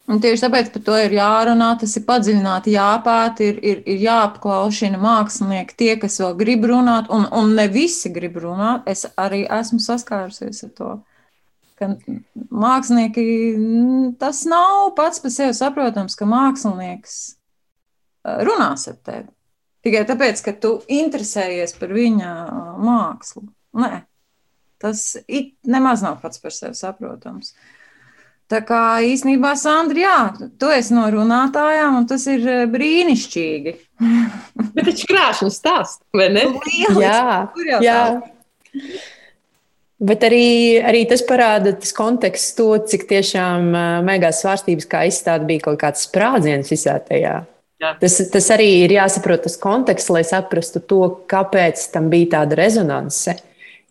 [0.04, 4.98] Un tieši tāpēc par to ir jārunā, tas ir padziļināti jāpēta, ir, ir, ir jāapklaušina
[5.00, 8.84] mākslinieki, tie, kas vēl grib runāt, un, un ne visi grib runāt.
[8.90, 10.90] Es arī esmu saskārusies ar to.
[11.80, 11.88] Ka
[12.52, 13.24] mākslinieki,
[14.20, 17.16] tas nav pats par sevi saprotams, ka mākslinieks
[18.44, 19.33] runās ar tevi.
[19.84, 22.34] Tikai tāpēc, ka tu interesējies par viņa
[22.80, 23.44] mākslu.
[23.76, 24.04] Nē,
[24.80, 25.06] tas
[25.68, 27.52] nemaz nav pats par sevi saprotams.
[27.52, 27.72] Uh,
[28.44, 33.72] Tā kā īsnībā, Sandra, jā, tu esi no runātājām, un tas ir eh, brīnišķīgi.
[34.76, 36.44] Bet taču krāšņi stāst, vai ne?
[36.52, 37.00] Lieliski.
[37.00, 37.98] Jā, jā.
[40.04, 40.44] Bet arī,
[40.84, 45.80] arī tas parāda tas konteksts, to, cik tiešām uh, megās svārstības kā izstāde bija kaut
[45.80, 47.38] kāds sprādziens visā tajā.
[48.00, 53.36] Tas, tas arī ir jāsaprot tas konteksts, lai saprastu to, kāpēc tam bija tāda rezonance.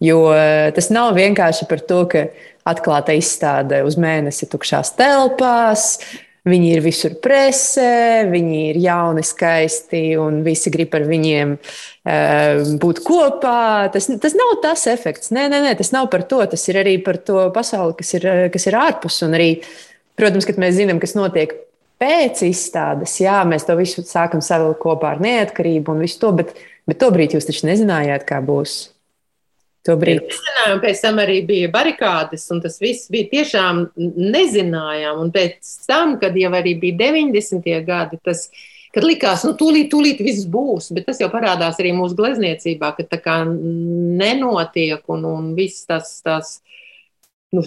[0.03, 2.27] Jo uh, tas nav vienkārši par to, ka
[2.67, 5.97] atklāta izstāde uz mēnesi tukšās telpās.
[6.43, 12.99] Viņi ir visur presē, viņi ir jauni, skaisti, un visi grib ar viņiem uh, būt
[13.05, 13.87] kopā.
[13.93, 15.31] Tas, tas nav tas efekts.
[15.31, 16.41] Nē, nē, nē, tas nav par to.
[16.51, 19.21] Tas ir arī par to pasauli, kas ir, kas ir ārpus.
[19.23, 19.53] Un arī,
[20.19, 21.55] protams, kad mēs zinām, kas notiek
[22.03, 26.57] pēc izstādes, jā, mēs to visu sākam savilkt kopā ar neatkarību un visu to, bet,
[26.89, 28.81] bet tobrīd jūs taču nezinājāt, kā būs.
[29.84, 30.21] Tobrīd.
[30.21, 35.19] Mēs nezinājām, pēc tam arī bija barikādes, un tas viss bija tiešām nezinājām.
[35.19, 37.67] Un pēc tam, kad jau arī bija 90.
[37.84, 38.45] gadi, tas,
[38.95, 43.07] kad likās, nu, tūlīt, tūlīt viss būs, bet tas jau parādās arī mūsu glezniecībā, ka
[43.11, 46.55] tā kā nenotiek, un, un viss tas, tas
[47.51, 47.65] nu,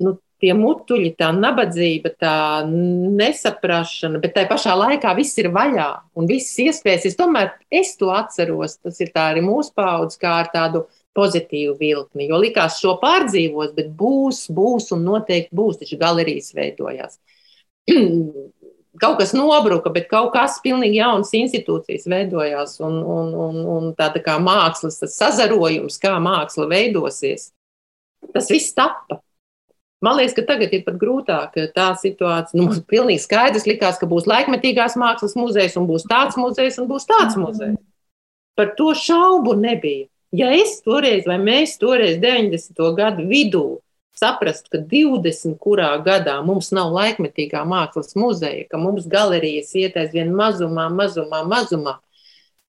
[0.00, 2.34] nu, tie mutuļi, tā nabadzība, tā
[2.68, 5.88] nesaprašana, bet tajā pašā laikā viss ir vaļā
[6.18, 7.08] un viss iespējas.
[7.10, 10.86] Es tomēr es to atceros, tas ir tā arī mūsu paudze, kā ar tādu
[11.18, 12.28] pozitīvu vilkli.
[12.30, 15.80] Jo likās, šo pārdzīvos, bet būs, būs un noteikti būs.
[15.82, 17.18] Taču galerijas veidojās.
[18.98, 22.78] kaut kas nobruka, bet kaut kas pilnīgi jauns institūcijas veidojās.
[22.84, 27.50] Un, un, un, un tāda kā mākslas sazarojums, kā māksla veidosies,
[28.34, 29.22] tas viss tappa.
[30.04, 32.54] Man liekas, ka tagad ir pat grūtāk tā situācija.
[32.54, 36.86] Nu, mums pilnīgi skaidrs likās, ka būs laikmetīgās mākslas muzejs, un būs tāds muzejs, un
[36.90, 37.74] būs tāds muzejs.
[38.58, 40.06] Par to šaubu nebija.
[40.34, 42.78] Ja es toreiz, vai mēs toreiz 90.
[42.94, 43.64] gadu vidū
[44.18, 45.56] saprastu, ka 20.
[45.62, 51.96] kurā gadā mums nav laikmetīgā mākslas muzeja, ka mums galerijas iet aizvien mazumā, mazumā, mazumā,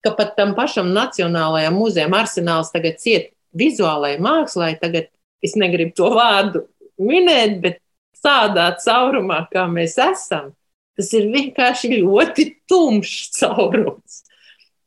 [0.05, 5.09] ka pat tam pašam Nacionālajam muzejam arsenāls tagad ciet vizuālajai mākslai, tagad
[5.43, 6.65] es negribu to vārdu
[7.01, 7.79] minēt, bet
[8.23, 10.51] tādā caurumā, kā mēs esam,
[10.99, 14.23] tas ir vienkārši ļoti tumšs caurums.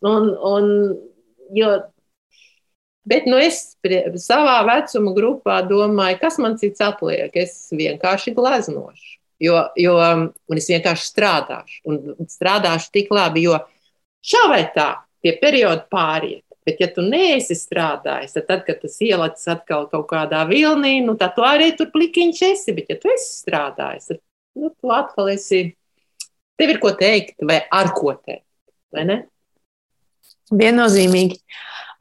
[0.02, 0.68] Un, un,
[1.54, 1.72] jo
[3.02, 3.74] Bet nu, es
[4.22, 7.34] savā vecuma grupā domāju, kas man cits atliek.
[7.34, 9.18] Es vienkārši gleznošu.
[9.42, 11.80] Jo, jo un es vienkārši strādāšu.
[11.90, 13.58] Un strādāšu tik labi, jo
[14.22, 16.46] šā vai tā tie periodi pāriet.
[16.62, 21.16] Bet, ja tu neesi strādājis, tad, tad kad tas ielicis atkal kaut kādā vilnī, nu,
[21.18, 22.74] tad tu arī tur plikiņš esi.
[22.76, 24.20] Bet, ja tu esi strādājis, tad
[24.58, 25.72] nu, tu atkal esi.
[26.60, 28.46] Tev ir ko teikt, vai ar ko teikt,
[28.94, 29.18] vai ne?
[30.52, 31.40] Viennozīmīgi.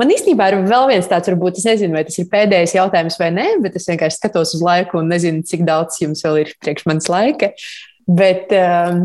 [0.02, 3.30] Man īstenībā ir vēl viens tāds, varbūt es nezinu, vai tas ir pēdējais jautājums vai
[3.34, 6.88] nē, bet es vienkārši skatos uz laiku un nezinu, cik daudz jums vēl ir priekš
[6.90, 7.52] manas laika.
[8.10, 9.04] Bet um,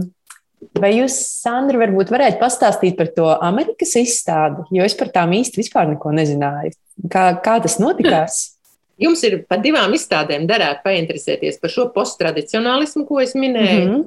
[0.80, 5.60] vai jūs, Sandra, varbūt varētu pastāstīt par to Amerikas izstādi, jo es par tām īsti
[5.60, 6.74] vispār neko nezināju.
[7.12, 8.42] Kā, kā tas notikās?
[9.04, 13.82] Jums ir par divām izstādēm derētu painteresēties par šo posttradicionālismu, ko es minēju.
[13.84, 14.04] Mm -hmm.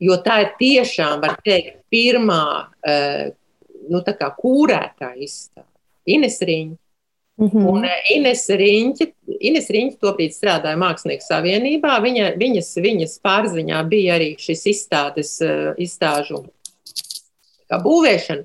[0.00, 3.26] Jo tā ir tiešām, var teikt, pirmā uh,
[3.92, 4.00] nu,
[4.42, 5.68] kūrētā izstāde.
[6.06, 6.76] Ines Riņa.
[7.40, 7.68] Mm -hmm.
[7.72, 9.06] Un eh, Ines Riņķa,
[9.40, 11.94] Ines Riņķa tobrīd strādāja Mākslinieku savienībā.
[12.04, 16.44] Viņa, viņas, viņas pārziņā bija arī šis izstādes, eh, izstāžu
[17.70, 18.44] būvēšana.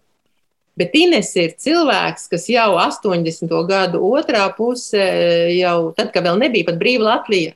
[0.78, 3.64] Bet Ines ir cilvēks, kas jau 80.
[3.68, 5.08] gadu otrā pusē,
[5.58, 7.54] jau tad, kad vēl nebija pat brīva Latvija,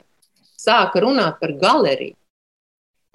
[0.60, 2.19] sāka runāt par galeriju.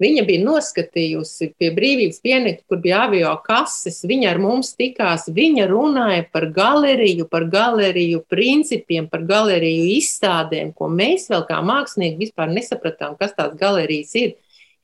[0.04, 4.02] Viņa bija noskatījusi pie brīvības pienekta, kur bija avio kases.
[4.04, 5.30] Viņa ar mums tikās.
[5.32, 12.26] Viņa runāja par galeriju, par galeriju principiem, par galeriju izstādēm, ko mēs vēl kā mākslinieki
[12.26, 14.36] vispār nesapratām, kas tās galerijas ir.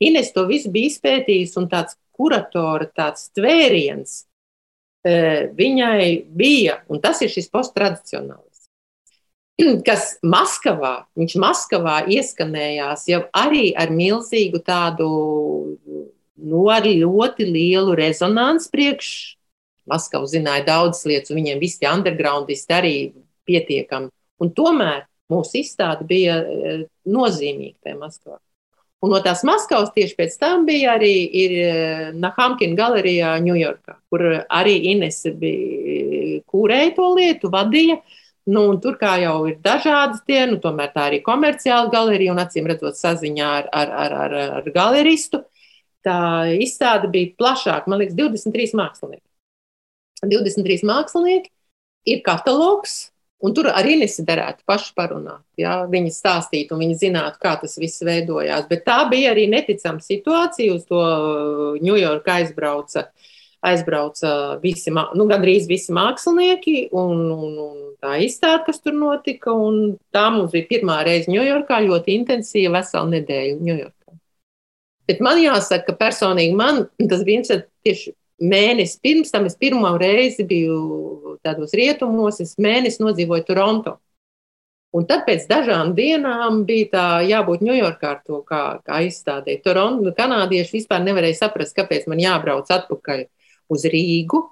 [0.02, 4.22] Ines to visu bija izpētījusi un tāds kuratora, tāds tvēriens
[5.04, 5.12] e,
[5.52, 8.51] viņai bija, un tas ir šis posttradicionāls
[9.86, 15.08] kas Maskavā, viņš Maskavā ieskanējās jau arī ar milzīgu tādu,
[16.42, 19.12] nu, ar ļoti lielu rezonanci priekš.
[19.90, 22.94] Maskava zināja daudzas lietas, un viņiem visi tie undergroundisti arī
[23.50, 24.12] pietiekami.
[24.38, 26.74] Un tomēr mūsu izstāde bija e,
[27.10, 28.38] nozīmīga tajā Maskavā.
[29.02, 31.50] Un no tās Maskavas tieši pēc tam bija arī e,
[32.14, 37.98] Nahamkina galerijā Ņujorkā, kur arī Inese bija kūrēja to lietu, vadīja.
[37.98, 42.42] Uh, Nu, tur kā jau ir dažādas tie, nu, tomēr tā arī komerciāla galerija un
[42.42, 45.44] acīm redzot saziņā ar, ar, ar, ar, ar galeristu.
[46.02, 49.26] Tā izstāde bija plašāka, man liekas, 23 mākslinieki.
[50.26, 51.50] 23 mākslinieki
[52.10, 53.12] ir katalogs,
[53.42, 55.44] un tur arī nesiderētu paši parunāt.
[55.58, 55.82] Ja?
[55.90, 58.66] Viņi stāstītu un viņi zinātu, kā tas viss veidojās.
[58.70, 60.74] Bet tā bija arī neticama situācija.
[60.74, 61.02] Uz to
[61.82, 63.06] Ņujorka aizbrauca
[63.62, 69.54] aizbrauca visi, nu, gandrīz visi mākslinieki un, un, un tā izstāde, kas tur notika.
[70.14, 74.16] Tā mums bija pirmā reize Ņujorkā, ļoti intensīva, vesela nedēļa Ņujorkā.
[75.10, 79.46] Bet man jāsaka, ka personīgi man tas bija tieši mēnesis pirms tam.
[79.46, 83.98] Es pirmo reizi biju tādos rietumos, es mēnesi nodzīvoju Toronto.
[84.92, 89.54] Un tad pēc dažām dienām bija tā jābūt Ņujorkā ar to kā, kā izstādē.
[89.64, 93.24] Toronto kanādieši vispār nevarēja saprast, kāpēc man jābrauc atpakaļ
[93.72, 94.44] uz Rīgu,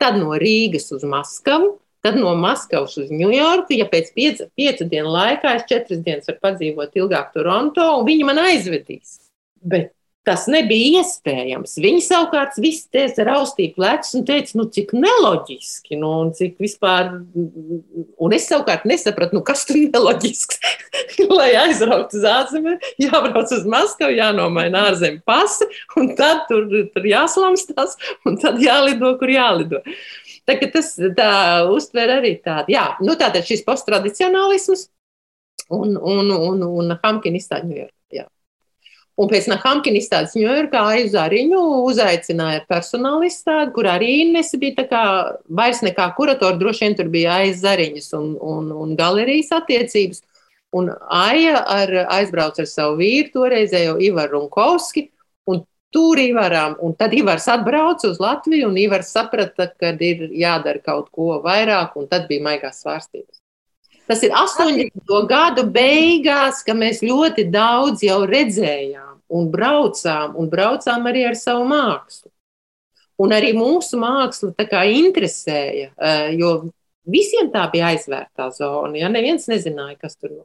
[0.00, 1.74] tad no Rīgas uz Maskavu,
[2.04, 3.76] tad no Maskavas uz Ņujorku.
[3.76, 8.28] Ja pēc piecu, piecu dienu laikā es četras dienas varu padzīvot ilgāk Toronto, un viņi
[8.28, 9.18] man aizvedīs.
[9.60, 9.92] Bet
[10.30, 11.72] Tas nebija iespējams.
[11.82, 17.08] Viņi savukārt visi teica, raustīja plecus un teica, nu, cik neloģiski, nu, un cik vispār.
[17.34, 20.60] Un es savukārt nesapratu, nu, kas tur neloģisks.
[21.40, 25.66] Lai aizbrauktu uz ārzemēm, jābrauc uz Maskavu, jānomaina ārzemju pasi,
[25.98, 29.82] un tad tur, tur jāslamstās, un tad jālido, kur jālido.
[30.46, 31.32] Tā, tas tā
[31.74, 34.86] uztver arī tādu, jā, nu, tātad šis posttradicionālisms
[35.74, 37.90] un, un, un, un Hamkina izstāļņu.
[39.20, 41.60] Un pēc Nahamkina izstādes Ņujorkā aiz Zariņu
[41.90, 45.02] uzaicināja personāla izstādi, kur arī Inese bija tā kā
[45.60, 50.22] vairs nekā kuratora, droši vien tur bija aiz Zariņas un, un, un galerijas attiecības.
[50.72, 55.08] Un Aija ar, aizbrauca ar savu vīru, toreizējo Ivaru Runkovski,
[55.50, 60.80] un tur Ivaram, un tad Ivars atbrauca uz Latviju, un Ivars saprata, ka ir jādara
[60.86, 63.42] kaut ko vairāk, un tad bija maigās svārstības.
[64.06, 65.10] Tas ir 80.
[65.30, 71.66] gadu beigās, ka mēs ļoti daudz jau redzējām un braucām, un braucām arī ar savu
[71.70, 72.30] mākslu.
[73.20, 76.70] Un arī mūsu māksla tā kā interesēja, eh, jo
[77.04, 78.96] visiem tā bija aizvērtā zona.
[78.96, 80.44] Ja neviens nezināja, kas tur ir.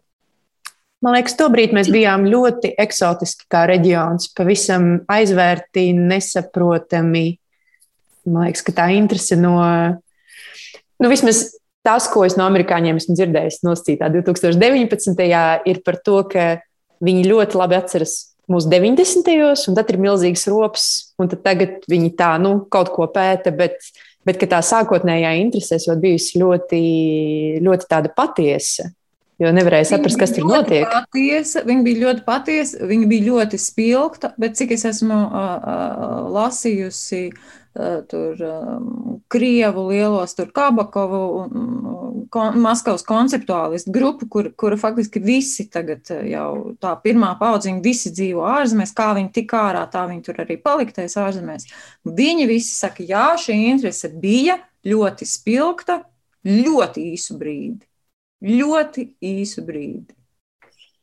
[1.03, 7.37] Man liekas, tobrīd mēs bijām ļoti eksotiski kā reģions, pavisam aizvērti, nesaprotami.
[8.25, 9.59] Man liekas, ka tā interese no,
[10.97, 11.43] nu, vismaz
[11.85, 15.27] tas, ko es no amerikāņiem esmu dzirdējis, nosacītā 2019.
[15.69, 16.47] ir par to, ka
[17.05, 19.23] viņi ļoti labi atceras mūsu 90.
[19.26, 20.89] gados, un tad ir milzīgs rops,
[21.22, 23.80] un tagad viņi tā, nu, kaut ko pēta, bet,
[24.27, 26.84] bet tā sākotnējā interese jau bijusi ļoti,
[27.65, 28.91] ļoti tāda patiesa.
[29.41, 30.85] Jo nevarēja saprast, kas tur notiek.
[30.88, 36.30] Patiesa, viņa bija ļoti patiesa, viņa bija ļoti spilgta, bet cik es esmu uh, uh,
[36.38, 37.64] lasījusi uh,
[38.10, 38.39] tur
[39.31, 41.22] Krievu lielos, tur Kabakovu
[42.31, 48.45] kon, Maskavas konceptuālistu grupu, kur, kura faktiski visi tagad jau tā pirmā paudziņa, visi dzīvo
[48.47, 51.68] ārzemēs, kā viņi tik ārā, tā viņi tur arī paliktais ārzemēs.
[52.06, 56.02] Viņi visi saka, jā, šī interese bija ļoti spilgta,
[56.45, 57.84] ļoti īsu brīdi.
[58.45, 60.14] Ļoti īsu brīdi.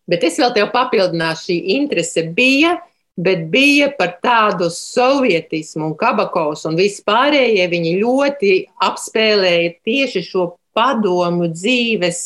[0.08, 2.76] Bet es vēl tev papildināšu, šī interese bija,
[3.16, 7.66] bet bija par tādu sovietismu un kabakovs un vispārējie.
[7.72, 8.52] Viņi ļoti
[8.88, 12.24] apspēlēja tieši šo padomu dzīves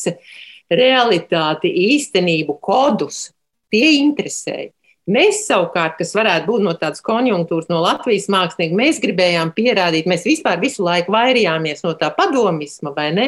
[0.70, 3.30] realitāti, īstenību, kodus.
[3.72, 4.70] Tie interesēja.
[5.06, 10.26] Mēs savukārt, kas varētu būt no tādas konjunktūras, no Latvijas mākslinieka, mēs gribējām pierādīt, mēs
[10.26, 13.26] vispār visu laiku vairījāmies no tā padomisma, vai ne?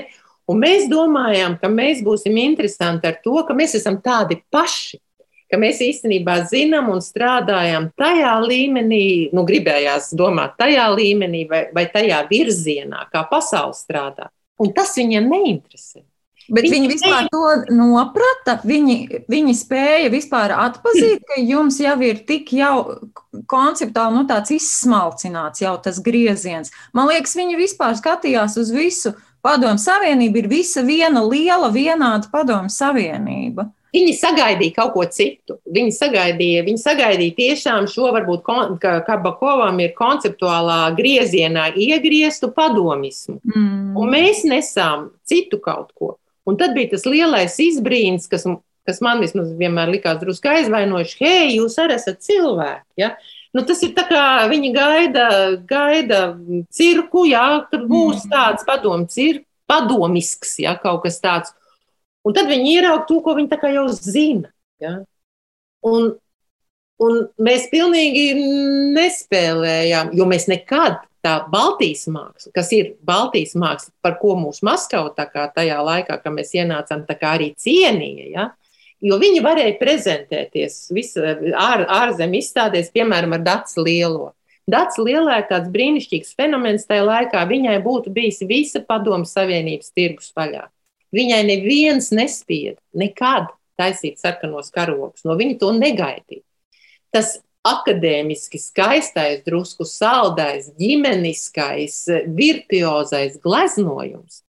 [0.50, 4.98] Un mēs domājām, ka mēs būsim interesanti ar to, ka mēs esam tādi paši,
[5.50, 9.04] ka mēs īstenībā zinām un strādājam tajā līmenī,
[9.34, 14.28] nu, gribējās domāt tajā līmenī vai, vai tajā virzienā, kā pasaule strādā.
[14.58, 16.02] Un tas viņiem neinteresē.
[16.48, 18.54] Bet viņi, viņi vispār to noprata.
[18.64, 22.72] Viņi, viņi spēja vispār atpazīt, ka jums jau ir tik jau
[23.52, 26.72] konceptuāli nu, tāds izsmalcināts jau tas grieziens.
[26.96, 29.12] Man liekas, viņi vispār skatījās uz visu.
[29.44, 33.68] Padomu savienība ir visa viena liela, vienāda padomu savienība.
[33.94, 35.56] Viņi sagaidīja kaut ko citu.
[35.64, 38.44] Viņi sagaidīja, viņi sagaidīja tiešām šo, varbūt,
[38.82, 43.38] ka Kabakovam ir konceptuālā griezienā iegrieztu padomismu.
[43.48, 43.96] Mm.
[43.96, 46.16] Un mēs nesām citu kaut ko.
[46.48, 48.44] Un tad bija tas lielais izbrīns, kas,
[48.88, 51.18] kas man vismaz vienmēr likās drusku aizvainojuši.
[51.24, 52.86] Hei, jūs arī esat cilvēki!
[53.00, 53.14] Ja?
[53.56, 55.28] Nu, tas ir tā kā viņi gaida,
[55.68, 56.22] gaida
[56.72, 58.32] cirku, jā, kad būs mm.
[58.32, 61.54] tāds padoms, ir padomisks, ja, kaut kas tāds.
[62.28, 64.50] Un tad viņi ieraug to, ko viņi jau zina.
[64.82, 64.98] Ja?
[65.88, 66.10] Un,
[67.00, 68.34] un mēs pilnīgi
[68.96, 75.10] nespēlējām, jo mēs nekad tā Baltijas māksla, kas ir Baltijas māksla, par ko mūsu Maskava
[75.16, 78.28] tajā laikā, kad mēs ienācām, arī cienīja.
[78.34, 78.48] Ja?
[79.00, 80.88] Jo viņi varēja prezentēties
[81.54, 84.32] ār, ārzemēs izstādēs, piemēram, ar Dācis Lielo.
[84.68, 87.44] Dācis Lielā ir tāds brīnišķīgs fenomens tajā laikā.
[87.48, 90.66] Viņai būtu bijis visa padomu savienības tirgus vaļā.
[91.14, 93.48] Viņai neviens nespieda nekad
[93.78, 95.24] taisīt sarkanos karogus.
[95.24, 96.44] No viņa to negaidīja.
[97.14, 102.02] Tas akadēmiski skaistais, drusku saldais, ģimeniskais,
[102.36, 104.42] virtuozais gleznojums.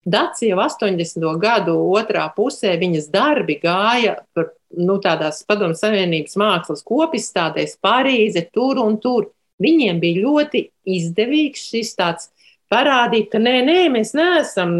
[0.00, 1.26] Dats jau 80.
[1.42, 8.80] gadu otrā pusē viņas darbi gāja par nu, tādās padomu savienības mākslas kopizstādēs Parīze, tur
[8.80, 9.28] un tur.
[9.60, 12.30] Viņiem bija ļoti izdevīgs šis tāds
[12.70, 14.72] parādīt, ka nē, nē, mēs neesam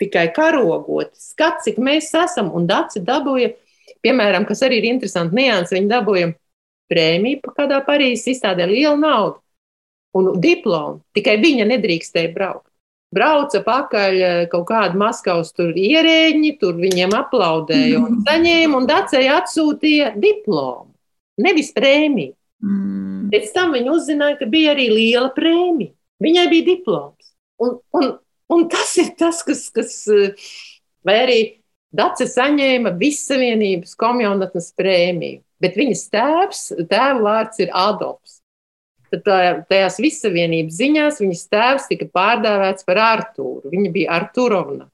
[0.00, 1.14] tikai karogoti.
[1.20, 3.52] Skats, cik mēs esam, un Dats dabūja,
[4.04, 6.30] piemēram, kas arī ir interesanti nianses, viņi dabūja
[6.92, 9.40] prēmiju kādā Parīzes izstādē, liela nauda
[10.14, 11.02] un diplomu.
[11.16, 12.68] Tikai viņa nedrīkstēja braukt.
[13.14, 20.14] Brauca pakaļ eh, kaut kāda Maskavas ierēģi, tur viņiem aplaudēja un saņēma, un Dacēja atsūtīja
[20.18, 20.90] diplomu,
[21.42, 22.34] nevis prēmiju.
[22.64, 23.28] Mm.
[23.30, 25.94] Pēc tam viņi uzzināja, ka bija arī liela prēmija.
[26.24, 27.34] Viņai bija diploms.
[27.62, 28.08] Un, un,
[28.52, 30.48] un tas ir tas, kas, kas eh,
[31.06, 31.42] vai arī
[31.94, 38.40] Dace saņēma Vissavienības komjaunatnes prēmiju bet viņas tēvs, tēva vārds ir Adolfs.
[39.12, 39.28] Tad
[39.70, 43.70] tajās visavienības ziņās viņas tēvs tika pārdēvēts par Artūru.
[43.70, 44.88] Viņa bija Arturovna,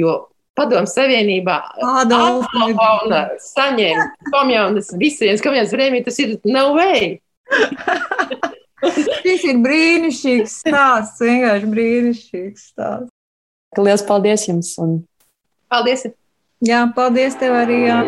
[0.00, 0.16] jo
[0.56, 1.58] Padomu Savienībā
[2.00, 7.18] Adolfs saņēma komjaunas visienas komjaunas prēmiju, tas ir no way.
[8.94, 13.12] Šis ir brīnišķīgs stāsts, vienkārši brīnišķīgs stāsts.
[13.76, 14.72] Lielas paldies jums!
[14.82, 14.96] Un...
[15.72, 16.06] Paldies!
[16.64, 17.82] Jā, paldies tev arī!
[17.88, 18.00] Jā.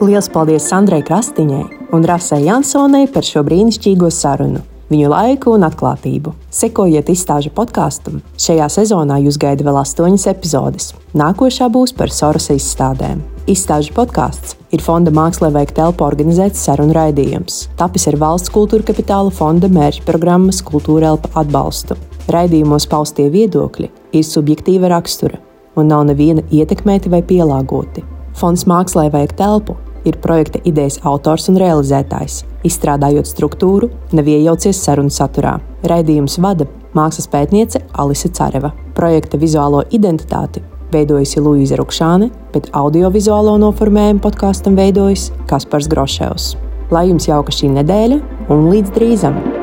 [0.00, 6.32] Lielas paldies Sandrai Krastiņai un Rasai Jansonai par šo brīnišķīgo sarunu, viņu laiku un atklātību.
[6.54, 8.22] Sekojiet izstāžu podkāstam.
[8.40, 10.94] Šajā sezonā jūs gaida vēl astoņas epizodes.
[11.12, 13.20] Nākošā būs par Soras izstādēm.
[13.50, 17.64] Izstāžu podkāsts ir Fonda Mākslā veikt telpu organizēts sarunu raidījums.
[17.80, 21.96] Tapis ar valsts kultūra kapitāla fonda mērķa programmas Kultūra Elpa atbalstu.
[22.30, 25.42] Raidījumos paustie viedokļi ir subjektīva rakstura
[25.74, 28.06] un nav neviena ietekmēti vai pielāgoti.
[28.38, 32.44] Fonds Mākslā vajag telpu ir projekta idejas autors un realizētājs.
[32.70, 35.58] Izstrādājot struktūru, neviejaucies sarunu saturā.
[35.82, 38.76] Raidījums vada mākslas pētniece Alise Careva.
[38.94, 40.62] Projekta vizuālo identitāti
[40.94, 46.52] veidojusi Luīza Rukšāne, bet audiovizuālo noformējumu podkāstam veidojis Kaspars Groševs.
[46.90, 49.59] Lai jums jauka šī nedēļa un līdz drīzam!